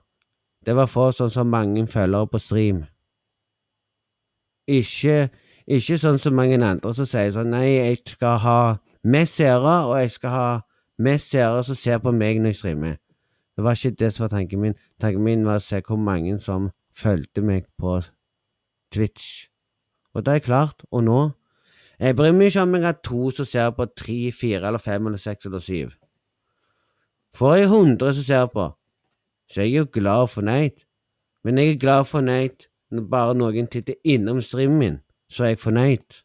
det 0.65 0.75
var 0.75 0.85
å 0.85 0.91
få 0.91 1.07
sånn 1.17 1.31
som 1.33 1.49
mange 1.49 1.87
følgere 1.89 2.29
på 2.29 2.41
stream. 2.43 2.83
Ikke, 4.69 5.29
ikke 5.65 5.97
sånn 5.97 6.19
som 6.21 6.37
mange 6.37 6.59
andre 6.61 6.93
som 6.93 7.07
sier 7.09 7.31
sånn 7.33 7.49
Nei, 7.55 7.79
jeg 7.79 8.03
skal 8.05 8.37
ha 8.43 8.59
mest 9.01 9.39
seere, 9.39 9.77
og 9.87 9.95
jeg 9.97 10.11
skal 10.13 10.35
ha 10.35 10.49
mest 11.01 11.31
seere 11.31 11.63
som 11.63 11.79
ser 11.79 12.03
på 12.03 12.13
meg 12.13 12.37
når 12.43 12.53
jeg 12.53 12.59
streamer. 12.61 12.99
Det 13.57 13.65
var 13.65 13.79
ikke 13.79 13.97
det 13.97 14.11
som 14.13 14.27
var 14.27 14.35
tanken 14.35 14.61
min. 14.61 14.77
Tanken 15.01 15.23
min 15.25 15.47
var 15.47 15.57
å 15.57 15.63
se 15.63 15.81
hvor 15.81 15.97
mange 15.97 16.37
som 16.43 16.69
fulgte 16.93 17.41
meg 17.41 17.65
på 17.81 17.97
Twitch. 18.93 19.47
Og 20.13 20.25
det 20.25 20.33
er 20.33 20.39
klart, 20.39 20.83
og 20.91 21.03
nå 21.03 21.29
Jeg 21.99 22.15
bryr 22.15 22.31
meg 22.31 22.51
ikke 22.51 22.61
om 22.61 22.75
jeg 22.75 22.83
har 22.83 22.99
to 23.03 23.31
som 23.33 23.45
ser 23.45 23.69
på 23.73 23.85
tre, 23.97 24.31
fire 24.31 24.67
eller 24.67 24.77
fem 24.77 25.05
eller 25.05 25.17
seks 25.17 25.45
eller 25.45 25.59
syv. 25.59 25.95
Får 27.33 27.55
jeg 27.55 27.67
hundre 27.67 28.13
som 28.13 28.23
ser 28.23 28.45
på, 28.45 28.67
så 29.49 29.61
er 29.61 29.65
jeg 29.65 29.77
jo 29.77 29.87
glad 29.93 30.21
og 30.27 30.29
fornøyd. 30.29 30.77
Men 31.43 31.57
jeg 31.57 31.69
er 31.69 31.79
glad 31.79 31.99
og 31.99 32.07
fornøyd 32.07 32.67
når 32.91 33.09
bare 33.09 33.35
noen 33.35 33.67
titter 33.67 33.97
innom 34.03 34.41
streamen 34.41 34.77
min, 34.79 34.99
så 35.29 35.43
er 35.43 35.47
jeg 35.47 35.59
fornøyd. 35.59 36.21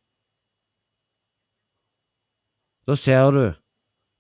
Da 2.87 2.95
ser 2.95 3.31
du 3.31 3.45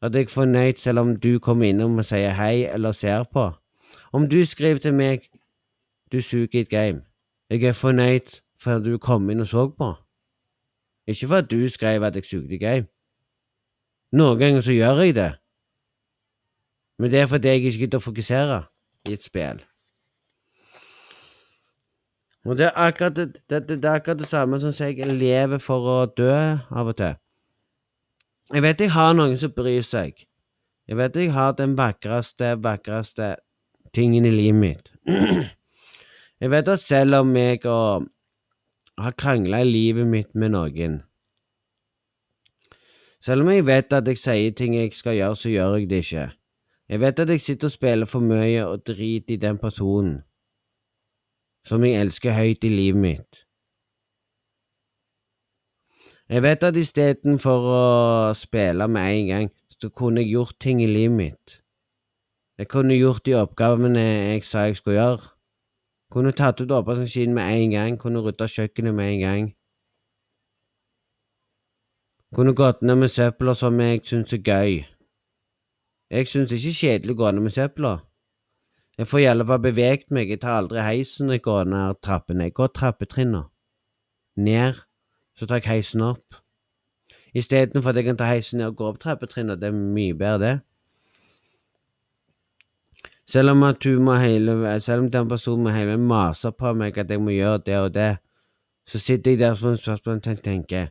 at 0.02 0.14
jeg 0.14 0.22
er 0.22 0.28
fornøyd 0.28 0.78
selv 0.78 0.98
om 0.98 1.16
du 1.20 1.38
kommer 1.38 1.68
innom 1.68 1.98
og 1.98 2.04
sier 2.04 2.32
hei 2.38 2.64
eller 2.64 2.92
ser 2.92 3.24
på. 3.32 3.50
Om 4.12 4.28
du 4.28 4.44
skriver 4.44 4.78
til 4.78 4.94
meg 4.94 5.28
du 6.12 6.20
suger 6.20 6.48
i 6.52 6.60
et 6.60 6.68
game, 6.68 7.02
jeg 7.52 7.68
er 7.68 7.76
fornøyd 7.76 8.40
for 8.60 8.78
at 8.78 8.84
du 8.84 8.98
kom 8.98 9.30
inn 9.30 9.42
og 9.44 9.48
så 9.50 9.66
på. 9.68 9.92
Ikke 11.06 11.28
for 11.28 11.42
at 11.42 11.50
du 11.50 11.68
skrev 11.68 12.02
at 12.02 12.16
jeg 12.16 12.24
sugde 12.24 12.58
game. 12.58 12.86
Noen 14.12 14.38
ganger 14.38 14.60
så 14.60 14.72
gjør 14.72 15.02
jeg 15.02 15.14
det. 15.14 15.32
Men 16.98 17.10
det 17.10 17.20
er 17.20 17.26
fordi 17.26 17.48
jeg 17.48 17.62
ikke 17.62 17.78
gidder 17.78 18.00
å 18.00 18.04
fokusere 18.04 18.58
i 19.08 19.16
et 19.16 19.24
spill. 19.24 19.62
Og 22.44 22.58
det 22.58 22.66
er 22.66 22.78
akkurat 22.88 23.16
det, 23.16 23.26
det, 23.50 23.68
det, 23.68 23.84
er 23.84 24.00
akkurat 24.00 24.18
det 24.18 24.28
samme 24.28 24.60
som 24.60 24.74
jeg 24.78 25.06
lever 25.06 25.58
for 25.62 25.86
å 25.88 25.98
dø 26.06 26.34
av 26.70 26.90
og 26.90 26.96
til. 26.98 27.16
Jeg 28.52 28.62
vet 28.62 28.80
jeg 28.80 28.92
har 28.92 29.14
noen 29.14 29.38
som 29.38 29.54
bryr 29.54 29.82
seg. 29.86 30.26
Jeg 30.88 30.98
vet 30.98 31.16
jeg 31.16 31.32
har 31.32 31.54
den 31.56 31.76
vakreste, 31.78 32.56
vakreste 32.62 33.36
tingen 33.94 34.26
i 34.26 34.30
livet 34.34 34.60
mitt. 34.60 34.92
Jeg 36.42 36.50
vet 36.50 36.68
at 36.68 36.80
selv 36.82 37.14
om 37.14 37.36
jeg 37.36 37.60
har 38.98 39.14
krangla 39.18 39.60
i 39.62 39.64
livet 39.68 40.06
mitt 40.10 40.34
med 40.34 40.50
noen 40.50 40.96
Selv 43.22 43.44
om 43.44 43.50
jeg 43.52 43.66
vet 43.66 43.92
at 43.94 44.08
jeg 44.10 44.18
sier 44.18 44.54
ting 44.58 44.74
jeg 44.74 44.90
skal 44.98 45.14
gjøre, 45.14 45.36
så 45.36 45.48
gjør 45.48 45.76
jeg 45.76 45.90
det 45.90 46.00
ikke. 46.02 46.24
Jeg 46.88 47.00
vet 47.00 47.20
at 47.22 47.28
jeg 47.30 47.40
sitter 47.40 47.68
og 47.68 47.72
spiller 47.72 48.10
for 48.10 48.20
mye 48.26 48.64
og 48.66 48.82
driter 48.86 49.34
i 49.34 49.36
den 49.36 49.58
personen 49.58 50.22
som 51.66 51.84
jeg 51.86 52.00
elsker 52.00 52.34
høyt 52.34 52.64
i 52.66 52.72
livet 52.74 53.00
mitt. 53.00 53.44
Jeg 56.28 56.42
vet 56.42 56.64
at 56.66 56.76
istedenfor 56.76 57.68
å 57.70 57.84
spille 58.34 58.88
med 58.88 59.12
en 59.12 59.30
gang, 59.30 59.48
så 59.78 59.92
kunne 59.94 60.24
jeg 60.24 60.34
gjort 60.34 60.58
ting 60.58 60.82
i 60.82 60.90
livet 60.90 61.16
mitt. 61.16 61.62
Jeg 62.58 62.66
kunne 62.68 62.98
gjort 62.98 63.22
de 63.26 63.38
oppgavene 63.38 64.02
jeg 64.02 64.42
sa 64.44 64.66
jeg 64.66 64.80
skulle 64.80 64.98
gjøre. 64.98 65.31
Kunne 66.12 66.32
tatt 66.36 66.60
ut 66.60 66.70
oppvaskmaskinen 66.70 67.34
med 67.34 67.56
en 67.56 67.70
gang, 67.70 67.94
kunne 67.98 68.20
rydda 68.20 68.44
kjøkkenet 68.44 68.94
med 68.94 69.12
en 69.12 69.20
gang. 69.20 69.46
Kunne 72.36 72.52
gått 72.54 72.82
ned 72.82 72.98
med 73.00 73.08
søpla 73.08 73.54
som 73.56 73.80
jeg 73.80 74.02
syns 74.04 74.32
er 74.36 74.42
gøy. 74.44 74.74
Jeg 76.12 76.28
syns 76.28 76.52
ikke 76.52 76.74
kjedelig 76.76 77.14
å 77.14 77.20
gå 77.22 77.30
ned 77.32 77.46
med 77.46 77.54
søpla. 77.56 77.92
Jeg 79.00 79.08
får 79.08 79.22
i 79.22 79.28
alle 79.30 79.46
fall 79.48 79.62
beveget 79.64 80.12
meg, 80.12 80.28
jeg 80.28 80.42
tar 80.42 80.58
aldri 80.60 80.84
heisen 80.84 81.30
når 81.30 81.38
jeg 81.38 81.44
går 81.46 81.70
ned 81.72 82.00
trappene, 82.04 82.50
jeg 82.50 82.56
går 82.60 82.68
trappetrinna. 82.76 83.42
Ned, 84.36 84.82
så 85.32 85.48
tar 85.48 85.62
jeg 85.62 85.70
heisen 85.70 86.04
opp. 86.04 86.36
Istedenfor 87.32 87.94
at 87.94 88.02
jeg 88.02 88.10
kan 88.10 88.20
ta 88.20 88.28
heisen 88.28 88.60
ned 88.60 88.74
og 88.74 88.76
gå 88.82 88.90
opp 88.92 89.00
trappetrinna, 89.00 89.56
det 89.56 89.72
er 89.72 89.80
mye 89.80 90.12
bedre, 90.12 90.38
det. 90.44 90.54
Selv 93.28 93.50
om 93.50 93.62
at 93.62 93.84
hun 93.84 94.02
må 94.04 94.14
hele, 94.14 94.80
selv 94.80 95.04
om 95.04 95.10
den 95.10 95.28
personen 95.28 95.64
må 95.64 95.70
hele 95.70 95.96
mase 95.96 96.52
på 96.52 96.72
meg 96.74 96.98
at 96.98 97.10
jeg 97.10 97.22
må 97.22 97.30
gjøre 97.30 97.58
det 97.66 97.78
og 97.78 97.94
det, 97.94 98.16
så 98.86 98.98
sitter 98.98 99.30
jeg 99.30 99.40
der 99.40 99.54
som 99.54 99.70
en 99.70 99.76
spørsmål 99.76 100.16
og 100.16 100.42
tenker 100.44 100.88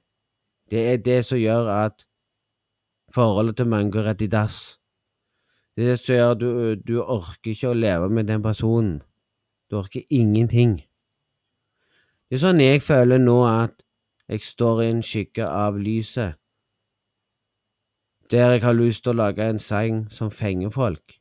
Det 0.72 0.94
er 0.94 0.98
det 0.98 1.26
som 1.26 1.38
gjør 1.38 1.68
at 1.68 2.06
forholdet 3.14 3.58
til 3.58 3.68
mange 3.68 3.92
går 3.92 4.04
rett 4.04 4.22
i 4.22 4.28
dass. 4.28 4.80
Det 5.76 5.84
er 5.84 5.90
det 5.90 6.00
som 6.00 6.16
gjør 6.16 6.32
at 6.32 6.40
du, 6.40 6.76
du 6.76 7.02
orker 7.02 7.52
ikke 7.52 7.70
å 7.70 7.74
leve 7.74 8.10
med 8.10 8.28
den 8.28 8.44
personen. 8.44 9.02
Du 9.72 9.78
orker 9.78 10.02
ingenting. 10.10 10.82
Det 12.30 12.38
er 12.40 12.44
sånn 12.46 12.64
jeg 12.64 12.82
føler 12.84 13.20
nå 13.20 13.42
at 13.48 13.82
jeg 14.32 14.44
står 14.48 14.82
i 14.82 14.92
en 14.92 15.04
skygge 15.04 15.48
av 15.48 15.80
lyset. 15.80 16.38
der 18.32 18.52
jeg 18.52 18.62
har 18.64 18.74
lyst 18.74 19.04
til 19.04 19.12
å 19.12 19.20
lage 19.20 19.44
en 19.44 19.60
sang 19.60 20.06
som 20.12 20.32
fenger 20.32 20.70
folk, 20.72 21.21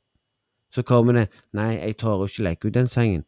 så 0.70 0.82
kommer 0.82 1.12
det 1.12 1.28
Nei, 1.52 1.76
jeg 1.78 1.96
tør 1.98 2.24
ikke 2.26 2.42
legge 2.46 2.68
ut 2.68 2.74
den 2.74 2.88
sangen. 2.88 3.24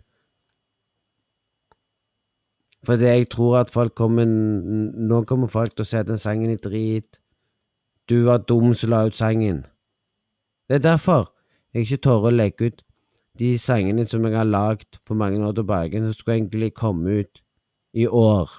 Fordi 2.85 3.05
jeg 3.05 3.29
tror 3.31 3.59
at 3.59 3.71
folk 3.71 3.95
kommer 3.95 4.25
Nå 4.27 5.25
kommer 5.25 5.47
folk 5.47 5.77
til 5.77 5.85
å 5.85 5.91
se 5.91 6.03
den 6.03 6.19
sangen 6.19 6.51
i 6.51 6.57
drit. 6.57 7.19
Du 8.09 8.25
var 8.25 8.39
dum 8.49 8.75
som 8.75 8.91
la 8.91 9.05
ut 9.07 9.17
sangen. 9.17 9.65
Det 10.69 10.81
er 10.81 10.89
derfor 10.89 11.31
jeg 11.75 11.87
ikke 11.87 12.03
tør 12.05 12.29
å 12.29 12.35
legge 12.35 12.69
ut 12.69 12.83
de 13.39 13.55
sangene 13.59 14.05
som 14.09 14.25
jeg 14.27 14.37
har 14.37 14.45
lagd 14.45 14.99
for 15.07 15.17
mange 15.17 15.41
år 15.47 15.55
tilbake, 15.57 16.01
som 16.01 16.13
skulle 16.13 16.37
egentlig 16.37 16.75
komme 16.75 17.23
ut 17.23 17.43
i 17.95 18.07
år. 18.07 18.51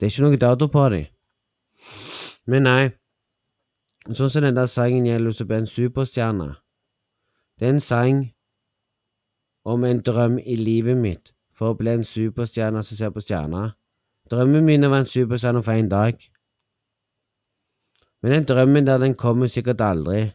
Det 0.00 0.06
er 0.06 0.10
ikke 0.10 0.24
noe 0.24 0.40
dato 0.40 0.66
på 0.66 0.88
dem. 0.90 1.06
Men 2.50 2.66
nei, 2.66 2.90
sånn 4.10 4.30
som 4.30 4.42
den 4.42 4.58
der 4.58 4.66
sangen 4.66 5.06
gjelder 5.06 5.36
som 5.38 5.52
en 5.54 5.68
superstjerne. 5.70 6.48
Det 7.62 7.68
er 7.68 7.72
en 7.72 7.80
sang 7.80 8.32
om 9.64 9.84
en 9.84 10.00
drøm 10.02 10.38
i 10.38 10.56
livet 10.58 10.96
mitt 10.98 11.28
for 11.54 11.70
å 11.70 11.76
bli 11.78 11.92
en 11.94 12.02
superstjerne 12.02 12.80
som 12.82 12.98
ser 12.98 13.12
på 13.14 13.22
stjerner. 13.22 13.76
Drømmen 14.34 14.66
min 14.66 14.82
er 14.82 14.96
en 14.96 15.06
superstjerne 15.06 15.62
for 15.62 15.78
en 15.78 15.90
dag. 15.92 16.18
Men 18.18 18.34
den 18.34 18.48
drømmen 18.50 18.90
der, 18.90 18.98
den 18.98 19.14
kommer 19.14 19.46
sikkert 19.46 19.80
aldri. 19.80 20.32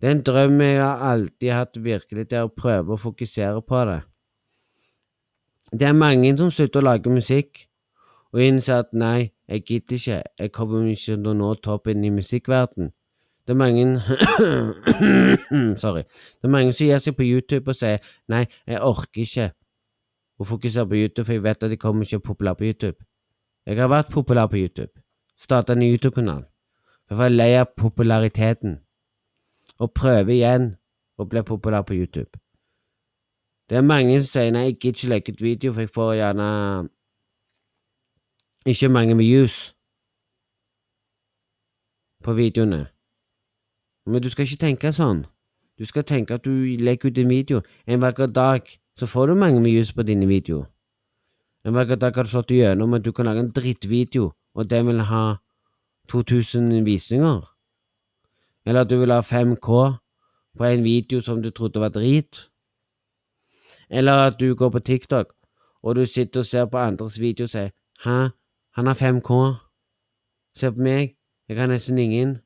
Det 0.00 0.08
er 0.08 0.16
en 0.16 0.24
drøm 0.24 0.64
jeg 0.64 0.80
har 0.80 1.04
alltid 1.10 1.52
hatt 1.52 1.76
virkelig 1.90 2.28
til 2.32 2.48
å 2.48 2.54
prøve 2.62 2.96
å 2.96 3.02
fokusere 3.04 3.60
på 3.60 3.84
det. 3.92 4.00
Det 5.68 5.92
er 5.92 6.02
mange 6.06 6.32
som 6.40 6.48
slutter 6.48 6.80
å 6.80 6.88
lage 6.88 7.12
musikk 7.12 7.66
og 8.32 8.40
innser 8.40 8.86
at 8.86 8.96
nei, 8.96 9.34
jeg 9.52 9.68
gidder 9.68 10.00
ikke, 10.00 10.22
jeg 10.40 10.56
kommer 10.56 10.88
ikke 10.88 11.12
til 11.12 11.32
å 11.36 11.40
nå 11.44 11.54
toppen 11.60 12.08
i 12.08 12.16
musikkverden. 12.22 12.94
Det 13.46 13.52
er 13.52 13.54
mange 13.54 14.00
Sorry. 15.82 16.02
Det 16.02 16.44
er 16.48 16.48
mange 16.48 16.72
som 16.72 16.86
gir 16.86 16.98
seg 16.98 17.16
på 17.16 17.26
YouTube 17.26 17.70
og 17.70 17.76
sier 17.76 18.00
nei, 18.32 18.46
jeg 18.66 18.80
orker 18.80 19.20
ikke 19.24 19.50
å 20.40 20.46
fokusere 20.48 20.88
på 20.88 20.96
YouTube, 20.98 21.26
for 21.26 21.36
jeg 21.36 21.44
vet 21.44 21.62
at 21.62 21.74
jeg 21.74 21.80
kommer 21.80 22.06
ikke 22.06 22.24
populær 22.30 22.56
på 22.58 22.64
YouTube. 22.64 23.04
Jeg 23.66 23.78
har 23.80 23.88
vært 23.88 24.12
populær 24.12 24.46
på 24.46 24.56
YouTube. 24.56 24.92
Starta 25.40 25.72
en 25.72 25.82
YouTube-kanal. 25.82 26.44
Jeg 27.10 27.18
var 27.18 27.28
lei 27.28 27.52
av 27.58 27.74
populariteten 27.76 28.78
og 29.78 29.92
prøve 29.92 30.32
igjen 30.34 30.74
å 31.18 31.26
bli 31.28 31.42
populær 31.44 31.84
på 31.84 31.94
YouTube. 31.94 32.40
Det 33.68 33.76
er 33.76 33.86
mange 33.86 34.18
som 34.20 34.28
sier 34.28 34.52
nei, 34.52 34.66
jeg 34.70 34.78
gidder 34.78 34.98
ikke 34.98 35.12
legge 35.12 35.32
ut 35.32 35.42
video, 35.42 35.72
for 35.72 35.84
jeg 35.84 35.92
får 35.92 36.14
gjerne 36.20 36.48
ikke 38.72 38.88
mange 38.88 39.16
views 39.20 39.74
på 42.24 42.32
videoene. 42.32 42.93
Men 44.06 44.22
du 44.22 44.30
skal 44.30 44.44
ikke 44.44 44.66
tenke 44.66 44.92
sånn. 44.92 45.24
Du 45.78 45.84
skal 45.84 46.04
tenke 46.04 46.36
at 46.36 46.44
du 46.44 46.76
legger 46.78 47.10
ut 47.10 47.18
en 47.18 47.28
video. 47.28 47.62
En 47.86 48.00
vakker 48.00 48.26
dag 48.26 48.68
så 48.98 49.06
får 49.06 49.26
du 49.26 49.34
mange 49.34 49.62
views 49.64 49.92
på 49.92 50.02
dine 50.02 50.26
videoer. 50.26 50.66
En 51.64 51.74
vakker 51.74 51.96
dag 51.96 52.14
har 52.14 52.24
du 52.24 52.30
slått 52.30 52.52
igjennom 52.52 52.94
at 52.94 53.04
du 53.04 53.12
kan 53.12 53.26
lage 53.26 53.40
en 53.40 53.52
drittvideo, 53.56 54.32
og 54.54 54.70
den 54.70 54.86
vil 54.86 55.00
ha 55.08 55.36
2000 56.12 56.84
visninger. 56.84 57.40
Eller 58.66 58.80
at 58.80 58.90
du 58.90 58.98
vil 59.00 59.12
ha 59.12 59.20
5K 59.20 59.96
på 60.58 60.64
en 60.64 60.84
video 60.84 61.20
som 61.20 61.42
du 61.42 61.50
trodde 61.50 61.80
var 61.80 61.88
drit. 61.88 62.50
Eller 63.90 64.28
at 64.28 64.36
du 64.40 64.54
går 64.54 64.70
på 64.70 64.78
TikTok 64.78 65.32
og 65.84 65.96
du 65.96 66.04
sitter 66.04 66.40
og 66.40 66.46
ser 66.46 66.64
på 66.66 66.78
andres 66.78 67.20
video 67.20 67.44
og 67.44 67.50
sier 67.50 67.70
Hæ, 68.04 68.28
han 68.76 68.86
har 68.86 68.94
5K. 68.94 69.54
Se 70.56 70.72
på 70.72 70.80
meg, 70.80 71.16
jeg 71.48 71.60
har 71.60 71.66
nesten 71.66 71.98
ingen. 71.98 72.38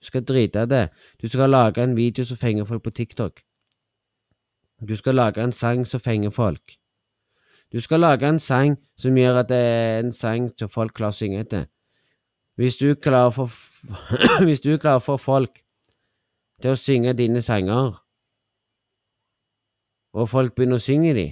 Du 0.00 0.06
skal 0.06 0.24
drite 0.24 0.62
i 0.62 0.66
det. 0.66 0.88
Du 1.22 1.28
skal 1.28 1.50
lage 1.50 1.82
en 1.82 1.96
video 1.96 2.24
som 2.24 2.36
fenger 2.36 2.64
folk 2.64 2.82
på 2.82 2.90
TikTok. 2.90 3.40
Du 4.88 4.96
skal 4.96 5.14
lage 5.14 5.42
en 5.44 5.52
sang 5.52 5.86
som 5.86 6.00
fenger 6.00 6.30
folk. 6.30 6.76
Du 7.72 7.80
skal 7.80 8.00
lage 8.00 8.28
en 8.28 8.38
sang 8.38 8.78
som 8.98 9.16
gjør 9.16 9.42
at 9.42 9.48
det 9.48 9.56
er 9.56 9.98
en 9.98 10.12
sang 10.12 10.50
som 10.58 10.68
folk 10.68 10.94
klarer 10.96 11.12
å 11.12 11.18
synge 11.18 11.40
etter. 11.44 11.66
Hvis 12.56 12.76
du 12.76 12.94
klarer 12.94 13.30
for, 13.30 13.52
hvis 14.46 14.60
du 14.60 14.76
klarer 14.78 14.98
for 15.04 15.16
folk 15.16 15.60
til 16.62 16.72
å 16.72 16.80
synge 16.80 17.12
dine 17.16 17.42
sanger, 17.42 18.00
og 20.12 20.28
folk 20.28 20.56
begynner 20.56 20.80
å 20.80 20.82
synge 20.82 21.14
de, 21.14 21.26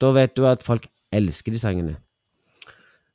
da 0.00 0.12
vet 0.14 0.36
du 0.36 0.46
at 0.46 0.62
folk 0.62 0.86
elsker 1.12 1.52
de 1.52 1.58
sangene. 1.58 1.96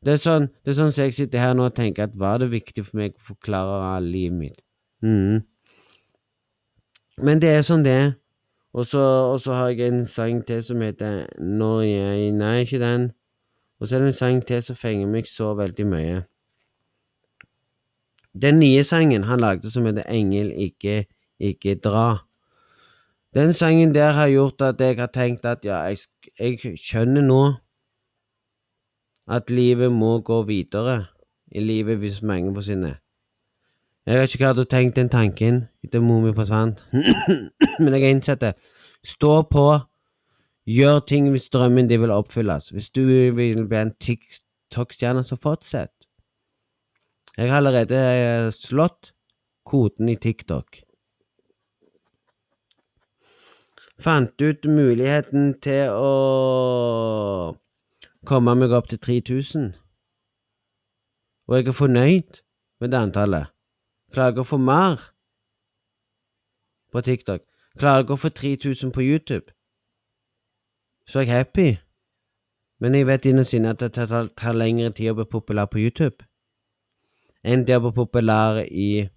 Det 0.01 0.17
er 0.17 0.21
sånn 0.21 0.49
det 0.65 0.73
er 0.73 0.77
sånn 0.79 0.91
som 0.91 1.05
jeg 1.05 1.13
sitter 1.13 1.39
her 1.39 1.53
nå 1.53 1.69
og 1.69 1.75
tenker 1.77 2.09
at 2.09 2.17
var 2.17 2.41
det 2.41 2.49
viktig 2.51 2.83
for 2.87 2.97
meg 2.97 3.13
å 3.15 3.25
forklare 3.31 3.99
livet 4.03 4.37
mitt? 4.37 4.61
Mm. 5.01 5.41
Men 7.17 7.41
det 7.41 7.49
er 7.49 7.63
sånn 7.65 7.85
det. 7.85 8.15
Og 8.73 8.85
så, 8.87 9.53
har 9.53 9.69
jeg 9.69 9.91
en 9.91 10.05
sang 10.05 10.45
til 10.47 10.63
som 10.63 10.81
heter 10.81 11.25
Når 11.39 11.81
jeg 11.81 12.31
Nei, 12.31 12.61
ikke 12.63 12.79
den. 12.79 13.11
Og 13.79 13.87
så 13.87 13.95
er 13.95 13.99
det 13.99 14.13
en 14.13 14.19
sang 14.19 14.43
til 14.47 14.61
som 14.63 14.77
fenger 14.77 15.09
meg 15.09 15.27
så 15.27 15.53
veldig 15.57 15.87
mye. 15.89 16.19
Den 18.41 18.61
nye 18.61 18.83
sangen 18.87 19.25
han 19.27 19.41
lagde 19.41 19.71
som 19.71 19.85
heter 19.85 20.07
Engel, 20.07 20.53
ikke, 20.55 21.05
ikke 21.39 21.75
dra. 21.75 22.23
Den 23.35 23.53
sangen 23.53 23.95
der 23.95 24.11
har 24.11 24.27
gjort 24.27 24.61
at 24.61 24.79
jeg 24.79 24.95
har 24.99 25.11
tenkt 25.11 25.45
at 25.45 25.65
ja, 25.65 25.81
jeg, 25.89 25.97
jeg 26.39 26.77
skjønner 26.79 27.25
nå 27.25 27.41
at 29.27 29.49
livet 29.49 29.91
må 29.91 30.19
gå 30.19 30.41
videre 30.43 31.05
i 31.51 31.59
livet 31.59 31.97
hvis 31.97 32.21
mange 32.21 32.53
forsvinner. 32.55 32.99
Jeg 34.05 34.17
har 34.17 34.25
ikke 34.25 34.41
klart 34.41 34.59
å 34.59 34.65
tenke 34.65 34.97
den 34.97 35.11
tanken 35.13 35.57
etter 35.85 36.01
mi 36.01 36.31
forsvant, 36.33 36.79
men 37.81 37.93
jeg 37.93 38.01
har 38.01 38.09
innsett 38.09 38.41
det. 38.41 38.55
Stå 39.05 39.43
på, 39.49 39.65
gjør 40.65 41.03
ting 41.05 41.27
hvis 41.29 41.51
drømmen 41.53 41.89
din 41.89 42.01
vil 42.01 42.13
oppfylles. 42.13 42.71
Hvis 42.73 42.89
du 42.89 43.03
vil 43.37 43.61
bli 43.69 43.77
en 43.77 43.93
TikTok-stjerne, 44.01 45.21
så 45.25 45.37
fortsett. 45.37 45.93
Jeg 47.37 47.49
har 47.51 47.61
allerede 47.61 48.01
eh, 48.01 48.49
slått 48.57 49.13
koden 49.69 50.09
i 50.09 50.17
TikTok. 50.17 50.81
Fant 54.01 54.41
ut 54.41 54.65
muligheten 54.65 55.53
til 55.61 55.93
å 55.93 57.53
komme 58.25 58.57
meg 58.57 58.73
opp 58.73 58.89
til 58.89 58.97
3000. 58.97 59.71
Og 61.45 61.59
jeg 61.59 61.69
er 61.69 61.77
fornøyd 61.77 62.45
med 62.81 62.95
det 62.95 63.05
antallet. 63.05 63.53
Klarer 64.11 64.43
for 64.43 64.57
mer 64.57 64.99
på 66.91 67.01
TikTok? 67.01 67.41
Klarer 67.79 68.05
for 68.05 68.17
å 68.17 68.23
få 68.25 68.29
3000 68.29 68.91
på 68.91 69.01
YouTube? 69.01 69.53
Så 71.07 71.19
er 71.19 71.23
jeg 71.23 71.31
happy. 71.35 71.69
Men 72.79 72.95
jeg 72.95 73.07
vet 73.07 73.25
innerst 73.25 73.53
inne 73.53 73.71
at 73.71 73.79
det 73.79 73.93
tar, 73.93 74.27
tar 74.37 74.57
lengre 74.57 74.91
tid 74.91 75.11
å 75.11 75.19
bli 75.21 75.25
populær 75.29 75.69
på 75.71 75.79
YouTube 75.79 76.25
enn 77.41 77.65
det 77.65 77.77
å 77.77 77.83
bli 77.85 77.91
populær 77.97 78.61
i 78.65 79.07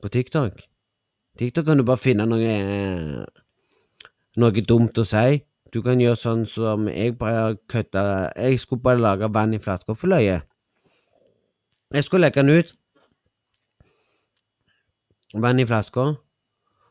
på 0.00 0.08
TikTok. 0.08 0.62
TikTok 1.38 1.66
kan 1.66 1.80
du 1.80 1.84
bare 1.84 2.00
finne 2.00 2.26
noe 2.28 2.54
noe 4.40 4.64
dumt 4.64 4.98
å 4.98 5.04
si. 5.04 5.40
Du 5.70 5.82
kan 5.86 6.00
gjøre 6.02 6.18
sånn 6.18 6.46
som 6.50 6.88
jeg 6.90 7.14
bare 7.18 7.56
kødda 7.70 8.32
Jeg 8.36 8.58
skulle 8.60 8.82
bare 8.82 9.00
lage 9.00 9.28
vann 9.32 9.54
i 9.54 9.60
flaska 9.62 9.94
for 9.94 10.10
løye. 10.10 10.40
Jeg 11.94 12.04
skulle 12.04 12.26
legge 12.26 12.42
den 12.42 12.58
ut. 12.58 12.74
Vann 15.34 15.62
i 15.62 15.66
flaska. 15.66 16.06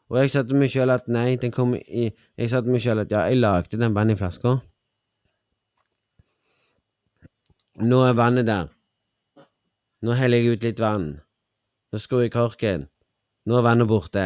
Og 0.09 0.17
jeg 0.17 0.31
sa 0.33 0.43
til 0.47 0.57
meg 0.57 0.71
sjøl 0.73 0.93
at 0.93 1.09
nei, 1.11 1.35
den 1.37 1.51
kom 1.53 1.75
i 1.75 2.09
Jeg 2.09 2.49
sa 2.49 2.61
til 2.63 2.73
meg 2.73 2.81
sjøl 2.81 3.03
at 3.03 3.11
ja, 3.11 3.25
jeg 3.29 3.41
lagde 3.41 3.77
den 3.77 3.95
vann 3.95 4.13
i 4.13 4.17
flaska. 4.17 4.57
Nå 7.79 7.99
er 8.07 8.15
vannet 8.17 8.47
der. 8.47 8.71
Nå 10.01 10.15
heller 10.15 10.39
jeg 10.39 10.55
ut 10.55 10.65
litt 10.65 10.79
vann. 10.79 11.11
Nå 11.91 11.99
skrur 11.99 12.23
jeg 12.23 12.33
korken. 12.33 12.87
Nå 13.45 13.59
er 13.59 13.67
vannet 13.67 13.87
borte. 13.91 14.25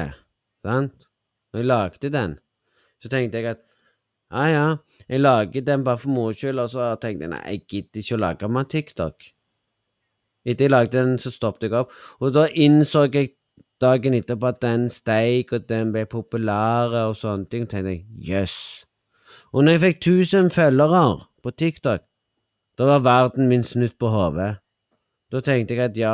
Sant? 0.64 1.10
Når 1.52 1.62
jeg 1.62 1.70
lagde 1.70 2.10
den, 2.10 2.40
så 3.02 3.10
tenkte 3.12 3.42
jeg 3.42 3.52
at 3.52 3.62
ja, 4.34 4.46
ja, 4.50 4.68
jeg 5.06 5.22
lager 5.22 5.62
den 5.62 5.84
bare 5.86 6.02
for 6.02 6.10
moro 6.10 6.34
skyld, 6.34 6.62
og 6.64 6.72
så 6.74 6.88
tenkte 7.02 7.28
jeg 7.28 7.34
nei, 7.36 7.42
jeg 7.46 7.66
gidder 7.70 8.02
ikke 8.02 8.16
å 8.16 8.22
lage 8.24 8.50
meg 8.50 8.70
TikTok. 8.72 9.28
Etter 10.50 10.66
jeg 10.66 10.74
lagde 10.74 10.98
den, 10.98 11.20
så 11.22 11.30
stoppet 11.34 11.68
jeg 11.68 11.76
opp, 11.78 11.94
og 12.18 12.34
da 12.34 12.48
innså 12.50 13.06
jeg 13.12 13.36
dagen 13.82 14.14
etterpå 14.14 14.48
at 14.54 14.62
den 14.62 14.90
steik, 14.90 15.54
og 15.54 15.70
den 15.70 15.92
ble 15.94 16.06
populær 16.06 16.94
og 17.08 17.16
sånne 17.20 17.50
ting, 17.50 17.68
tenkte 17.70 17.98
jeg 17.98 18.06
jøss. 18.18 18.58
Yes. 18.58 18.86
Og 19.54 19.64
når 19.64 19.72
jeg 19.72 19.82
fikk 19.82 19.98
1000 19.98 20.52
følgere 20.52 21.04
på 21.44 21.52
TikTok, 21.52 22.02
da 22.78 22.86
var 22.90 23.04
verden 23.06 23.48
min 23.48 23.64
snudd 23.64 23.94
på 24.00 24.10
hodet. 24.10 24.56
Da 25.32 25.42
tenkte 25.46 25.76
jeg 25.76 25.84
at 25.92 25.98
ja, 25.98 26.14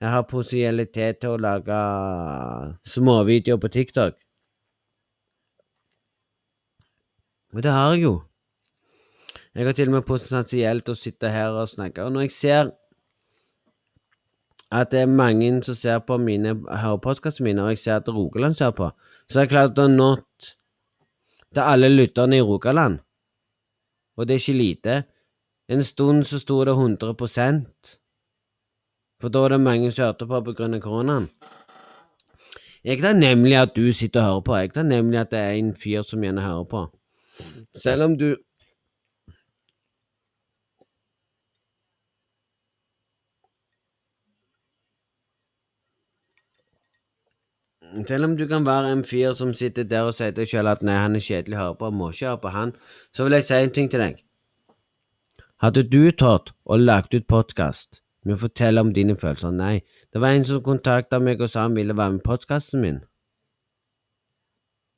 jeg 0.00 0.10
har 0.10 0.24
potensialitet 0.30 1.20
til 1.20 1.34
å 1.34 1.42
lage 1.42 1.80
småvideoer 2.88 3.60
på 3.60 3.68
TikTok. 3.68 4.16
Og 7.52 7.62
det 7.64 7.72
har 7.72 7.92
jeg 7.92 8.02
jo. 8.06 8.14
Jeg 9.54 9.66
har 9.66 9.76
til 9.76 9.90
og 9.90 9.98
med 9.98 10.08
potensielt 10.08 10.88
å 10.88 10.96
sitte 10.96 11.32
her 11.32 11.56
og 11.60 11.68
snakke. 11.68 12.04
Og 12.04 12.12
når 12.12 12.28
jeg 12.28 12.36
ser 12.36 12.72
at 14.72 14.90
det 14.92 15.00
er 15.00 15.06
mange 15.06 15.62
som 15.64 15.74
ser 15.74 15.98
på 15.98 16.18
mine 16.20 16.54
hører 16.54 16.96
podkastene 16.96 17.44
mine, 17.44 17.62
og 17.62 17.68
jeg 17.68 17.78
ser 17.78 17.96
at 17.96 18.08
Rogaland 18.08 18.54
ser 18.54 18.70
på, 18.70 18.90
så 19.30 19.40
jeg 19.40 19.52
klart 19.52 19.78
å 19.78 19.88
nå 19.88 20.16
til 21.54 21.62
alle 21.62 21.88
lytterne 21.88 22.36
i 22.36 22.44
Rogaland. 22.44 22.98
Og 24.16 24.26
det 24.26 24.34
er 24.34 24.42
ikke 24.42 24.58
lite. 24.58 25.02
En 25.68 25.84
stund 25.84 26.24
så 26.24 26.40
sto 26.40 26.64
det 26.64 26.72
100 26.72 27.14
For 29.20 29.28
da 29.28 29.38
var 29.38 29.48
det 29.48 29.60
mange 29.60 29.92
som 29.92 30.04
hørte 30.04 30.26
på 30.26 30.40
pga. 30.40 30.80
koronaen. 30.80 31.28
Jeg 32.84 33.00
tar 33.00 33.12
nemlig 33.12 33.56
at 33.56 33.76
du 33.76 33.92
sitter 33.92 34.20
og 34.20 34.26
hører 34.26 34.40
på. 34.40 34.56
Jeg 34.56 34.72
tar 34.72 34.82
nemlig 34.82 35.18
at 35.20 35.30
det 35.30 35.38
er 35.38 35.50
en 35.50 35.74
fyr 35.74 36.02
som 36.02 36.22
gjerne 36.22 36.42
hører 36.42 36.64
på. 36.64 36.86
Selv 37.74 38.02
om 38.02 38.18
du 38.18 38.36
Selv 48.08 48.24
om 48.24 48.36
du 48.36 48.46
kan 48.46 48.66
være 48.66 48.92
en 48.92 49.04
fyr 49.04 49.32
som 49.32 49.54
sitter 49.56 49.86
der 49.88 50.08
og 50.10 50.16
sier 50.16 50.32
til 50.32 50.42
deg 50.42 50.50
selv 50.50 50.68
at 50.74 50.82
nei, 50.84 50.96
han 51.00 51.16
er 51.16 51.24
kjedelig 51.24 51.56
å 51.56 51.60
høre 51.62 51.76
på, 51.80 51.90
må 51.90 52.10
ikke 52.12 52.26
høre 52.28 52.40
på 52.42 52.52
han, 52.52 52.72
så 53.16 53.24
vil 53.24 53.38
jeg 53.38 53.46
si 53.48 53.54
en 53.56 53.72
ting 53.78 53.88
til 53.90 54.02
deg. 54.04 54.18
Hadde 55.64 55.86
du 55.88 56.12
tatt 56.12 56.52
å 56.68 56.76
lagt 56.76 57.16
ut 57.16 57.26
podkast 57.26 58.02
med 58.22 58.36
å 58.36 58.42
fortelle 58.44 58.84
om 58.84 58.92
dine 58.94 59.16
følelser? 59.16 59.54
Nei, 59.56 59.80
det 60.12 60.20
var 60.20 60.36
en 60.36 60.44
som 60.44 60.60
kontakta 60.62 61.18
meg 61.18 61.40
og 61.40 61.50
sa 61.50 61.64
han 61.64 61.78
ville 61.78 61.96
være 61.96 62.18
med 62.18 62.22
i 62.22 62.28
podkasten 62.28 62.84
min. 62.84 63.00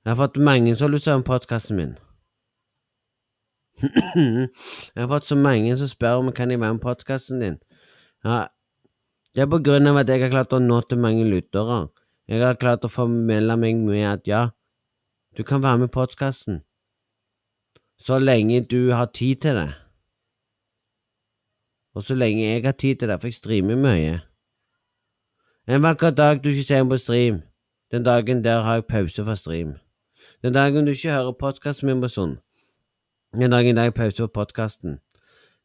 Jeg 0.05 0.12
har 0.12 0.18
fått 0.18 0.41
mange 0.51 0.74
som 0.74 0.88
har 0.88 0.95
lyst 0.97 1.07
til 1.07 1.12
å 1.12 1.14
være 1.14 1.22
med 1.22 1.28
i 1.28 1.30
podkasten 1.30 1.78
min. 1.78 1.95
jeg 3.80 5.01
har 5.01 5.09
fått 5.14 5.30
så 5.30 5.38
mange 5.38 5.78
som 5.78 5.88
spør 5.88 6.24
om 6.24 6.34
kan 6.36 6.51
jeg 6.51 6.61
være 6.61 6.74
med 6.74 6.82
i 6.82 6.88
podkasten 6.88 7.41
din. 7.47 7.57
Ja, 8.26 8.43
det 9.36 9.47
er 9.47 9.51
på 9.53 9.62
grunn 9.62 9.86
av 9.86 10.03
at 10.03 10.11
jeg 10.11 10.24
har 10.24 10.34
klart 10.34 10.53
å 10.57 10.61
nå 10.61 10.82
til 10.91 11.01
mange 11.01 11.24
lyttere. 11.28 11.84
Jeg 12.31 12.45
har 12.47 12.55
klart 12.55 12.85
å 12.87 12.89
formelde 12.89 13.57
meg 13.59 13.81
med 13.83 14.05
at 14.07 14.28
ja, 14.31 14.41
du 15.35 15.43
kan 15.43 15.64
være 15.64 15.81
med 15.83 15.89
i 15.89 15.95
podkasten. 15.97 16.61
Så 17.99 18.20
lenge 18.22 18.61
du 18.70 18.93
har 18.95 19.11
tid 19.11 19.41
til 19.43 19.59
det. 19.59 19.72
Og 21.99 22.07
så 22.07 22.14
lenge 22.14 22.45
jeg 22.45 22.62
har 22.64 22.78
tid 22.78 23.03
til 23.03 23.11
det, 23.11 23.18
for 23.18 23.26
jeg 23.26 23.35
streamer 23.35 23.83
mye. 23.83 24.20
En 25.66 25.83
vakker 25.83 26.14
dag 26.14 26.39
du 26.45 26.53
ikke 26.53 26.68
ser 26.68 26.85
meg 26.85 26.95
på 26.95 27.03
stream, 27.03 27.43
den 27.91 28.07
dagen 28.07 28.45
der 28.47 28.62
har 28.62 28.78
jeg 28.78 28.87
pause 28.87 29.26
fra 29.26 29.35
stream. 29.37 29.74
Den 30.43 30.55
dagen 30.55 30.87
du 30.87 30.95
ikke 30.95 31.11
hører 31.11 31.35
podkasten 31.35 31.91
min 31.91 32.01
på 32.01 32.14
sånn, 32.14 32.39
den 33.35 33.51
dagen 33.51 33.74
der 33.74 33.91
jeg 33.91 33.99
pause 33.99 34.28
på 34.28 34.37
podkasten. 34.39 35.01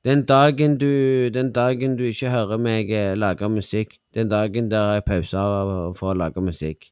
Den 0.06 0.26
dagen 0.26 0.78
du, 0.78 1.30
den 1.34 1.52
dagen 1.52 1.98
du 1.98 2.04
ikke 2.04 2.30
hører 2.30 2.60
meg 2.62 2.92
eh, 2.94 3.16
lage 3.18 3.50
musikk, 3.50 3.96
den 4.14 4.30
dagen 4.30 4.70
der 4.70 4.92
jeg 4.94 5.06
pauser 5.08 5.96
for 5.98 6.12
å 6.12 6.18
lage 6.18 6.44
musikk. 6.46 6.92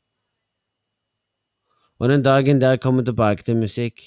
Og 2.01 2.09
den 2.09 2.26
dagen 2.26 2.61
der 2.61 2.74
jeg 2.74 2.82
kommer 2.82 3.05
tilbake 3.05 3.45
til 3.45 3.59
musikk, 3.61 4.01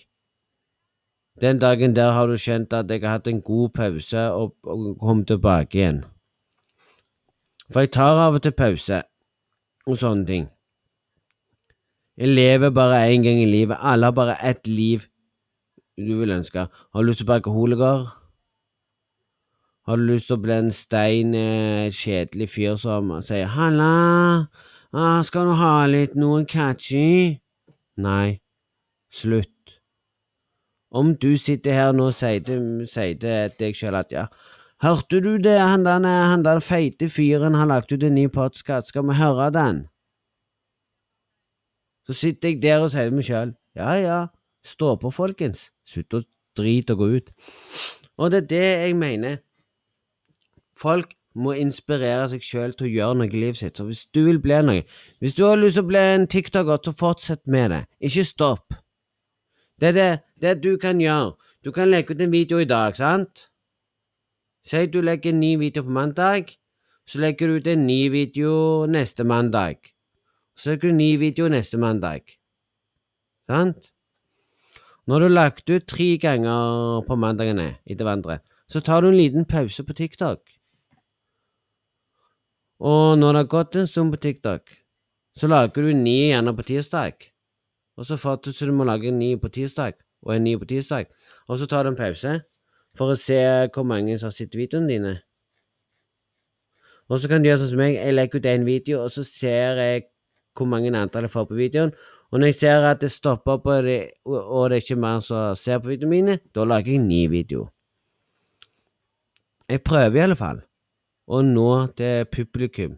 den 1.41 1.63
dagen 1.63 1.95
der 1.97 2.11
har 2.13 2.27
du 2.27 2.35
kjent 2.37 2.73
at 2.73 2.91
jeg 2.91 3.05
har 3.05 3.21
hatt 3.21 3.31
en 3.31 3.41
god 3.43 3.71
pause 3.79 4.19
og, 4.19 4.57
og 4.65 4.99
kommet 4.99 5.31
tilbake 5.31 5.79
igjen. 5.79 6.05
For 7.71 7.87
jeg 7.87 7.95
tar 7.95 8.19
av 8.27 8.41
og 8.41 8.43
til 8.43 8.59
pause 8.59 9.03
og 9.87 10.03
sånne 10.03 10.27
ting. 10.27 10.51
Jeg 12.17 12.35
lever 12.35 12.75
bare 12.75 13.05
én 13.07 13.23
gang 13.23 13.39
i 13.39 13.47
livet. 13.47 13.79
Alle 13.79 14.11
har 14.11 14.19
bare 14.19 14.39
ett 14.43 14.67
liv 14.67 15.07
du 15.97 16.17
vil 16.19 16.31
ønske. 16.31 16.67
Har 16.67 17.03
du 17.03 17.07
lyst 17.07 17.23
til 17.23 17.29
å 17.29 17.31
bli 17.31 17.43
alkoholiker? 17.43 18.26
Har 19.87 19.97
du 19.97 20.03
lyst 20.03 20.27
til 20.27 20.35
å 20.35 20.43
bli 20.43 20.51
en 20.51 20.73
stein, 20.75 21.35
eh, 21.39 21.93
kjedelig 21.95 22.49
fyr 22.51 22.77
som 22.77 23.11
sier 23.23 23.47
'halla, 23.47 24.49
ah, 24.93 25.23
skal 25.23 25.47
du 25.47 25.53
ha 25.53 25.87
litt 25.87 26.17
noe 26.17 26.45
catchy'? 26.45 27.39
Nei, 27.97 28.41
slutt. 29.13 29.79
Om 30.91 31.15
du 31.15 31.37
sitter 31.37 31.73
her 31.73 31.93
nå 31.93 32.09
og 32.09 32.15
sier 32.15 32.41
til, 32.41 33.51
deg 33.59 33.75
sjøl 33.77 33.95
at 33.95 34.11
ja, 34.11 34.27
hørte 34.83 35.23
du 35.23 35.39
det, 35.39 35.59
han 35.61 35.85
der, 35.85 36.03
han 36.03 36.43
der 36.43 36.59
feite 36.59 37.09
fyren 37.09 37.55
har 37.55 37.67
lagt 37.67 37.93
ut 37.93 38.03
en 38.03 38.15
ny 38.15 38.27
podkast, 38.27 38.89
skal 38.89 39.07
vi 39.07 39.15
høre 39.15 39.53
den? 39.53 39.87
Så 42.07 42.13
sitter 42.13 42.49
jeg 42.49 42.63
der 42.63 42.81
og 42.81 42.91
sier 42.91 43.07
til 43.07 43.15
meg 43.15 43.25
sjøl 43.25 43.55
ja 43.77 43.95
ja, 43.95 44.27
stå 44.65 44.97
på, 44.99 45.11
folkens, 45.13 45.71
slutt 45.87 46.15
å 46.15 46.25
drite 46.57 46.97
og 46.97 46.99
gå 46.99 47.07
ut. 47.21 47.31
Og 48.19 48.31
det 48.33 48.39
er 48.43 48.47
det 48.51 48.67
jeg 48.67 48.97
mener. 48.97 49.46
Folk 50.77 51.15
må 51.37 51.53
inspirere 51.57 52.29
seg 52.33 52.45
sjøl 52.45 52.73
til 52.77 52.89
å 52.89 52.93
gjøre 52.93 53.19
noe 53.21 53.29
i 53.29 53.41
livet 53.41 53.61
sitt. 53.61 53.77
Så 53.77 53.87
hvis 53.89 54.05
du 54.15 54.23
vil 54.27 54.41
bli 54.41 54.61
noe 54.65 54.85
Hvis 55.21 55.37
du 55.37 55.45
har 55.45 55.57
lyst 55.61 55.77
til 55.77 55.85
å 55.85 55.91
bli 55.91 56.05
en 56.15 56.27
tiktoker, 56.27 56.81
så 56.85 56.93
fortsett 56.93 57.43
med 57.47 57.71
det. 57.71 57.83
Ikke 58.01 58.25
stopp. 58.25 58.77
Det 59.81 59.89
er 59.89 59.97
det, 59.97 60.13
det 60.41 60.55
du 60.65 60.77
kan 60.81 61.01
gjøre. 61.01 61.35
Du 61.65 61.73
kan 61.73 61.91
legge 61.91 62.15
ut 62.15 62.21
en 62.21 62.33
video 62.33 62.59
i 62.59 62.69
dag, 62.69 62.97
sant? 62.97 63.49
Si 64.65 64.87
du 64.87 65.01
legger 65.03 65.31
en 65.31 65.41
ny 65.41 65.57
video 65.61 65.83
på 65.83 65.93
mandag, 65.93 66.57
så 67.07 67.21
legger 67.21 67.49
du 67.49 67.61
ut 67.61 67.67
en 67.67 67.87
ny 67.87 68.09
video 68.11 68.87
neste 68.87 69.25
mandag. 69.25 69.93
Så 70.57 70.71
legger 70.71 70.89
du 70.89 70.95
en 70.95 70.99
ny 70.99 71.17
video 71.21 71.49
neste 71.49 71.79
mandag. 71.79 72.37
Sant? 73.47 73.93
Når 75.07 75.19
du 75.19 75.25
har 75.29 75.35
lagt 75.35 75.71
ut 75.71 75.87
tre 75.87 76.17
ganger 76.19 77.05
på 77.07 77.15
mandagene 77.15 77.77
etter 77.87 78.03
hverandre, 78.03 78.41
så 78.67 78.81
tar 78.81 79.05
du 79.05 79.13
en 79.13 79.21
liten 79.21 79.45
pause 79.47 79.85
på 79.87 79.95
TikTok. 79.95 80.56
Og 82.81 83.19
når 83.19 83.33
det 83.33 83.41
har 83.41 83.53
gått 83.53 83.77
en 83.77 83.89
stund 83.89 84.13
på 84.13 84.21
TikTok, 84.21 84.75
så 85.37 85.49
lager 85.49 85.83
du 85.83 85.95
ni 85.95 86.29
gjerne 86.29 86.53
på 86.57 86.65
tirsdag. 86.65 87.15
Og 87.97 88.07
så 88.07 88.17
så 88.17 88.67
du 88.67 88.73
må 88.73 88.85
lage 88.85 89.09
en 89.09 89.19
ny 89.19 89.37
på 89.37 89.49
tirsdag, 89.49 89.95
og 90.23 90.37
en 90.37 90.45
ny 90.45 90.57
på 90.59 90.67
tirsdag. 90.67 91.07
Og 91.49 91.59
så 91.59 91.67
tar 91.67 91.83
du 91.83 91.89
en 91.89 91.97
pause 91.97 92.43
for 92.97 93.13
å 93.13 93.17
se 93.17 93.69
hvor 93.73 93.85
mange 93.85 94.19
som 94.19 94.27
har 94.27 94.37
sett 94.37 94.55
videoene 94.55 94.89
dine. 94.89 95.15
Og 97.09 97.21
så 97.21 97.29
kan 97.29 97.43
du 97.43 97.49
gjøre 97.49 97.63
sånn 97.63 97.73
som 97.73 97.81
meg. 97.81 97.95
Jeg 97.95 98.15
legger 98.15 98.41
ut 98.41 98.51
én 98.51 98.67
video, 98.67 99.01
og 99.05 99.11
så 99.15 99.25
ser 99.25 99.81
jeg 99.81 100.07
hvor 100.57 100.67
mange 100.67 100.93
antall 100.97 101.29
jeg 101.29 101.33
får 101.33 101.49
på 101.49 101.55
videoen. 101.55 101.93
Og 102.33 102.41
når 102.41 102.51
jeg 102.51 102.61
ser 102.61 102.85
at 102.85 103.01
det 103.01 103.13
stopper 103.13 103.61
på 103.63 103.81
det, 103.87 104.01
og 104.25 104.71
det 104.71 104.77
er 104.77 104.85
ikke 104.85 105.01
mer 105.01 105.21
som 105.21 105.57
ser 105.57 105.79
på 105.79 105.95
videoene 105.95 106.11
mine, 106.11 106.39
da 106.55 106.65
lager 106.65 106.93
jeg 106.93 107.01
en 107.01 107.09
ny 107.09 107.27
video. 107.31 107.69
Jeg 109.69 109.83
prøver 109.83 110.17
i 110.17 110.25
alle 110.27 110.37
fall 110.37 110.66
og 111.27 111.45
nå 111.45 111.71
til 111.99 112.25
publikum. 112.33 112.97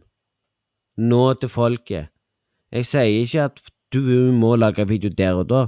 Nå 0.97 1.35
til 1.41 1.49
folket. 1.49 2.09
Jeg 2.73 2.87
sier 2.87 3.23
ikke 3.23 3.45
at 3.49 3.61
du 3.93 4.33
må 4.37 4.57
lage 4.57 4.89
video 4.89 5.11
der 5.11 5.39
og 5.41 5.49
da, 5.49 5.63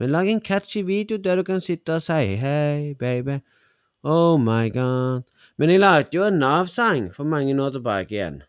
men 0.00 0.10
lag 0.10 0.28
en 0.28 0.40
catchy 0.40 0.80
video 0.86 1.18
der 1.18 1.36
du 1.36 1.42
kan 1.42 1.60
sitte 1.60 1.98
og 1.98 2.02
si 2.02 2.36
hei, 2.40 2.94
baby, 2.98 3.38
oh 4.02 4.40
my 4.40 4.72
god. 4.72 5.22
Men 5.58 5.70
jeg 5.70 5.80
lagde 5.80 6.16
jo 6.16 6.24
en 6.24 6.40
Nav-sang 6.40 7.12
for 7.14 7.28
mange 7.28 7.54
år 7.62 7.76
tilbake 7.76 8.16
igjen. 8.16 8.42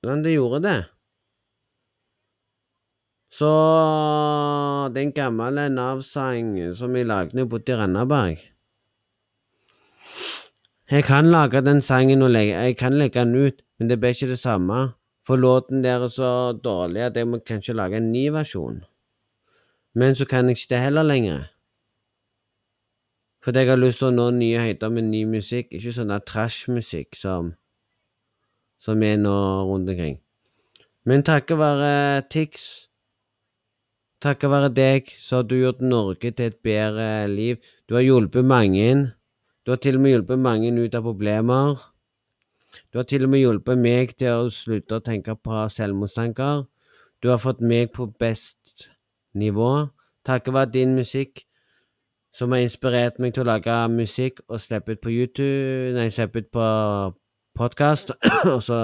Hvordan 0.00 0.24
det 0.24 0.32
gjorde 0.32 0.62
det? 0.62 0.80
Så 3.30 3.52
den 4.94 5.12
gamle 5.12 5.68
Nav-sang 5.68 6.56
som 6.74 6.96
jeg 6.96 7.06
lagde 7.06 7.40
i 7.42 7.74
Randaberg 7.76 8.55
jeg 10.90 11.04
kan 11.04 11.26
lage 11.30 11.60
den 11.66 11.80
sangen 11.82 12.22
og 12.22 12.30
legge, 12.30 12.54
jeg 12.54 12.76
kan 12.76 12.92
legge 12.92 13.20
den 13.20 13.34
ut, 13.34 13.62
men 13.78 13.90
det 13.90 13.98
ble 14.00 14.12
ikke 14.14 14.28
det 14.30 14.38
samme. 14.38 14.92
For 15.26 15.36
låten 15.36 15.82
der 15.82 16.04
er 16.04 16.08
så 16.08 16.52
dårlig 16.52 17.02
at 17.02 17.16
jeg 17.16 17.26
må 17.26 17.38
kanskje 17.42 17.74
lage 17.74 17.96
en 17.96 18.12
ny 18.12 18.28
versjon. 18.30 18.84
Men 19.94 20.14
så 20.14 20.24
kan 20.24 20.46
jeg 20.46 20.58
ikke 20.58 20.74
det 20.74 20.78
heller 20.78 21.02
lenger. 21.02 21.48
Fordi 23.42 23.58
jeg 23.58 23.68
har 23.68 23.76
lyst 23.76 23.98
til 23.98 24.08
å 24.08 24.14
nå 24.14 24.30
nye 24.30 24.58
høyder 24.58 24.90
med 24.90 25.08
ny 25.10 25.24
musikk, 25.24 25.68
ikke 25.70 25.92
sånn 25.94 26.10
der 26.10 26.22
trash-musikk 26.26 27.18
som, 27.18 27.52
som 28.82 29.02
er 29.02 29.18
nå 29.18 29.34
rundt 29.66 29.90
omkring. 29.90 30.20
Men 31.06 31.22
takket 31.26 31.58
være 31.58 32.22
Tix, 32.30 32.64
takket 34.22 34.50
være 34.50 34.70
deg, 34.74 35.12
så 35.22 35.40
har 35.40 35.46
du 35.46 35.54
gjort 35.58 35.82
Norge 35.82 36.30
til 36.30 36.50
et 36.50 36.58
bedre 36.62 37.28
liv. 37.30 37.62
Du 37.86 37.94
har 37.94 38.02
hjulpet 38.02 38.46
mange. 38.46 39.15
Du 39.66 39.72
har 39.72 39.82
til 39.82 39.98
og 39.98 40.00
med 40.00 40.14
hjulpet 40.14 40.38
mange 40.38 40.70
ut 40.78 40.94
av 40.94 41.02
problemer. 41.02 41.82
Du 42.92 42.98
har 42.98 43.04
til 43.10 43.26
og 43.26 43.30
med 43.34 43.42
hjulpet 43.42 43.78
meg 43.78 44.14
til 44.18 44.46
å 44.46 44.54
slutte 44.54 45.00
å 45.00 45.04
tenke 45.04 45.34
på 45.34 45.66
selvmordstanker. 45.74 46.64
Du 47.22 47.28
har 47.32 47.42
fått 47.42 47.60
meg 47.60 47.90
på 47.92 48.06
best 48.20 48.88
nivå 49.34 49.88
takket 50.26 50.54
være 50.54 50.70
din 50.70 50.94
musikk, 50.94 51.42
som 52.34 52.52
har 52.52 52.64
inspirert 52.64 53.18
meg 53.18 53.34
til 53.34 53.44
å 53.44 53.50
lage 53.50 53.76
musikk 53.92 54.42
og 54.48 54.60
slippe 54.60 54.96
ut 54.96 55.02
på 55.02 55.12
YouTube 55.12 55.94
Nei, 55.96 56.08
slippe 56.12 56.42
ut 56.42 56.50
på 56.52 56.66
podkast, 57.56 58.12
og 58.54 58.62
så 58.62 58.80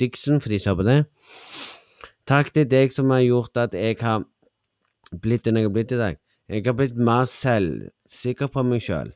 Dixon, 0.00 0.40
for 0.40 0.48
de 0.48 0.58
ser 0.62 0.76
på 0.78 0.86
det. 0.86 1.02
Takk 2.26 2.52
til 2.54 2.68
deg 2.70 2.94
som 2.94 3.10
har 3.12 3.24
gjort 3.26 3.58
at 3.66 3.74
jeg 3.76 3.98
har 4.00 4.24
blitt 5.12 5.44
den 5.44 5.58
jeg 5.60 5.68
har 5.68 5.74
blitt 5.74 5.92
i 5.92 6.00
dag. 6.00 6.16
Jeg 6.48 6.64
har 6.66 6.76
blitt 6.78 6.96
mer 6.96 7.26
selvsikker 7.28 8.48
på 8.52 8.64
meg 8.66 8.80
sjøl. 8.82 9.12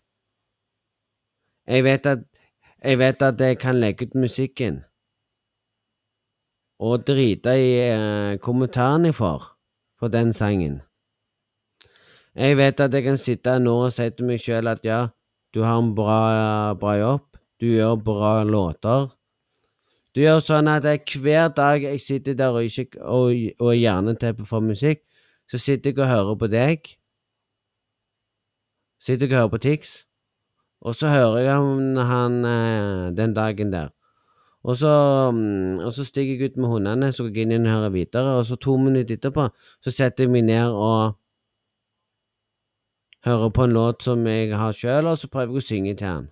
Jeg 1.66 1.84
vet 1.84 2.06
at 2.06 2.18
Jeg 2.84 2.98
vet 2.98 3.22
at 3.22 3.40
jeg 3.40 3.58
kan 3.58 3.80
legge 3.80 4.06
ut 4.06 4.14
musikken. 4.14 4.84
Og 6.78 7.06
drite 7.06 7.50
i 7.56 7.72
eh, 7.80 8.38
jeg 8.38 9.14
får 9.14 9.56
for 9.98 10.08
den 10.08 10.32
sangen. 10.32 10.82
Jeg 12.34 12.56
vet 12.56 12.80
at 12.80 12.94
jeg 12.94 13.02
kan 13.02 13.16
sitte 13.16 13.58
nå 13.58 13.74
og 13.86 13.92
si 13.92 14.10
til 14.10 14.26
meg 14.26 14.40
sjøl 14.40 14.68
at 14.68 14.84
ja, 14.84 15.08
du 15.54 15.62
har 15.62 15.78
en 15.80 15.94
bra, 15.94 16.74
bra 16.74 16.96
jobb. 16.98 17.38
Du 17.60 17.66
gjør 17.66 17.96
bra 17.96 18.44
låter. 18.44 19.08
Du 20.14 20.20
gjør 20.20 20.40
sånn 20.44 20.68
at 20.68 20.84
jeg, 20.84 21.00
hver 21.20 21.48
dag 21.56 21.82
jeg 21.82 22.00
sitter 22.00 22.34
der 22.36 22.52
og, 22.52 22.64
ikke, 22.64 23.00
og, 23.02 23.32
og 23.60 24.46
for 24.46 24.60
musikk, 24.60 25.02
så 25.48 25.58
sitter 25.58 25.90
jeg 25.90 25.98
og 25.98 26.08
hører 26.08 26.36
på 26.36 26.46
deg. 26.46 26.96
Sitter 29.00 29.26
jeg 29.26 29.32
og 29.32 29.38
hører 29.38 29.48
på 29.48 29.58
Tix. 29.58 30.05
Og 30.80 30.94
så 30.94 31.08
hører 31.08 31.38
jeg 31.38 31.56
om 31.56 31.96
han 31.96 32.44
eh, 32.44 33.16
den 33.16 33.34
dagen 33.34 33.72
der. 33.72 33.88
Og 34.66 34.76
så, 34.76 35.30
mm, 35.34 35.78
og 35.78 35.92
så 35.92 36.04
stiger 36.04 36.36
jeg 36.36 36.50
ut 36.50 36.56
med 36.56 36.68
hundene, 36.68 37.12
så 37.12 37.22
går 37.22 37.36
jeg 37.36 37.42
inn 37.42 37.66
og 37.66 37.72
hører 37.72 37.88
videre. 37.94 38.38
Og 38.38 38.46
så 38.46 38.56
to 38.56 38.76
minutter 38.76 39.14
etterpå 39.14 39.48
så 39.82 39.90
setter 39.90 40.24
jeg 40.24 40.32
meg 40.32 40.44
ned 40.48 40.74
og 40.74 41.14
hører 43.26 43.48
på 43.48 43.64
en 43.64 43.72
låt 43.72 44.02
som 44.02 44.26
jeg 44.26 44.56
har 44.58 44.72
sjøl, 44.72 45.06
og 45.06 45.18
så 45.18 45.28
prøver 45.28 45.54
jeg 45.54 45.62
å 45.62 45.66
synge 45.68 45.94
til 45.94 46.06
han. 46.06 46.28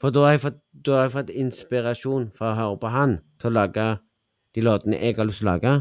For 0.00 0.14
da 0.14 0.24
har, 0.28 0.38
fått, 0.38 0.60
da 0.72 0.96
har 0.96 1.08
jeg 1.08 1.14
fått 1.16 1.30
inspirasjon 1.34 2.28
for 2.38 2.50
å 2.50 2.56
høre 2.56 2.80
på 2.80 2.92
han 2.94 3.16
til 3.40 3.50
å 3.50 3.56
lage 3.56 3.86
de 4.54 4.64
låtene 4.64 5.00
jeg 5.00 5.16
har 5.18 5.28
lyst 5.28 5.42
til 5.42 5.48
å 5.48 5.52
lage. 5.52 5.72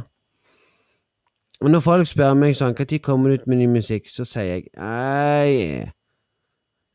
Og 1.62 1.72
når 1.72 1.82
folk 1.86 2.08
spør 2.10 2.36
meg 2.38 2.58
sånn 2.58 2.76
når 2.78 3.00
kommer 3.06 3.30
du 3.30 3.40
ut 3.40 3.48
med 3.48 3.62
ny 3.62 3.68
musikk, 3.80 4.10
så 4.10 4.26
sier 4.26 4.60
jeg 4.60 4.68
ei, 4.76 5.88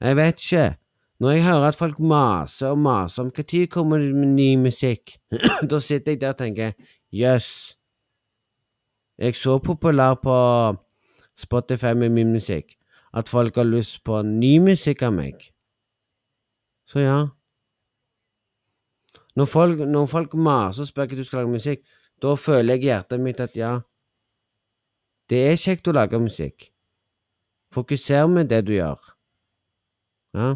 jeg 0.09 0.17
vet 0.17 0.43
ikke. 0.43 0.77
Når 1.21 1.31
jeg 1.31 1.45
hører 1.45 1.69
at 1.69 1.79
folk 1.79 2.01
maser 2.01 2.73
og 2.75 2.79
maser 2.79 3.23
om 3.23 3.31
når 3.31 3.67
kommer 3.71 3.99
det 3.99 4.15
med 4.15 4.29
ny 4.29 4.55
musikk, 4.57 5.19
da 5.71 5.79
sitter 5.79 6.13
jeg 6.13 6.21
der 6.21 6.29
og 6.35 6.39
tenker 6.39 6.73
jøss. 7.13 7.47
Yes. 7.47 7.79
Jeg 9.19 9.37
så 9.37 9.59
populær 9.59 10.15
på 10.15 10.37
Spotify 11.37 11.93
med 11.95 12.09
min 12.09 12.33
musikk 12.33 12.75
at 13.15 13.29
folk 13.29 13.57
har 13.57 13.65
lyst 13.65 14.05
på 14.05 14.23
ny 14.23 14.59
musikk 14.59 15.03
av 15.03 15.13
meg. 15.15 15.53
Så 16.89 17.05
ja. 17.05 17.19
Når 19.37 19.47
folk, 19.47 19.79
når 19.79 20.07
folk 20.07 20.35
maser 20.35 20.83
og 20.83 20.89
spør 20.89 21.07
hva 21.07 21.17
du 21.17 21.25
skal 21.25 21.43
lage 21.43 21.53
musikk, 21.53 21.85
da 22.23 22.35
føler 22.35 22.75
jeg 22.75 22.83
i 22.83 22.91
hjertet 22.91 23.21
mitt 23.21 23.41
at 23.41 23.57
ja, 23.57 23.73
det 25.31 25.41
er 25.49 25.61
kjekt 25.61 25.89
å 25.89 25.95
lage 25.97 26.21
musikk. 26.21 26.71
Fokuser 27.73 28.27
med 28.29 28.51
det 28.51 28.65
du 28.67 28.75
gjør. 28.75 28.99
Ja. 30.35 30.55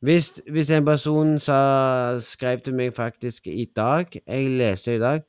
Hvis, 0.00 0.40
hvis 0.50 0.70
en 0.70 0.84
person 0.84 1.38
sa, 1.42 2.20
skrev 2.22 2.60
til 2.64 2.74
meg 2.74 2.94
faktisk 2.94 3.46
i 3.50 3.66
dag 3.76 4.06
Jeg 4.14 4.50
leste 4.58 4.94
i 4.94 4.98
dag. 5.02 5.24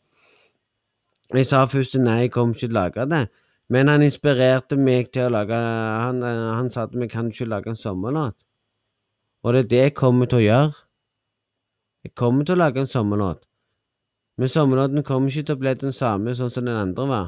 Jeg 1.34 1.46
sa 1.46 1.64
først 1.66 1.98
nei, 1.98 2.20
jeg 2.26 2.32
kommer 2.32 2.54
ikke 2.54 2.68
til 2.68 2.76
å 2.76 2.78
lage 2.80 3.06
det. 3.10 3.24
Men 3.70 3.90
han 3.90 4.06
inspirerte 4.06 4.78
meg 4.78 5.12
til 5.14 5.28
å 5.28 5.34
lage 5.34 5.58
Han, 5.58 6.22
han 6.24 6.70
sa 6.74 6.86
til 6.90 7.02
meg 7.02 7.12
kan 7.14 7.30
du 7.30 7.34
ikke 7.34 7.50
lage 7.50 7.74
en 7.74 7.78
sommerlåt. 7.78 8.38
Og 9.44 9.54
det 9.54 9.60
er 9.60 9.70
det 9.74 9.84
jeg 9.84 9.98
kommer 9.98 10.30
til 10.30 10.40
å 10.40 10.46
gjøre. 10.46 10.72
Jeg 12.04 12.16
kommer 12.16 12.46
til 12.46 12.58
å 12.58 12.64
lage 12.64 12.82
en 12.82 12.90
sommerlåt. 12.90 13.44
Men 14.40 14.48
sommerlåten 14.48 15.04
kommer 15.04 15.30
ikke 15.30 15.50
til 15.50 15.58
å 15.58 15.62
bli 15.66 15.74
den 15.82 15.94
samme 15.94 16.34
sånn 16.36 16.52
som 16.54 16.66
den 16.66 16.78
andre 16.80 17.06
var. 17.10 17.28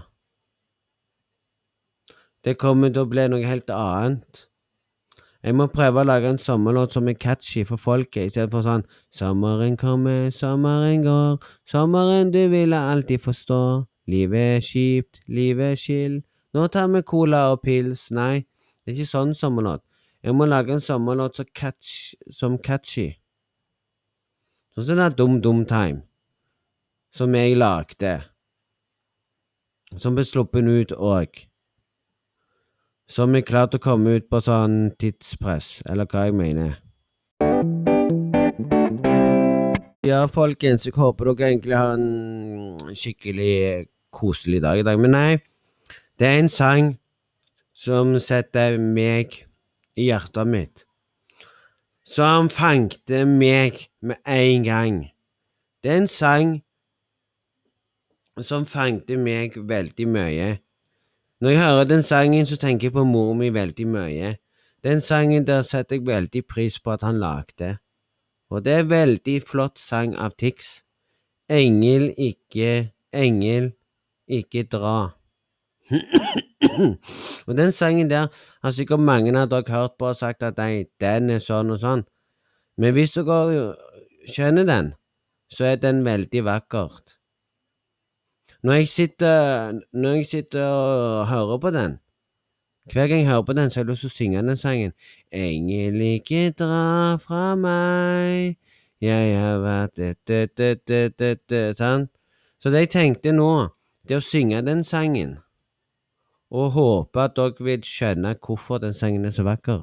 Det 2.42 2.58
kommer 2.58 2.90
til 2.90 3.04
å 3.04 3.10
bli 3.10 3.28
noe 3.30 3.46
helt 3.46 3.70
annet. 3.76 4.46
Jeg 5.42 5.56
må 5.58 5.66
prøve 5.74 6.04
å 6.04 6.06
lage 6.06 6.30
en 6.30 6.38
sommerlåt 6.38 6.94
som 6.94 7.08
er 7.10 7.16
catchy 7.18 7.64
for 7.66 7.82
folket, 7.82 8.28
istedenfor 8.30 8.62
sånn 8.62 8.84
Sommeren 9.10 9.74
kommer, 9.80 10.30
sommeren 10.30 11.02
går, 11.02 11.40
sommeren 11.66 12.30
du 12.34 12.44
ville 12.52 12.78
alltid 12.78 13.24
forstå. 13.24 13.62
Livet 14.12 14.58
er 14.58 14.62
kjipt, 14.66 15.24
livet 15.26 15.74
er 15.74 15.82
chill. 15.82 16.20
Nå 16.54 16.68
tar 16.70 16.92
vi 16.94 17.02
cola 17.02 17.48
og 17.56 17.64
pils. 17.66 18.10
Nei, 18.14 18.44
det 18.84 18.94
er 18.94 19.00
ikke 19.00 19.14
sånn 19.16 19.34
sommerlåt. 19.38 19.82
Jeg 20.22 20.38
må 20.38 20.46
lage 20.46 20.76
en 20.76 20.84
sommerlåt 20.84 21.42
som, 21.42 21.50
catch, 21.58 22.14
som 22.30 22.60
catchy. 22.62 23.10
Sånn 24.76 24.92
som 24.92 25.02
den 25.02 25.16
Dum 25.18 25.40
Dum 25.42 25.66
Time, 25.66 26.04
som 27.18 27.34
jeg 27.34 27.58
lagde. 27.58 28.20
Som 29.98 30.14
ble 30.16 30.28
sluppet 30.28 30.70
ut 30.70 30.94
òg. 30.96 31.48
Som 33.12 33.36
er 33.36 33.44
klart 33.44 33.74
å 33.76 33.80
komme 33.84 34.14
ut 34.16 34.30
på 34.32 34.40
sånn 34.40 34.94
tidspress, 35.02 35.82
eller 35.92 36.08
hva 36.08 36.30
jeg 36.30 36.36
mener. 36.38 36.78
Ja, 40.08 40.22
folkens, 40.32 40.88
jeg 40.88 40.96
håper 40.96 41.34
dere 41.34 41.50
egentlig 41.50 41.76
har 41.76 41.98
en 41.98 42.96
skikkelig 42.96 43.90
koselig 44.16 44.62
dag 44.64 44.80
i 44.80 44.88
dag. 44.88 45.04
Men 45.04 45.12
nei, 45.18 45.34
det 46.16 46.30
er 46.30 46.40
en 46.40 46.52
sang 46.54 46.94
som 47.76 48.16
setter 48.24 48.80
meg 48.80 49.42
i 50.00 50.08
hjertet 50.08 50.48
mitt. 50.48 50.88
Som 52.08 52.48
fangte 52.48 53.26
meg 53.28 53.90
med 54.00 54.24
en 54.24 54.68
gang. 54.72 55.06
Det 55.84 55.98
er 55.98 56.04
en 56.06 56.12
sang 56.16 56.58
som 58.40 58.64
fangte 58.64 59.20
meg 59.20 59.60
veldig 59.60 60.12
mye. 60.16 60.52
Når 61.42 61.50
jeg 61.50 61.60
hører 61.60 61.84
den 61.84 62.04
sangen, 62.04 62.46
så 62.46 62.58
tenker 62.58 62.86
jeg 62.86 62.94
på 62.94 63.04
mor 63.04 63.34
mi 63.34 63.48
veldig 63.50 63.88
mye. 63.90 64.36
Den 64.84 65.00
sangen 65.02 65.48
der 65.48 65.64
setter 65.66 65.96
jeg 65.98 66.06
veldig 66.06 66.44
pris 66.46 66.80
på 66.80 66.92
at 66.94 67.02
han 67.02 67.18
lagde. 67.20 67.78
Og 68.50 68.66
det 68.66 68.74
er 68.74 68.84
veldig 68.84 69.42
flott 69.50 69.80
sang 69.80 70.14
av 70.16 70.36
Tix. 70.38 70.84
Engel, 71.50 72.12
ikke 72.18 72.92
Engel, 73.14 73.72
ikke 74.28 74.64
dra. 74.70 75.16
og 77.48 77.58
den 77.58 77.72
sangen 77.72 78.10
der 78.10 78.28
har 78.62 78.72
sikkert 78.78 79.00
mange 79.00 79.34
av 79.34 79.50
dere 79.50 79.74
hørt 79.74 79.98
på 79.98 80.12
og 80.12 80.20
sagt 80.22 80.44
at 80.44 80.62
nei, 80.62 80.86
den 81.02 81.34
er 81.34 81.42
sånn 81.42 81.74
og 81.74 81.82
sånn. 81.82 82.06
Men 82.78 82.94
hvis 82.94 83.18
dere 83.18 83.74
skjønner 84.30 84.70
den, 84.70 84.94
så 85.50 85.74
er 85.74 85.82
den 85.82 86.06
veldig 86.06 86.46
vakkert. 86.46 87.18
Når 88.64 88.74
jeg 88.74 88.88
sitter, 88.88 89.80
når 89.92 90.14
jeg 90.14 90.26
sitter 90.26 90.66
og 90.66 91.28
hører 91.28 91.58
på 91.58 91.70
den, 91.70 92.00
hver 92.94 93.08
gang 93.08 93.20
jeg 93.20 93.28
hører 93.28 93.42
på 93.42 93.54
den, 93.54 93.70
så 93.70 93.80
har 93.80 93.84
jeg 93.84 93.90
lyst 93.90 94.02
til 94.02 94.10
å 94.10 94.16
synge 94.16 94.42
den 94.48 94.58
sangen. 94.58 94.92
Engel, 95.32 96.02
ikke 96.02 96.52
dra 96.58 97.18
fra 97.22 97.56
meg, 97.56 98.58
jeg 99.02 99.38
har 99.38 99.62
vært 99.64 99.98
dødt, 99.98 101.78
Sånn. 101.78 102.10
Så 102.62 102.70
det 102.70 102.84
jeg 102.86 102.92
tenkte 102.94 103.34
nå, 103.34 103.70
det 104.06 104.18
er 104.18 104.22
å 104.22 104.26
synge 104.26 104.62
den 104.66 104.84
sangen 104.86 105.40
og 106.52 106.74
håpe 106.76 107.24
at 107.24 107.38
dere 107.38 107.64
vil 107.64 107.86
skjønne 107.88 108.36
hvorfor 108.44 108.82
den 108.84 108.94
sangen 108.94 109.26
er 109.26 109.34
så 109.34 109.46
vakker. 109.48 109.82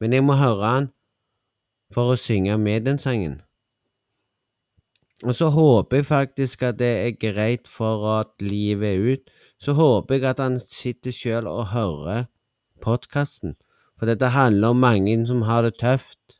Men 0.00 0.14
jeg 0.14 0.24
må 0.24 0.38
høre 0.38 0.70
den 0.76 0.88
for 1.92 2.14
å 2.14 2.20
synge 2.20 2.56
med 2.62 2.86
den 2.86 3.00
sangen. 3.02 3.40
Og 5.24 5.34
så 5.34 5.48
håper 5.48 5.96
jeg 5.96 6.06
faktisk 6.06 6.62
at 6.62 6.78
det 6.78 6.86
er 6.86 7.16
greit 7.18 7.68
for 7.68 8.20
at 8.20 8.42
livet 8.42 8.88
er 8.88 9.12
ut. 9.12 9.30
Så 9.58 9.72
håper 9.72 10.14
jeg 10.14 10.24
at 10.24 10.38
han 10.38 10.60
sitter 10.60 11.10
sjøl 11.10 11.46
og 11.46 11.72
hører 11.72 12.28
podkasten. 12.82 13.56
For 13.98 14.06
dette 14.06 14.30
handler 14.30 14.68
om 14.68 14.76
mange 14.76 15.26
som 15.26 15.42
har 15.42 15.62
det 15.62 15.74
tøft 15.80 16.38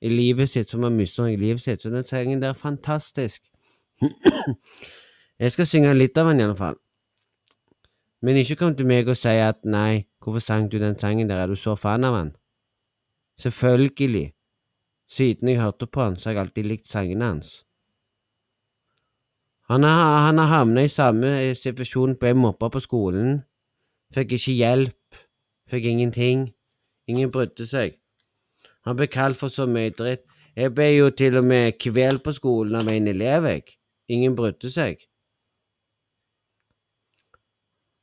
i 0.00 0.08
livet 0.08 0.48
sitt, 0.48 0.70
som 0.70 0.82
har 0.82 0.90
mistet 0.90 1.22
noe 1.24 1.34
i 1.34 1.40
livet 1.40 1.60
sitt. 1.60 1.82
Så 1.82 1.92
den 1.92 2.04
sangen 2.04 2.40
der 2.40 2.54
er 2.54 2.60
fantastisk. 2.60 3.42
jeg 5.38 5.52
skal 5.52 5.66
synge 5.68 5.92
litt 5.94 6.16
av 6.18 6.32
den 6.32 6.56
fall. 6.56 6.80
Men 8.22 8.40
ikke 8.40 8.56
kom 8.56 8.76
til 8.76 8.88
meg 8.88 9.08
og 9.08 9.18
si 9.20 9.28
at 9.28 9.60
nei, 9.64 10.06
hvorfor 10.24 10.40
sang 10.40 10.70
du 10.72 10.78
den 10.80 10.96
sangen 10.98 11.28
der, 11.28 11.44
er 11.44 11.52
du 11.52 11.56
så 11.56 11.76
fan 11.76 12.04
av 12.04 12.16
han? 12.16 12.32
Selvfølgelig. 13.38 14.32
Siden 15.06 15.48
jeg 15.48 15.60
hørte 15.60 15.86
på 15.86 16.02
han, 16.02 16.16
så 16.16 16.30
har 16.30 16.34
jeg 16.34 16.46
alltid 16.46 16.64
likt 16.66 16.88
sangene 16.88 17.28
hans. 17.28 17.66
Han 19.68 19.82
har, 19.82 20.18
han 20.26 20.38
har 20.38 20.46
havna 20.46 20.84
i 20.86 20.88
samme 20.88 21.30
situasjon, 21.58 22.14
ble 22.20 22.34
mobba 22.38 22.68
på 22.70 22.82
skolen. 22.84 23.40
Fikk 24.14 24.36
ikke 24.36 24.54
hjelp. 24.54 25.18
Fikk 25.70 25.88
ingenting. 25.90 26.44
Ingen 27.10 27.32
brydde 27.34 27.66
seg. 27.66 27.96
Han 28.86 28.98
ble 28.98 29.08
kalt 29.10 29.38
for 29.40 29.50
så 29.50 29.66
mye 29.66 29.90
dritt. 29.90 30.22
Jeg 30.56 30.72
ble 30.76 30.86
jo 30.94 31.10
til 31.10 31.36
og 31.40 31.44
med 31.50 31.80
kvelt 31.82 32.22
på 32.22 32.32
skolen 32.38 32.78
av 32.78 32.88
en 32.88 33.10
elev, 33.10 33.50
jeg. 33.50 33.74
Ingen 34.08 34.38
brydde 34.38 34.70
seg. 34.70 35.02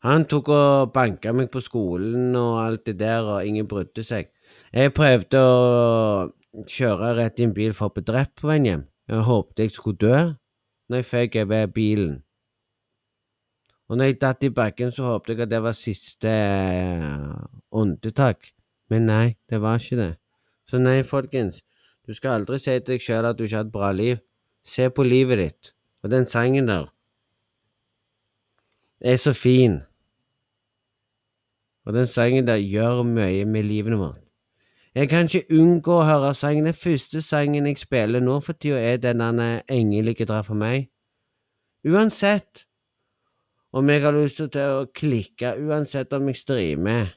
Han 0.04 0.28
tok 0.28 0.52
og 0.52 0.92
banka 0.92 1.32
meg 1.32 1.48
på 1.52 1.64
skolen 1.64 2.36
og 2.36 2.60
alt 2.60 2.86
det 2.90 2.98
der, 3.00 3.24
og 3.24 3.48
ingen 3.48 3.72
brydde 3.72 4.04
seg. 4.04 4.28
Jeg 4.76 4.92
prøvde 4.94 5.40
å 5.40 6.68
kjøre 6.68 7.16
rett 7.22 7.40
i 7.40 7.48
en 7.48 7.56
bil 7.56 7.72
for 7.78 7.88
å 7.88 7.96
bli 7.96 8.04
drept 8.04 8.42
på 8.42 8.52
veien 8.52 8.68
hjem. 8.68 8.88
Jeg 9.08 9.28
håpte 9.32 9.64
jeg 9.64 9.72
skulle 9.72 10.04
dø 10.04 10.18
når 10.94 11.02
jeg 11.02 11.06
føk 11.10 11.36
over 11.42 11.66
bilen. 11.74 12.18
Og 13.90 13.98
når 13.98 14.06
jeg 14.06 14.22
datt 14.22 14.44
i 14.46 14.50
bakken, 14.50 14.92
så 14.94 15.04
håpet 15.04 15.34
jeg 15.34 15.42
at 15.44 15.50
det 15.50 15.62
var 15.64 15.74
siste 15.74 16.34
åndetak. 17.74 18.54
Men 18.90 19.08
nei, 19.10 19.36
det 19.50 19.62
var 19.62 19.82
ikke 19.82 19.98
det. 19.98 20.12
Så 20.70 20.78
nei, 20.78 21.02
folkens. 21.04 21.64
Du 22.08 22.14
skal 22.14 22.40
aldri 22.40 22.60
si 22.62 22.72
til 22.78 22.94
deg 22.94 23.02
sjøl 23.02 23.26
at 23.26 23.40
du 23.40 23.44
ikke 23.48 23.58
har 23.58 23.66
et 23.66 23.74
bra 23.74 23.92
liv. 23.92 24.22
Se 24.66 24.90
på 24.90 25.04
livet 25.04 25.42
ditt. 25.42 25.74
Og 26.04 26.14
den 26.14 26.30
sangen 26.30 26.70
der 26.70 26.92
er 29.02 29.18
så 29.18 29.34
fin. 29.34 29.82
Og 31.86 31.94
den 31.94 32.08
sangen 32.08 32.48
der 32.48 32.62
gjør 32.62 33.04
mye 33.04 33.46
med 33.46 33.64
livet 33.64 33.98
vårt. 34.00 34.23
Jeg 34.94 35.10
kan 35.10 35.26
ikke 35.26 35.58
unngå 35.58 35.94
å 35.98 36.06
høre 36.06 36.36
sangen. 36.38 36.68
Den 36.70 36.78
første 36.78 37.22
sangen 37.26 37.66
jeg 37.66 37.80
spiller 37.82 38.22
nå 38.22 38.38
for 38.46 38.54
tida, 38.54 38.78
er 38.78 38.98
den 39.02 39.20
der 39.20 39.62
'Engel 39.68 40.08
ikke 40.14 40.26
drar 40.26 40.44
for 40.44 40.54
meg'. 40.54 40.90
Uansett 41.86 42.66
om 43.74 43.90
jeg 43.90 44.02
har 44.02 44.14
lyst 44.14 44.38
til 44.38 44.62
å 44.62 44.86
klikke, 44.86 45.56
uansett 45.58 46.14
om 46.14 46.28
jeg 46.28 46.36
streamer 46.36 47.16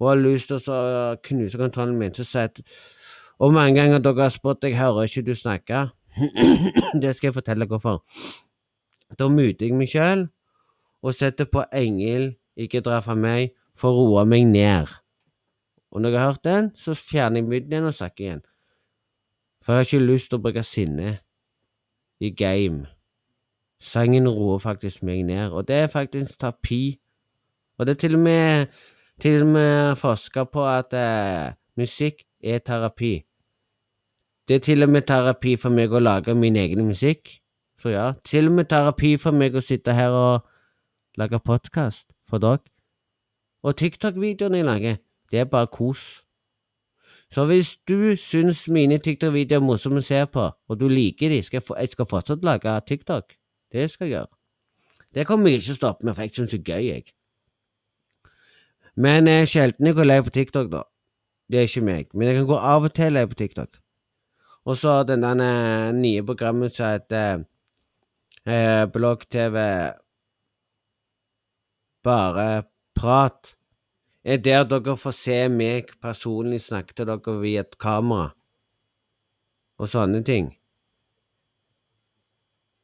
og 0.00 0.08
har 0.08 0.16
lyst 0.16 0.48
til 0.48 0.70
å 0.70 1.16
knuse 1.22 1.58
kontrollen 1.58 1.98
min, 1.98 2.14
så 2.14 2.24
sier 2.24 2.48
jeg 2.56 2.64
Og 3.40 3.52
mange 3.52 3.80
ganger 3.80 3.98
dere 3.98 4.22
har 4.22 4.30
spurt, 4.30 4.62
jeg 4.62 4.76
hører 4.76 5.06
ikke 5.06 5.22
du 5.22 5.34
snakke. 5.34 5.90
det 7.02 7.16
skal 7.16 7.28
jeg 7.28 7.34
fortelle 7.34 7.66
hvorfor. 7.66 8.02
Da 9.18 9.28
muter 9.28 9.66
jeg 9.66 9.74
meg 9.74 9.88
sjøl 9.88 10.28
og 11.02 11.14
setter 11.14 11.44
på 11.44 11.64
'Engel 11.72 12.36
ikke 12.56 12.80
dra 12.80 13.00
fra 13.00 13.14
meg' 13.14 13.50
for 13.76 13.90
å 13.90 14.06
roe 14.10 14.24
meg 14.24 14.46
ned. 14.46 14.86
Og 15.90 16.00
når 16.02 16.10
jeg 16.10 16.20
har 16.20 16.30
hørt 16.30 16.44
den, 16.44 16.70
så 16.76 16.94
fjerner 16.94 17.40
jeg 17.40 17.48
myten 17.48 17.72
igjen 17.72 17.88
og 17.88 17.94
snakker 17.94 18.24
igjen. 18.24 18.44
For 19.62 19.72
jeg 19.72 19.78
har 19.78 19.88
ikke 19.88 20.12
lyst 20.12 20.30
til 20.30 20.38
å 20.38 20.42
bruke 20.44 20.64
sinne 20.64 21.18
i 22.20 22.30
game. 22.30 22.86
Sangen 23.80 24.28
roer 24.28 24.58
faktisk 24.58 25.02
meg 25.06 25.24
ned, 25.28 25.52
og 25.52 25.68
det 25.68 25.76
er 25.76 25.92
faktisk 25.92 26.38
terapi. 26.40 26.98
Og 27.78 27.86
det 27.86 27.94
er 27.94 28.00
til 28.02 28.18
og 28.18 28.22
med 28.26 28.66
til 29.20 29.42
og 29.42 29.48
med 29.54 29.96
forska 29.96 30.44
på 30.44 30.66
at 30.66 30.94
eh, 30.94 31.54
musikk 31.76 32.22
er 32.42 32.58
terapi. 32.58 33.24
Det 34.48 34.56
er 34.56 34.60
til 34.64 34.82
og 34.82 34.88
med 34.88 35.02
terapi 35.02 35.56
for 35.56 35.74
meg 35.74 35.92
å 35.92 36.00
lage 36.02 36.34
min 36.34 36.56
egen 36.56 36.86
musikk. 36.86 37.40
Så 37.82 37.92
ja, 37.92 38.12
til 38.24 38.46
og 38.48 38.52
med 38.58 38.70
terapi 38.70 39.16
for 39.18 39.34
meg 39.34 39.54
å 39.54 39.62
sitte 39.62 39.94
her 39.94 40.14
og 40.14 40.46
lage 41.18 41.38
podkast 41.38 42.06
for 42.30 42.42
dere. 42.42 42.62
Og 43.62 43.74
TikTok-videoene 43.76 44.60
jeg 44.60 44.66
lager, 44.66 44.96
det 45.30 45.40
er 45.40 45.44
bare 45.44 45.66
kos. 45.66 46.24
Så 47.30 47.44
hvis 47.44 47.76
du 47.88 48.16
syns 48.16 48.68
mine 48.72 48.98
TikTok-videoer 48.98 49.60
er 49.60 49.64
morsomme 49.64 50.00
å 50.00 50.04
se 50.04 50.22
på, 50.32 50.46
og 50.68 50.80
du 50.80 50.86
liker 50.88 51.28
de, 51.28 51.42
skal 51.44 51.60
jeg, 51.60 51.68
jeg 51.76 51.92
skal 51.92 52.08
fortsatt 52.08 52.44
lage 52.44 52.80
TikTok. 52.88 53.34
Det 53.72 53.90
skal 53.90 54.08
jeg 54.08 54.16
gjøre. 54.16 54.32
Det 55.14 55.26
kommer 55.28 55.50
jeg 55.50 55.62
ikke 55.62 55.76
å 55.76 55.80
stoppe 55.80 56.06
med, 56.06 56.16
for 56.16 56.24
jeg 56.24 56.36
syns 56.36 56.54
det 56.54 56.60
er 56.60 56.72
gøy, 56.72 56.86
jeg. 56.88 57.12
Men 58.96 59.28
eh, 59.28 59.44
sjelden 59.46 59.90
jeg 59.90 59.96
går 59.98 60.08
lei 60.08 60.22
på 60.24 60.32
TikTok, 60.34 60.72
da. 60.72 60.82
Det 61.48 61.60
er 61.60 61.68
ikke 61.68 61.84
meg. 61.84 62.08
Men 62.14 62.28
jeg 62.28 62.40
kan 62.40 62.48
gå 62.48 62.56
av 62.72 62.88
og 62.88 62.94
til 62.96 63.14
lei 63.14 63.26
på 63.28 63.38
TikTok. 63.38 63.78
Og 64.68 64.76
så 64.76 65.02
den 65.08 65.24
der 65.24 65.44
eh, 65.44 65.92
nye 65.96 66.24
programmet 66.24 66.74
som 66.76 66.92
heter 66.92 67.44
eh, 68.44 68.84
Blogg-TV 68.92 69.58
Bare 72.04 72.48
prat. 72.96 73.57
Er 74.28 74.36
der 74.36 74.64
dere 74.68 74.92
får 75.00 75.14
se 75.16 75.36
meg 75.48 75.94
personlig 76.04 76.58
snakke 76.60 76.92
til 76.92 77.06
dere 77.08 77.34
via 77.40 77.62
et 77.64 77.78
kamera. 77.80 78.34
Og 79.80 79.88
sånne 79.88 80.20
ting. 80.26 80.50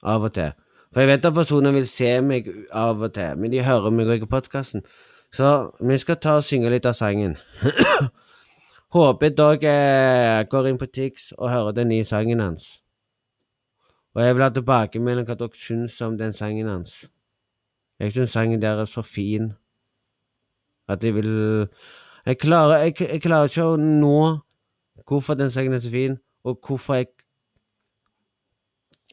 Av 0.01 0.25
og 0.25 0.33
til. 0.33 0.55
For 0.89 1.03
jeg 1.03 1.11
vet 1.11 1.27
at 1.29 1.35
personer 1.37 1.75
vil 1.75 1.89
se 1.91 2.13
meg 2.25 2.49
av 2.73 3.03
og 3.05 3.13
til, 3.13 3.37
men 3.37 3.53
de 3.53 3.61
hører 3.67 3.93
meg 3.93 4.09
ikke 4.15 4.25
i 4.25 4.31
podkasten. 4.31 4.85
Så 5.37 5.51
vi 5.85 5.99
skal 6.01 6.17
ta 6.17 6.39
og 6.39 6.47
synge 6.47 6.71
litt 6.73 6.89
av 6.89 6.97
sangen. 6.97 7.35
Håper 8.97 9.35
dere 9.37 10.47
går 10.49 10.69
inn 10.71 10.79
på 10.81 10.89
Tix 10.95 11.33
og 11.37 11.51
hører 11.51 11.77
den 11.77 11.91
nye 11.93 12.07
sangen 12.09 12.41
hans. 12.41 12.71
Og 14.17 14.23
jeg 14.25 14.39
vil 14.39 14.47
ha 14.47 14.49
tilbakemelding 14.55 15.29
hva 15.29 15.37
dere 15.37 15.61
syns 15.61 16.01
om 16.07 16.17
den 16.17 16.33
sangen 16.33 16.73
hans. 16.73 17.03
Jeg 18.01 18.17
syns 18.17 18.33
sangen 18.33 18.65
der 18.65 18.81
er 18.81 18.89
så 18.89 19.05
fin 19.05 19.53
at 20.89 21.05
jeg 21.05 21.15
vil 21.15 21.69
Jeg 22.27 22.39
klarer, 22.39 22.77
jeg, 22.77 22.95
jeg 23.01 23.21
klarer 23.21 23.51
ikke 23.51 23.65
å 23.65 23.77
nå 23.77 24.41
hvorfor 25.05 25.37
den 25.37 25.51
sangen 25.51 25.75
er 25.77 25.83
så 25.85 25.91
fin, 25.91 26.17
og 26.45 26.61
hvorfor 26.65 26.95
jeg 26.95 27.11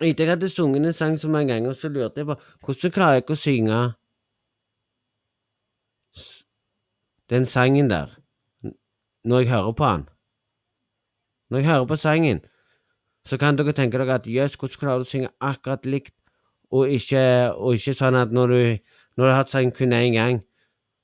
Etter 0.02 0.24
jeg 0.24 0.32
hadde 0.32 0.50
sunget 0.50 0.86
en 0.86 0.94
sang 0.94 1.18
så 1.20 1.30
mange 1.30 1.54
ganger, 1.54 1.74
så 1.74 1.90
lurte 1.90 2.20
jeg 2.20 2.26
på 2.26 2.38
hvordan 2.66 2.94
klarer 2.96 3.18
jeg 3.18 3.24
ikke 3.24 3.36
å 3.36 3.42
synge 3.42 3.82
den 7.30 7.46
sangen 7.46 7.90
der 7.92 8.18
når 9.24 9.40
jeg 9.40 9.50
hører 9.50 9.72
på 9.72 9.86
den. 9.86 10.08
Når 11.50 11.58
jeg 11.58 11.68
hører 11.68 11.86
på 11.86 11.96
sangen, 11.96 12.40
så 13.26 13.38
kan 13.38 13.58
dere 13.58 13.74
tenke 13.78 14.00
dere 14.00 14.16
at 14.16 14.28
jøss, 14.28 14.56
hvordan 14.58 14.80
klarer 14.80 15.04
du 15.04 15.06
å 15.06 15.12
synge 15.12 15.30
akkurat 15.40 15.86
likt, 15.86 16.16
og 16.72 16.90
ikke, 16.90 17.22
og 17.54 17.76
ikke 17.78 17.94
sånn 18.00 18.18
at 18.18 18.32
når 18.34 18.48
du, 18.48 18.62
når 19.18 19.26
du 19.26 19.30
har 19.30 19.44
hatt 19.44 19.54
sangen 19.54 19.76
kun 19.76 19.94
én 19.94 20.16
gang, 20.16 20.42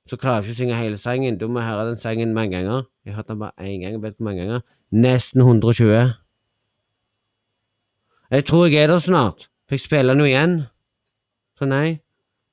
så 0.10 0.18
klarer 0.18 0.42
jeg 0.42 0.52
ikke 0.52 0.56
å 0.56 0.62
synge 0.62 0.80
hele 0.80 0.98
sangen. 1.02 1.38
Du 1.38 1.48
må 1.48 1.62
høre 1.66 1.90
den 1.90 2.00
sangen 2.02 2.34
mange 2.34 2.56
ganger. 2.56 2.88
Jeg 3.06 3.14
har 3.14 3.22
hørt 3.22 3.28
den 3.28 3.40
bare 3.40 3.52
én 3.60 3.82
gang. 3.82 4.02
vet 4.02 4.18
hvor 4.18 4.30
mange 4.30 4.46
ganger? 4.46 4.66
Nesten 4.92 5.42
120. 5.42 6.14
Jeg 8.32 8.46
tror 8.46 8.66
jeg 8.66 8.84
er 8.84 8.88
der 8.88 9.00
snart. 9.00 9.50
Fikk 9.70 9.82
spille 9.84 10.14
den 10.14 10.26
igjen. 10.26 10.58
Så 11.60 11.66
nei. 11.66 12.00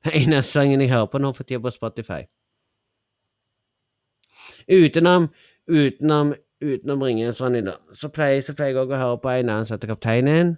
Den 0.04 0.12
eneste 0.12 0.52
sangen 0.52 0.80
jeg 0.80 0.90
hører 0.90 1.06
på 1.06 1.18
nå 1.18 1.32
for 1.32 1.44
tida 1.44 1.60
på 1.60 1.70
Spotify. 1.70 2.22
Utenom 4.68 5.28
utenom, 5.66 6.34
utenom 6.60 7.02
Ringenes 7.02 7.40
Ronny, 7.40 7.62
da, 7.64 7.78
så 7.94 8.08
pleier, 8.08 8.42
så 8.42 8.54
pleier 8.56 8.74
jeg 8.74 8.84
òg 8.84 8.92
å 8.92 9.00
høre 9.00 9.20
på 9.22 9.32
en 9.32 9.50
annen 9.50 9.68
som 9.68 9.76
heter 9.76 9.94
Kapteinen. 9.94 10.56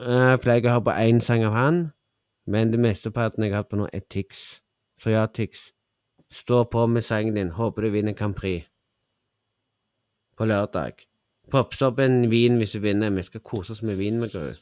Jeg 0.00 0.42
pleier 0.44 0.68
å 0.68 0.76
høre 0.76 0.86
på 0.86 0.96
én 1.02 1.20
sang 1.24 1.44
av 1.48 1.56
han, 1.56 1.80
men 2.46 2.72
det 2.72 2.80
mesteparten 2.80 3.44
jeg 3.44 3.52
har 3.52 3.64
hatt 3.64 3.70
på 3.70 3.78
nå, 3.80 3.88
er 3.92 4.02
Tix. 4.10 4.60
Så 5.00 5.10
ja, 5.10 5.26
Tix. 5.26 5.70
Stå 6.30 6.64
på 6.64 6.86
med 6.86 7.02
sangen 7.02 7.34
din. 7.34 7.50
Håper 7.50 7.82
du 7.82 7.90
vinner 7.90 8.12
Grand 8.12 8.34
Prix 8.34 8.66
på 10.36 10.44
lørdag. 10.44 10.92
Popse 11.50 11.86
opp 11.86 11.98
en 12.00 12.30
vin 12.30 12.56
hvis 12.56 12.72
du 12.72 12.80
vinner. 12.80 13.10
Vi 13.10 13.26
skal 13.26 13.42
kose 13.44 13.74
oss 13.74 13.82
med 13.82 13.98
vin 13.98 14.20
med 14.20 14.32
Gru. 14.32 14.52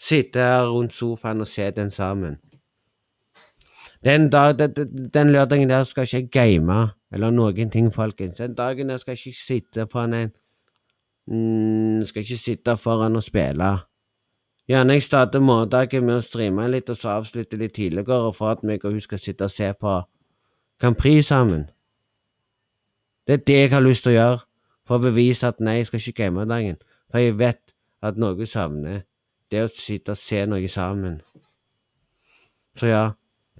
Sitte 0.00 0.40
her 0.40 0.70
rundt 0.70 0.94
sofaen 0.94 1.40
og 1.40 1.50
se 1.50 1.70
den 1.70 1.90
sammen. 1.90 2.38
Den, 4.04 4.30
dag, 4.30 4.58
den, 4.58 5.10
den 5.14 5.30
lørdagen 5.30 5.68
der 5.68 5.84
skal 5.84 6.02
ikke 6.02 6.16
jeg 6.16 6.30
game 6.30 6.88
eller 7.12 7.30
noen 7.30 7.70
ting, 7.70 7.92
folkens. 7.94 8.38
Den 8.38 8.54
dagen 8.54 8.88
der 8.88 8.96
skal 8.96 9.12
jeg 9.12 9.26
ikke 9.26 9.38
sitte 9.38 9.86
foran 9.92 10.14
en 10.14 10.32
mm, 11.26 12.04
Skal 12.04 12.22
ikke 12.22 12.36
sitte 12.36 12.76
foran 12.76 13.16
og 13.16 13.22
spille. 13.22 13.78
Gjerne 14.68 14.92
jeg 14.92 15.02
starter 15.02 15.40
morgendagen 15.42 16.04
med 16.06 16.20
å 16.20 16.22
streame 16.22 16.68
litt, 16.70 16.90
og 16.90 16.96
så 16.96 17.16
avslutte 17.16 17.58
litt 17.58 17.74
tidligere 17.74 18.32
for 18.36 18.52
at 18.54 18.62
meg 18.62 18.84
og 18.86 18.94
hun 18.94 19.02
skal 19.02 19.18
sitte 19.18 19.48
og 19.48 19.50
se 19.50 19.72
på 19.74 19.94
Grand 20.78 20.96
Prix 20.96 21.26
sammen. 21.26 21.64
Det 23.26 23.34
er 23.34 23.42
det 23.46 23.56
jeg 23.58 23.70
har 23.72 23.82
lyst 23.82 24.06
til 24.06 24.12
å 24.12 24.14
gjøre, 24.14 24.38
for 24.86 24.98
å 24.98 25.02
bevise 25.02 25.46
at 25.46 25.58
nei, 25.60 25.80
jeg 25.80 25.88
skal 25.90 26.00
ikke 26.00 26.22
game 26.22 26.46
dagen. 26.46 26.78
For 27.10 27.18
jeg 27.18 27.38
vet 27.38 27.60
at 28.02 28.18
noe 28.18 28.46
savner 28.46 29.02
det 29.50 29.64
å 29.66 29.70
sitte 29.70 30.14
og 30.14 30.18
se 30.18 30.44
noe 30.46 30.68
sammen. 30.70 31.20
Så 32.78 32.86
ja, 32.86 33.02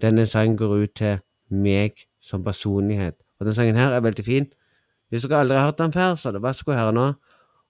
denne 0.02 0.26
sangen 0.26 0.56
går 0.56 0.76
ut 0.84 0.94
til 0.98 1.18
meg 1.50 2.06
som 2.22 2.44
personlighet. 2.44 3.18
Og 3.38 3.46
denne 3.46 3.58
sangen 3.58 3.78
her 3.78 3.92
er 3.92 4.06
veldig 4.06 4.24
fin. 4.24 4.46
Hvis 5.10 5.26
dere 5.26 5.42
aldri 5.42 5.58
har 5.58 5.66
hørt 5.66 5.82
den 5.82 5.92
før, 5.92 6.14
så 6.14 6.30
er 6.30 6.38
det 6.38 6.42
bare 6.42 6.66
å 6.66 6.78
høre 6.78 6.94
nå. 6.96 7.08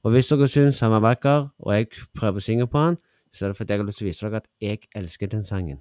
Og 0.04 0.12
hvis 0.14 0.28
dere 0.28 0.48
syns 0.48 0.80
han 0.84 0.92
var 0.94 1.02
vakker, 1.02 1.48
og 1.58 1.74
jeg 1.74 1.88
prøver 2.14 2.38
å 2.38 2.44
synge 2.44 2.68
på 2.70 2.78
han, 2.78 3.00
så 3.34 3.44
er 3.44 3.48
det 3.48 3.56
fordi 3.56 3.72
jeg 3.72 3.80
har 3.80 3.86
lyst 3.86 3.98
til 3.98 4.06
å 4.06 4.08
vise 4.10 4.26
dere 4.26 4.36
at 4.36 4.48
jeg 4.60 4.78
elsker 4.94 5.26
den 5.26 5.44
sangen. 5.44 5.80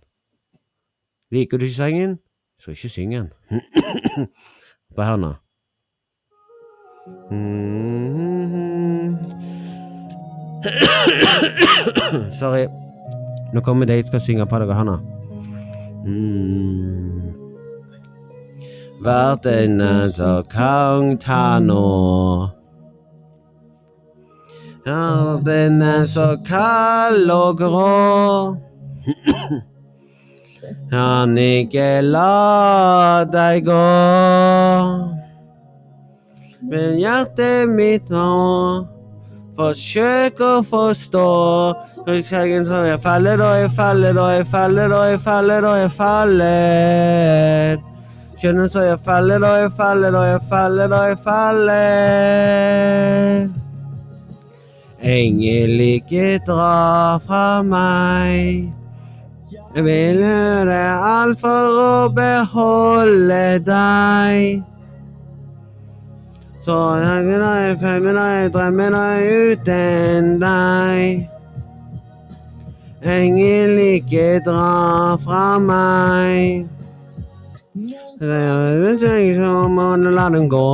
Liker 1.31 1.57
du 1.57 1.65
ikke 1.65 1.75
sangen, 1.75 2.19
så 2.59 2.71
ikke 2.71 2.89
syng 2.89 3.11
den. 3.13 3.29
Hør 4.97 5.15
nå. 5.15 5.33
Sorry. 12.39 12.67
Nå 13.53 13.61
kommer 13.61 13.85
det 13.85 13.95
jeg 13.95 14.07
skal 14.07 14.21
synge 14.21 14.45
på 14.45 14.59
dere. 14.59 14.73
Hør 14.73 14.83
nå. 14.83 14.97
Mm. 16.05 17.21
Verden 19.01 19.81
er 19.81 20.09
så 20.13 20.43
kang 20.49 21.19
ta 21.21 21.59
nå. 21.59 22.60
Verden 24.85 25.81
er 25.81 26.05
så 26.05 26.37
kald 26.45 27.29
og 27.29 27.57
grå. 27.57 28.55
Kan 30.91 31.37
ikke 31.37 32.01
la 32.01 33.23
deg 33.29 33.65
gå. 33.65 33.83
Men 36.71 36.97
hjertet 36.97 37.69
mitt 37.69 38.09
må 38.09 38.85
forsøke 39.59 40.43
å 40.57 40.63
forstå 40.65 41.29
jeg 42.07 42.99
faller 43.03 43.41
og 43.45 43.55
jeg 43.59 43.71
faller 43.77 44.17
og 44.17 44.31
jeg 44.33 44.45
faller 44.49 44.93
og 44.97 45.09
jeg 45.11 45.19
faller 45.21 45.61
og 45.69 45.77
jeg 45.77 45.91
faller. 45.91 47.77
Kjenner 48.41 48.67
så 48.73 48.81
jeg 48.87 48.99
faller 49.05 49.43
og 49.45 49.57
jeg 49.59 49.71
faller 49.77 50.15
og 50.17 50.25
jeg 50.25 50.41
faller 50.49 50.89
og 50.89 51.07
jeg 51.11 51.17
faller. 51.27 52.41
Engel, 55.01 55.79
ikke 55.81 56.39
dra 56.45 57.17
fra 57.25 57.63
meg. 57.65 58.69
Jeg 59.73 59.83
vil 59.87 60.19
gjøre 60.21 60.75
alt 61.09 61.39
for 61.41 61.77
å 61.81 61.93
beholde 62.13 63.57
deg. 63.65 64.61
Så 66.61 66.77
tanker 67.01 67.41
jeg 67.41 67.79
følger 67.81 68.19
deg, 68.19 68.51
drømmer 68.53 68.93
deg 68.93 69.31
uten 69.49 70.27
deg. 70.43 71.25
Engel, 73.01 73.73
ikke 73.95 74.27
dra 74.45 75.17
fra 75.23 75.45
meg. 75.57 76.67
Jeg 78.21 78.99
tenker 79.01 79.41
som 79.41 79.81
å 79.81 79.89
la 79.97 80.29
dem 80.29 80.45
gå. 80.51 80.69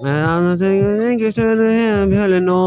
Men 0.00 0.24
andre 0.24 0.56
ting 0.56 0.80
jeg 0.80 1.18
ikke 1.18 1.34
støtte 1.36 1.68
her 1.68 2.08
vi 2.08 2.16
holder 2.16 2.40
nå. 2.48 2.60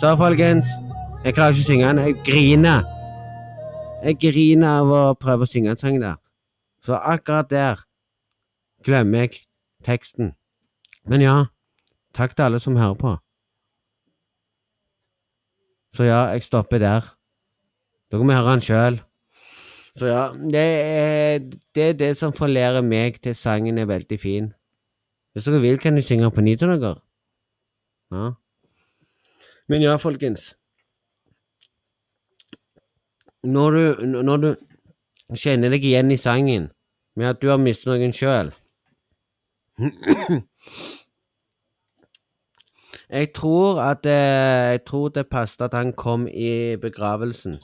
Så 0.00 0.16
folkens, 0.16 0.66
jeg 1.24 1.34
klarer 1.34 1.52
ikke 1.52 1.64
å 1.64 1.68
synge 1.68 1.88
den. 1.88 1.98
Jeg 1.98 2.14
griner. 2.24 2.82
Jeg 4.04 4.18
griner 4.20 4.68
av 4.68 4.92
å 4.92 5.02
prøve 5.20 5.44
å 5.44 5.50
synge 5.50 5.72
en 5.72 5.80
sang 5.80 6.00
der. 6.00 6.16
Så 6.84 6.96
akkurat 6.96 7.48
der 7.50 7.84
glemmer 8.84 9.26
jeg 9.26 9.30
teksten. 9.84 10.32
Men 11.06 11.22
ja, 11.22 11.36
takk 12.14 12.34
til 12.34 12.48
alle 12.48 12.60
som 12.62 12.76
hører 12.76 12.98
på. 12.98 13.12
Så 15.94 16.04
ja, 16.04 16.26
jeg 16.34 16.42
stopper 16.42 16.82
der. 16.82 17.06
Dere 18.10 18.26
må 18.26 18.34
høre 18.34 18.56
den 18.56 18.64
sjøl. 18.64 18.98
Så 19.96 20.10
ja, 20.10 20.24
det 20.36 20.62
er, 20.62 21.38
det 21.74 21.82
er 21.82 21.96
det 21.96 22.10
som 22.18 22.34
forlærer 22.36 22.84
meg 22.84 23.20
til 23.24 23.34
sangen 23.34 23.78
er 23.78 23.88
veldig 23.88 24.18
fin. 24.20 24.50
Hvis 25.32 25.46
dere 25.46 25.62
vil, 25.62 25.78
kan 25.78 25.96
jeg 25.96 26.04
synge 26.04 26.30
på 26.30 26.44
ny 26.44 26.56
til 26.56 26.74
dere. 26.74 26.96
Ja. 28.12 28.30
Men 29.68 29.82
ja, 29.82 29.96
folkens. 29.96 30.54
Når 33.42 33.70
du, 33.70 34.06
når 34.22 34.36
du 34.36 34.50
kjenner 35.38 35.70
deg 35.70 35.84
igjen 35.86 36.10
i 36.10 36.18
sangen 36.18 36.70
med 37.16 37.30
at 37.30 37.42
du 37.42 37.48
har 37.48 37.62
mistet 37.62 37.94
noen 37.94 38.14
sjøl 38.14 38.52
Jeg 43.08 43.32
tror 43.34 43.80
at 43.80 44.02
det, 44.04 44.10
Jeg 44.10 44.84
tror 44.86 45.08
det 45.08 45.28
passet 45.28 45.60
at 45.60 45.74
han 45.74 45.92
kom 45.92 46.26
i 46.28 46.76
begravelsen. 46.76 47.60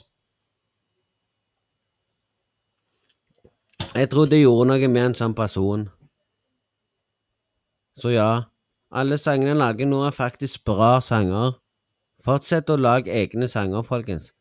Jeg 3.95 4.09
tror 4.09 4.25
det 4.25 4.41
gjorde 4.41 4.67
noe 4.69 4.87
med 4.87 5.05
en 5.05 5.15
sånn 5.15 5.35
person. 5.37 5.89
Så 8.01 8.09
ja, 8.09 8.45
alle 8.89 9.17
sangene 9.21 9.51
jeg 9.51 9.59
lager 9.59 9.89
nå 9.89 9.99
er 10.07 10.15
faktisk 10.15 10.63
bra 10.65 10.95
sanger. 11.01 11.59
Fortsett 12.25 12.71
å 12.71 12.79
lage 12.79 13.11
egne 13.11 13.47
sanger, 13.51 13.83
folkens. 13.83 14.31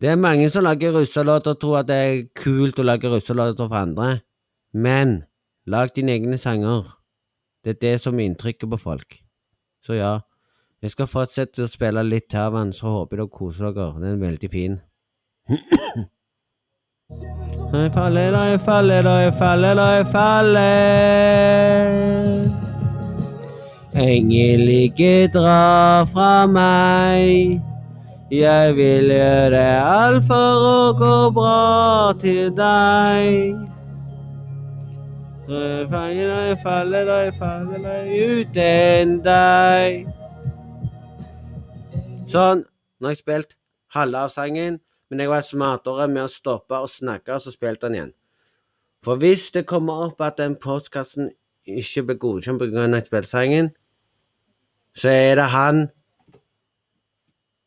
Det 0.00 0.10
er 0.10 0.20
mange 0.20 0.50
som 0.50 0.66
lager 0.66 0.92
russelåter 0.92 1.54
og 1.54 1.60
tror 1.60 1.78
at 1.80 1.88
det 1.88 1.96
er 1.96 2.24
kult 2.36 2.80
å 2.82 2.84
lage 2.84 3.08
russelåter 3.08 3.68
for 3.68 3.78
andre, 3.78 4.08
men 4.72 5.22
lag 5.66 5.88
dine 5.96 6.12
egne 6.12 6.38
sanger. 6.38 6.82
Det 7.64 7.70
er 7.76 7.80
det 7.80 8.00
som 8.00 8.18
er 8.18 8.24
inntrykket 8.28 8.70
på 8.70 8.76
folk. 8.76 9.20
Så 9.84 9.92
ja, 9.96 10.18
jeg 10.82 10.90
skal 10.92 11.08
fortsette 11.08 11.64
å 11.64 11.68
spille 11.70 12.02
litt 12.04 12.34
av 12.36 12.56
så 12.76 12.86
håper 12.98 13.16
jeg 13.16 13.24
dere 13.24 13.36
koser 13.38 13.72
dere. 13.72 13.92
Den 14.00 14.10
er 14.12 14.26
veldig 14.28 14.50
fin. 14.52 14.80
Jeg 17.74 17.92
faller, 17.92 18.30
da 18.32 18.42
jeg 18.52 18.60
faller, 18.60 19.08
jeg 19.24 19.34
faller, 19.38 19.80
jeg 19.96 20.06
faller. 20.12 20.64
Engel, 23.94 24.68
ikke 24.68 25.28
dra 25.32 26.04
fra 26.12 26.46
meg. 26.46 27.60
Jeg 28.32 28.76
vil 28.76 29.12
gjøre 29.14 29.64
alt 29.80 30.24
for 30.26 30.64
å 30.70 30.92
gå 30.98 31.30
bra 31.36 32.12
til 32.20 32.50
deg. 32.56 33.73
Så 35.46 35.58
jeg 35.60 36.58
faller, 36.62 37.04
deg 37.04 37.34
faller, 37.36 37.82
da 37.84 37.96
uten 38.08 39.18
deg. 39.26 40.06
Sånn. 42.32 42.62
Nå 42.64 43.10
har 43.10 43.12
jeg 43.12 43.20
spilt 43.20 43.52
halve 43.92 44.22
av 44.24 44.32
sangen, 44.32 44.78
men 45.10 45.20
jeg 45.20 45.28
var 45.28 45.44
smartere 45.44 46.06
med 46.08 46.24
å 46.24 46.32
stoppe 46.32 46.78
og 46.80 46.88
snakke, 46.88 47.36
og 47.36 47.44
så 47.44 47.52
spilte 47.52 47.90
den 47.90 47.98
igjen. 47.98 48.14
For 49.04 49.20
hvis 49.20 49.50
det 49.52 49.66
kommer 49.68 50.06
opp 50.06 50.24
at 50.24 50.38
den 50.40 50.56
postkassen 50.56 51.28
ikke 51.68 52.06
blir 52.08 52.18
godkjent 52.22 52.62
pga. 52.62 52.86
at 52.86 52.96
jeg 52.96 53.06
spilte 53.10 53.28
sangen, 53.28 53.70
så 54.96 55.08
er 55.12 55.34
det 55.34 55.50
han 55.52 55.88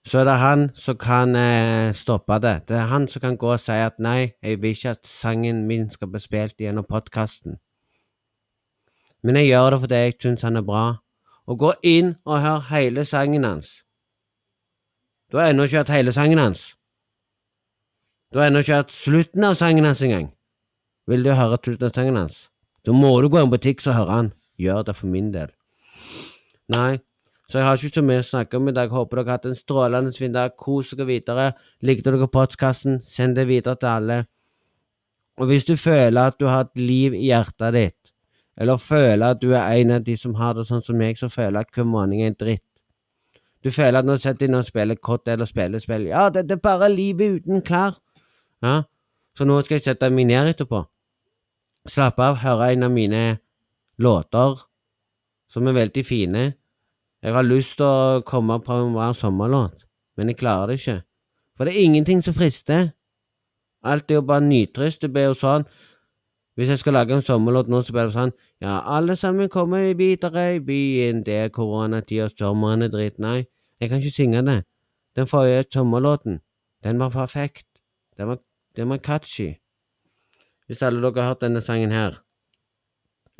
så 0.07 0.19
er 0.19 0.23
det 0.23 0.37
han 0.39 0.69
som 0.73 0.97
kan 0.97 1.35
eh, 1.35 1.93
stoppe 1.93 2.39
det. 2.39 2.61
Det 2.67 2.75
er 2.75 2.89
han 2.89 3.07
som 3.07 3.19
kan 3.19 3.37
gå 3.37 3.53
og 3.53 3.59
si 3.59 3.71
at 3.71 3.99
nei, 3.99 4.33
jeg 4.41 4.61
vil 4.61 4.71
ikke 4.71 4.89
at 4.95 5.07
sangen 5.07 5.65
min 5.67 5.89
skal 5.91 6.07
bli 6.07 6.19
spilt 6.23 6.55
gjennom 6.57 6.87
podkasten. 6.87 7.59
Men 9.23 9.39
jeg 9.39 9.51
gjør 9.51 9.69
det 9.69 9.81
fordi 9.83 10.01
jeg 10.03 10.17
syns 10.21 10.45
han 10.45 10.59
er 10.59 10.65
bra. 10.65 10.85
Og 11.47 11.59
gå 11.59 11.73
inn 11.83 12.15
og 12.25 12.41
hør 12.43 12.65
hele 12.71 13.05
sangen 13.05 13.43
hans. 13.43 13.69
Du 15.31 15.37
har 15.37 15.51
ennå 15.51 15.63
ikke 15.67 15.77
hørt 15.77 15.95
hele 15.95 16.11
sangen 16.11 16.39
hans. 16.39 16.73
Du 18.33 18.39
har 18.39 18.47
ennå 18.47 18.59
ikke 18.63 18.75
hørt 18.75 18.91
slutten 18.91 19.43
av 19.43 19.55
sangen 19.55 19.85
hans 19.87 20.01
engang. 20.01 20.29
Vil 21.07 21.23
du 21.23 21.31
høre 21.31 21.59
slutten 21.63 21.87
av 21.87 21.95
sangen 21.95 22.19
hans? 22.19 22.47
så 22.87 22.93
må 22.95 23.09
du 23.19 23.27
gå 23.27 23.35
i 23.35 23.43
en 23.43 23.51
butikk 23.51 23.81
og 23.83 23.97
høre 23.97 24.13
han. 24.15 24.27
Gjør 24.63 24.85
det 24.87 24.93
for 24.95 25.11
min 25.11 25.27
del. 25.33 25.49
Nei, 26.71 27.01
så 27.51 27.59
jeg 27.59 27.67
har 27.67 27.81
ikke 27.81 27.99
så 27.99 28.03
mye 28.07 28.21
å 28.23 28.27
snakke 28.29 28.61
om 28.61 28.69
i 28.71 28.73
dag. 28.77 28.93
Håper 28.95 29.19
dere 29.19 29.27
har 29.27 29.41
hatt 29.41 29.47
en 29.49 29.57
strålende 29.59 30.13
fin 30.15 30.31
dag. 30.31 30.55
Kos 30.55 30.93
dere 30.93 31.09
videre. 31.09 31.49
Likte 31.83 32.13
dere 32.15 32.29
postkassen, 32.31 33.01
send 33.03 33.35
det 33.35 33.43
videre 33.51 33.75
til 33.75 33.91
alle. 33.91 34.17
Og 35.35 35.51
hvis 35.51 35.67
du 35.67 35.75
føler 35.75 36.31
at 36.31 36.39
du 36.39 36.47
har 36.47 36.63
et 36.63 36.79
liv 36.79 37.17
i 37.17 37.27
hjertet 37.27 37.75
ditt, 37.75 37.96
eller 38.57 38.77
føle 38.81 39.25
at 39.25 39.41
du 39.41 39.51
er 39.53 39.69
en 39.77 39.91
av 39.91 40.03
de 40.03 40.15
som 40.17 40.33
har 40.35 40.55
det 40.57 40.65
sånn 40.67 40.81
som 40.81 40.97
meg, 40.97 41.17
så 41.19 41.29
føler 41.29 41.61
at 41.61 41.73
hver 41.75 41.85
måned 41.85 42.17
er 42.17 42.31
en 42.31 42.37
dritt. 42.39 42.63
Du 43.63 43.71
føler 43.71 43.99
at 43.99 44.07
nå 44.07 44.15
setter 44.21 44.47
de 44.47 44.57
og 44.57 44.65
spiller 44.65 44.97
kott 45.01 45.27
eller 45.27 45.49
spiller 45.49 45.81
spill. 45.81 46.07
Ja, 46.09 46.29
det 46.29 46.49
er 46.51 46.61
bare 46.61 46.89
livet 46.89 47.41
uten 47.41 47.61
klær. 47.65 47.97
Ja, 48.63 48.83
så 49.37 49.45
nå 49.45 49.59
skal 49.61 49.77
jeg 49.77 49.85
sette 49.85 50.09
meg 50.09 50.29
ned 50.29 50.53
etterpå. 50.53 50.85
Slappe 51.87 52.23
av, 52.23 52.39
høre 52.41 52.71
en 52.73 52.87
av 52.87 52.91
mine 52.93 53.23
låter 54.01 54.63
som 55.53 55.67
er 55.67 55.77
veldig 55.77 56.05
fine. 56.05 56.45
Jeg 57.23 57.33
har 57.33 57.45
lyst 57.45 57.77
til 57.77 57.85
å 57.85 58.23
komme 58.25 58.59
på 58.63 58.73
en 58.73 58.93
bra 58.95 59.11
sommerlåt, 59.17 59.85
men 60.17 60.29
jeg 60.31 60.39
klarer 60.41 60.73
det 60.73 60.79
ikke. 60.81 61.01
For 61.57 61.65
det 61.65 61.73
er 61.73 61.85
ingenting 61.85 62.21
som 62.21 62.35
frister. 62.37 62.91
Alt 63.83 64.11
er 64.11 64.19
jo 64.19 64.25
bare 64.25 64.45
nitrist. 64.45 65.01
Det 65.01 65.09
blir 65.13 65.31
jo 65.31 65.37
sånn 65.37 65.65
Hvis 66.57 66.71
jeg 66.73 66.81
skal 66.81 66.97
lage 66.97 67.13
en 67.13 67.21
sommerlåt 67.21 67.69
nå, 67.69 67.83
så 67.85 67.93
blir 67.93 68.09
det 68.09 68.15
sånn 68.15 68.33
Ja, 68.63 68.79
alle 68.97 69.15
sammen 69.15 69.49
kommer 69.53 69.85
videre 69.93 70.47
i 70.55 70.59
byen, 70.59 71.21
det 71.23 71.35
er 71.37 71.53
koronatid 71.53 72.23
og 72.25 72.33
sommeren 72.33 72.81
er 72.81 72.89
dritt. 72.89 73.19
Nei, 73.21 73.45
jeg 73.79 73.91
kan 73.91 74.01
ikke 74.01 74.15
synge 74.15 74.41
det. 74.47 74.59
Den 75.15 75.29
forrige 75.29 75.67
sommerlåten, 75.73 76.41
den 76.83 76.99
var 76.99 77.13
perfekt. 77.13 77.67
Den 78.17 78.33
var, 78.33 78.41
den 78.75 78.89
var 78.89 78.97
catchy. 78.97 79.51
Hvis 80.65 80.81
alle 80.81 81.01
dere 81.01 81.21
har 81.21 81.35
hørt 81.35 81.45
denne 81.45 81.61
sangen 81.61 81.93
her, 81.93 82.17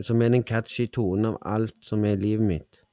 som 0.01 0.21
er 0.21 0.29
den 0.29 0.45
catchy 0.45 0.85
tonen 0.85 1.33
av 1.33 1.39
alt 1.41 1.75
som 1.81 2.05
er 2.05 2.21
livet 2.21 2.45
mitt 2.45 2.83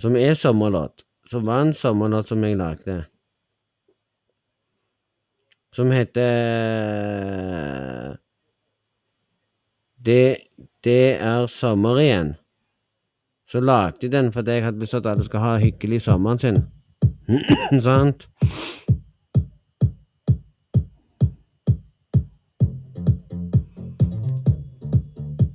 som 0.00 0.16
er 0.16 0.34
sommerlåt, 0.34 1.04
som 1.28 1.46
var 1.46 1.60
en 1.62 1.74
sommerlåt 1.74 2.28
som 2.28 2.44
jeg 2.44 2.56
lagde. 2.56 3.04
Som 5.76 5.90
heter 5.92 6.30
Det, 10.06 10.36
det 10.84 11.22
er 11.22 11.46
sommer 11.46 11.98
igjen. 11.98 12.34
Så 13.48 13.60
lagde 13.60 13.92
jeg 14.02 14.12
den 14.12 14.32
fordi 14.32 14.50
jeg 14.50 14.64
hadde 14.64 14.78
lyst 14.78 14.90
til 14.90 14.96
at 14.96 15.06
alle 15.06 15.24
skal 15.24 15.40
ha 15.40 15.56
hyggelig 15.58 16.00
sommeren 16.02 16.38
sin. 16.38 16.56
Sant? 17.82 18.28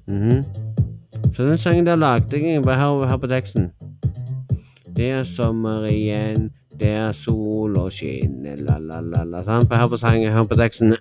Mhm. 0.07 0.43
Så 1.35 1.43
den 1.43 1.57
sangen 1.57 1.85
der 1.85 1.95
lagde 1.95 2.53
jeg. 2.53 2.63
Bare 2.63 2.75
hør, 2.75 3.05
hør 3.05 3.17
på 3.17 3.27
teksten. 3.27 3.71
Det 4.95 5.09
er 5.09 5.23
sommer 5.23 5.85
igjen, 5.85 6.51
det 6.79 6.87
er 6.87 7.11
sol 7.11 7.77
og 7.77 7.91
skinner, 7.91 8.55
la-la-la-la. 8.55 9.41
Hør 9.77 9.87
på 9.87 9.97
sangen, 9.97 10.31
hør 10.31 10.43
på 10.43 10.55
teksten. 10.55 10.95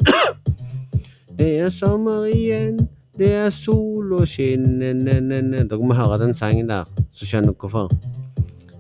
Det 1.39 1.59
er 1.59 1.69
sommer 1.69 2.25
igjen, 2.25 2.89
det 3.19 3.33
er 3.33 3.51
sol 3.51 4.13
og 4.13 4.29
skinn 4.29 4.79
ne, 4.79 4.93
ne, 4.93 5.21
ne, 5.21 5.41
ne. 5.43 5.69
Dere 5.69 5.79
må 5.87 5.95
høre 5.95 6.19
den 6.25 6.35
sangen 6.35 6.69
der, 6.69 6.85
så 7.13 7.27
skjønner 7.27 7.53
dere 7.53 7.61
hvorfor. 7.61 7.89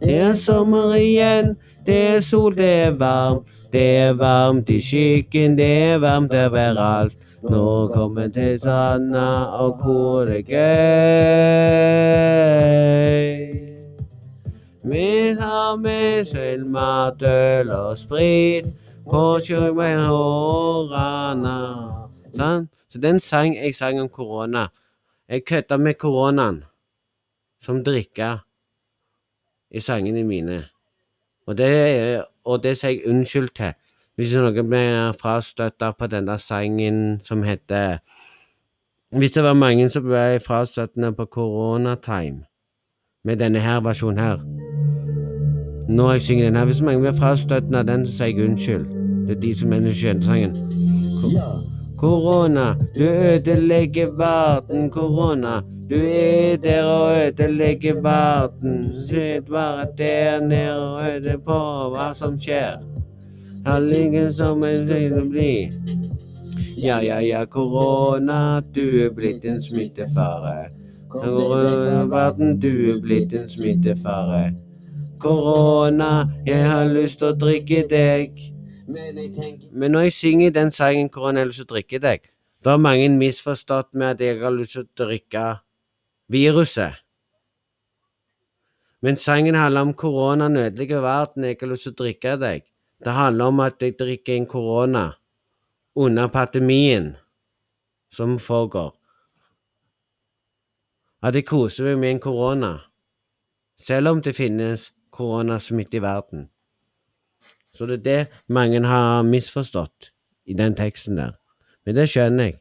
Det 0.02 0.15
er 0.20 0.32
sommer 0.35 0.94
igjen, 0.98 1.56
det 1.86 2.01
er 2.16 2.20
sol, 2.20 2.56
det 2.56 2.73
er 2.86 2.90
varmt. 2.98 3.47
Det 3.74 3.97
er 3.98 4.12
varmt 4.12 4.69
i 4.70 4.81
skyggen, 4.81 5.56
det 5.59 5.66
er 5.66 5.98
varmt 5.98 6.32
overalt. 6.32 7.16
Nå 7.43 7.89
kommer 7.94 8.28
til 8.28 8.59
stranda, 8.61 9.44
og 9.59 9.82
hvor 9.82 10.24
det 10.24 10.47
gøy. 10.47 10.55
Vi 14.85 15.35
har 15.40 15.77
med 15.77 16.24
sølvmat, 16.24 17.23
øl 17.23 17.70
og 17.70 17.98
sprit 17.98 18.66
på 19.11 19.40
sjøen 19.47 19.77
med 19.77 20.06
hårene. 20.06 21.59
Så 22.94 23.00
den 23.00 23.20
sang 23.20 23.56
jeg 23.56 23.74
sang 23.74 24.00
om 24.00 24.08
korona. 24.08 24.66
Jeg 25.28 25.44
kødda 25.44 25.76
med 25.76 25.94
koronaen 25.94 26.64
som 27.62 27.84
drikke 27.84 28.36
i 29.70 29.80
sangene 29.80 30.24
mine. 30.24 30.64
Og 31.46 31.58
det, 31.58 32.22
og 32.44 32.62
det 32.62 32.76
sier 32.78 32.90
jeg 32.90 33.08
unnskyld 33.10 33.48
til. 33.56 33.74
Hvis 34.14 34.36
noen 34.38 34.70
ble 34.70 34.84
frastøtta 35.18 35.90
på 35.98 36.06
den 36.06 36.30
der 36.30 36.38
sangen 36.38 37.20
som 37.24 37.42
heter 37.42 37.98
Hvis 39.10 39.32
det 39.32 39.42
var 39.42 39.58
mange 39.58 39.90
som 39.90 40.06
ble 40.06 40.38
frastøttende 40.46 41.12
på 41.12 41.24
koronatime 41.24 42.44
med 43.24 43.36
denne 43.36 43.58
her 43.58 43.80
versjonen 43.80 44.18
her 44.18 44.38
Når 45.88 46.12
jeg 46.12 46.22
synger 46.22 46.44
den 46.44 46.56
her 46.56 46.64
Hvis 46.64 46.80
mange 46.80 47.00
blir 47.00 47.18
frastøttende 47.18 47.78
av 47.78 47.86
den, 47.86 48.06
så 48.06 48.12
sier 48.12 48.36
jeg 48.36 48.50
unnskyld. 48.50 48.86
Det 49.26 49.36
er 49.36 49.40
de 49.40 49.54
som 49.58 49.68
mener 49.68 49.92
skjønner 49.92 50.24
sangen. 50.24 51.73
Korona, 52.05 52.76
du 52.94 53.05
ødelegger 53.05 54.10
verden. 54.10 54.90
Korona, 54.90 55.60
du 55.90 55.97
er 55.97 56.56
der 56.56 56.85
og 56.85 57.16
ødelegger 57.26 58.01
verden. 58.02 58.93
Sitt 59.09 59.48
bare 59.51 59.86
der 59.98 60.47
nede 60.47 60.94
og 60.94 61.01
øde 61.16 61.39
på 61.47 61.59
hva 61.94 62.12
som 62.14 62.36
skjer. 62.36 62.76
Her 63.66 63.81
ligger 63.81 64.28
som 64.31 64.64
en 64.64 64.89
høyde 64.93 65.24
bli. 65.31 65.72
Ja, 66.82 67.01
ja, 67.01 67.18
ja, 67.20 67.44
korona, 67.44 68.60
du 68.74 68.85
er 69.06 69.10
blitt 69.10 69.44
en 69.44 69.62
smittefare. 69.62 70.68
Koronaverden, 71.09 72.60
du 72.60 72.72
er 72.93 73.01
blitt 73.01 73.32
en 73.32 73.48
smittefare. 73.48 74.51
Korona, 75.18 76.26
jeg 76.47 76.68
har 76.68 76.85
lyst 76.85 77.18
til 77.18 77.32
å 77.32 77.39
drikke 77.47 77.86
deg. 77.89 78.53
Men 78.86 79.90
når 79.90 80.01
jeg 80.01 80.12
synger 80.12 80.51
den 80.51 80.70
sangen 80.70 81.09
'Korona, 81.09 81.40
jeg 81.40 81.44
har 81.44 81.47
lyst 81.47 81.56
til 81.56 81.65
å 81.65 81.74
drikke 81.74 81.98
deg', 81.98 82.31
da 82.65 82.70
har 82.70 82.78
mange 82.78 83.09
misforstått 83.09 83.94
med 83.94 84.06
at 84.06 84.20
jeg 84.20 84.40
har 84.40 84.51
lyst 84.51 84.73
til 84.73 84.82
å 84.82 85.06
drikke 85.06 85.59
viruset. 86.28 86.94
Men 89.05 89.16
sangen 89.16 89.55
handler 89.55 89.81
om 89.81 89.94
korona 89.94 90.48
ødelegger 90.48 91.01
verden, 91.01 91.44
jeg 91.44 91.56
har 91.61 91.69
lyst 91.69 91.82
til 91.82 91.93
å 91.93 91.98
drikke 91.98 92.36
deg. 92.40 92.62
Det 93.05 93.12
handler 93.12 93.44
om 93.44 93.61
at 93.61 93.82
jeg 93.82 93.98
drikker 93.98 94.36
en 94.36 94.47
korona 94.47 95.12
under 95.97 96.28
pandemien 96.28 97.16
som 98.12 98.39
foregår. 98.39 98.94
At 101.23 101.35
jeg 101.35 101.44
koser 101.47 101.85
meg 101.85 101.98
med 101.98 102.11
en 102.11 102.20
korona, 102.20 102.73
selv 103.78 104.09
om 104.09 104.23
det 104.23 104.36
finnes 104.36 104.93
koronasmitte 105.11 105.97
i 105.97 106.02
verden. 106.02 106.48
Så 107.74 107.86
det 107.86 108.01
er 108.01 108.05
det 108.05 108.28
mange 108.48 108.84
har 108.86 109.22
misforstått 109.22 110.12
i 110.46 110.55
den 110.55 110.74
teksten 110.74 111.16
der. 111.16 111.32
Men 111.86 111.96
det 111.96 112.09
skjønner 112.10 112.44
jeg. 112.44 112.60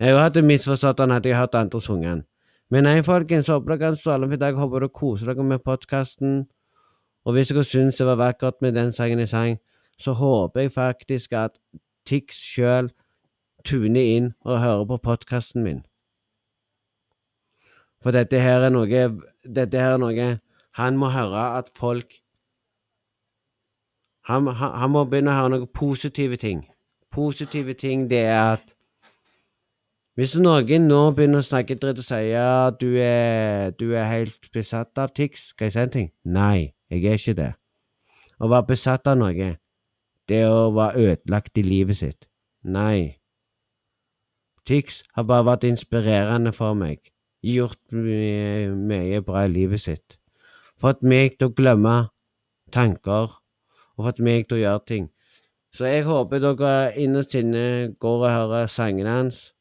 Jeg 0.00 0.32
det 0.34 0.44
misforstått 0.44 0.98
den 0.98 1.10
at 1.10 1.26
jeg 1.26 1.36
hørt 1.38 1.54
andre 1.54 1.80
synge 1.80 2.08
den. 2.08 2.24
Men 2.70 2.84
nei, 2.84 3.02
folkens, 3.02 3.50
håper 3.52 3.74
dere 3.74 3.78
kan 3.78 3.96
stråle 3.96 4.28
for 4.28 4.40
dag. 4.40 4.56
Håper 4.56 4.80
dere 4.80 4.88
koser 4.88 5.28
dere 5.28 5.44
med 5.44 5.62
podkasten. 5.64 6.46
Og 7.24 7.36
hvis 7.36 7.52
dere 7.52 7.64
syns 7.64 8.00
det 8.00 8.06
var 8.06 8.16
vakkert 8.16 8.62
med 8.64 8.74
den 8.74 8.92
sangen 8.92 9.20
jeg 9.20 9.28
sang, 9.28 9.58
så 9.98 10.12
håper 10.12 10.60
jeg 10.60 10.72
faktisk 10.72 11.32
at 11.32 11.58
Tix 12.06 12.40
sjøl 12.40 12.90
tuner 13.64 14.00
inn 14.00 14.32
og 14.42 14.58
hører 14.58 14.86
på 14.90 14.98
podkasten 15.04 15.62
min. 15.62 15.84
For 18.02 18.10
dette 18.10 18.40
her 18.42 18.66
er 18.66 18.74
noe 18.74 19.04
Dette 19.46 19.78
her 19.78 19.94
er 19.94 20.02
noe 20.02 20.26
Han 20.80 20.96
må 20.98 21.12
høre 21.14 21.44
at 21.60 21.70
folk 21.78 22.21
han, 24.28 24.46
han, 24.46 24.76
han 24.78 24.92
må 24.94 25.04
begynne 25.10 25.32
å 25.32 25.40
høre 25.40 25.54
noen 25.56 25.72
positive 25.74 26.38
ting. 26.38 26.62
Positive 27.12 27.74
ting, 27.78 28.06
det 28.10 28.24
er 28.26 28.56
at 28.56 28.72
hvis 30.12 30.34
noen 30.36 30.90
nå 30.90 31.00
begynner 31.16 31.40
å 31.40 31.46
snakke 31.46 31.78
dritt 31.80 32.02
og 32.02 32.04
sier 32.04 32.26
ja, 32.34 32.70
du 32.76 32.98
er, 33.00 33.70
du 33.80 33.94
er 33.96 34.10
helt 34.10 34.50
besatt 34.52 34.98
av 35.00 35.14
Tix, 35.16 35.48
skal 35.54 35.70
jeg 35.70 35.72
si 35.72 35.80
en 35.80 35.94
ting? 35.94 36.10
Nei, 36.28 36.74
jeg 36.92 37.06
er 37.08 37.16
ikke 37.16 37.34
det. 37.38 37.48
Å 38.36 38.50
være 38.52 38.68
besatt 38.74 39.08
av 39.08 39.16
noe, 39.22 39.54
det 40.28 40.42
er 40.44 40.52
å 40.52 40.68
være 40.76 41.06
ødelagt 41.06 41.56
i 41.56 41.64
livet 41.64 41.96
sitt. 42.02 42.28
Nei. 42.60 43.22
Tix 44.68 45.00
har 45.16 45.24
bare 45.30 45.48
vært 45.48 45.64
inspirerende 45.70 46.52
for 46.52 46.76
meg, 46.76 47.00
gjort 47.40 47.80
mye, 47.96 48.68
mye 48.76 49.24
bra 49.24 49.46
i 49.48 49.54
livet 49.54 49.80
sitt. 49.86 50.18
Fått 50.76 51.00
meg 51.00 51.38
til 51.38 51.48
å 51.48 51.56
glemme 51.56 51.96
tanker, 52.74 53.32
og 53.96 54.06
fått 54.08 54.22
meg 54.24 54.46
til 54.48 54.58
å 54.58 54.62
gjøre 54.62 54.84
ting. 54.88 55.08
Så 55.72 55.88
jeg 55.88 56.04
håper 56.04 56.42
dere 56.42 56.92
innerst 57.00 57.34
inne 57.38 57.94
går 58.00 58.26
og 58.26 58.30
hører 58.30 58.68
sangene 58.68 59.16
hans 59.16 59.52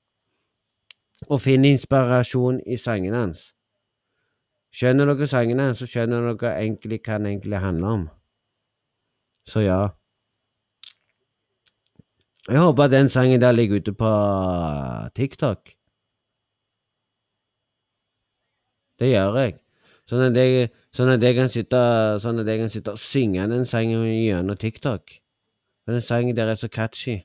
og 1.29 1.41
finner 1.43 1.71
inspirasjon 1.71 2.59
i 2.65 2.77
sangene 2.81 3.19
hans. 3.23 3.51
Skjønner 4.75 5.11
dere 5.11 5.27
sangene, 5.27 5.71
så 5.75 5.87
skjønner 5.87 6.31
dere 6.31 6.55
egentlig 6.63 7.01
hva 7.05 7.19
den 7.19 7.33
egentlig 7.33 7.59
handler 7.61 7.97
om. 7.97 8.05
Så 9.47 9.63
ja. 9.65 9.81
Jeg 12.49 12.59
håper 12.59 12.87
at 12.87 12.93
den 12.95 13.09
sangen 13.09 13.41
der 13.41 13.51
ligger 13.51 13.79
ute 13.79 13.93
på 13.93 14.11
TikTok. 15.15 15.75
Det 18.99 19.09
gjør 19.11 19.37
jeg. 19.41 19.57
Sånn 20.09 20.27
at 20.27 20.37
jeg, 20.37 20.71
sånn 20.95 21.13
at 21.13 21.23
jeg, 21.23 21.37
kan, 21.37 21.49
sitte, 21.51 21.81
sånn 22.23 22.43
jeg 22.43 22.61
kan 22.61 22.71
sitte 22.71 22.95
og 22.95 23.01
synge 23.01 23.47
den 23.51 23.67
sangen 23.67 24.05
gjennom 24.05 24.59
TikTok. 24.59 25.17
For 25.85 25.95
den 25.95 26.05
sangen 26.05 26.37
der 26.37 26.51
er 26.51 26.59
så 26.59 26.69
catchy. 26.71 27.21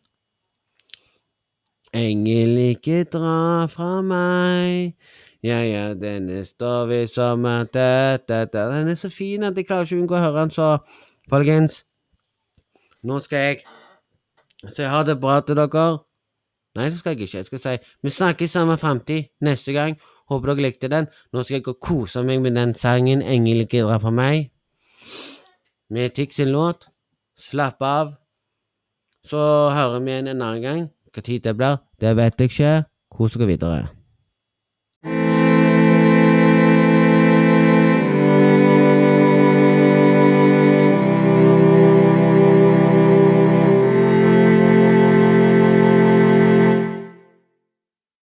Engel, 1.97 2.56
ikke 2.74 3.05
dra 3.09 3.66
fra 3.72 4.01
meg. 4.05 4.97
Ja, 5.47 5.60
ja, 5.62 5.94
denne 5.94 6.44
står 6.44 6.86
vi 6.90 7.06
som 7.06 7.44
at 7.47 7.72
Den 7.72 8.88
er 8.88 8.94
så 8.94 9.10
fin 9.10 9.44
at 9.44 9.56
jeg 9.56 9.66
klarer 9.66 9.86
ikke 9.86 9.97
å 9.97 10.01
unngå 10.02 10.16
å 10.16 10.22
høre 10.24 10.40
den, 10.40 10.51
så 10.51 10.78
folkens 11.30 11.84
Nå 13.06 13.20
skal 13.22 13.38
jeg 13.38 14.72
si 14.74 14.82
ha 14.82 15.02
det 15.06 15.20
bra 15.20 15.38
til 15.47 15.60
dere. 15.60 15.86
Nei, 16.74 16.88
det 16.90 16.98
skal 16.98 17.14
jeg 17.14 17.28
ikke. 17.28 17.38
Jeg 17.38 17.47
skal 17.47 17.62
si 17.62 17.76
vi 18.02 18.10
snakkes 18.10 18.51
samme 18.51 18.76
framtid 18.80 19.28
neste 19.40 19.72
gang. 19.72 19.94
Håper 20.31 20.53
dere 20.53 20.66
likte 20.66 20.90
den. 20.90 21.09
Nå 21.32 21.43
skal 21.43 21.59
jeg 21.59 21.66
gå 21.66 21.77
og 21.77 21.81
kose 21.81 22.23
meg 22.27 22.43
med 22.43 22.57
den 22.59 22.74
sangen 22.74 23.23
'Engel 23.23 23.66
ikke 23.66 23.86
for 24.01 24.11
meg'. 24.11 24.51
Med 25.90 26.15
Tix 26.15 26.36
sin 26.36 26.48
låt. 26.48 26.89
Slapp 27.39 27.82
av. 27.82 28.15
Så 29.24 29.39
hører 29.70 30.01
vi 30.01 30.11
igjen 30.11 30.28
en 30.28 30.43
annen 30.43 30.62
gang. 30.62 30.90
Hva 31.12 31.23
tid 31.23 31.40
det 31.44 31.57
blir, 31.57 31.78
det 32.01 32.16
vet 32.16 32.40
jeg 32.40 32.51
ikke. 32.51 32.85
Kos 33.11 33.32
dere 33.32 33.47
videre. 33.47 33.95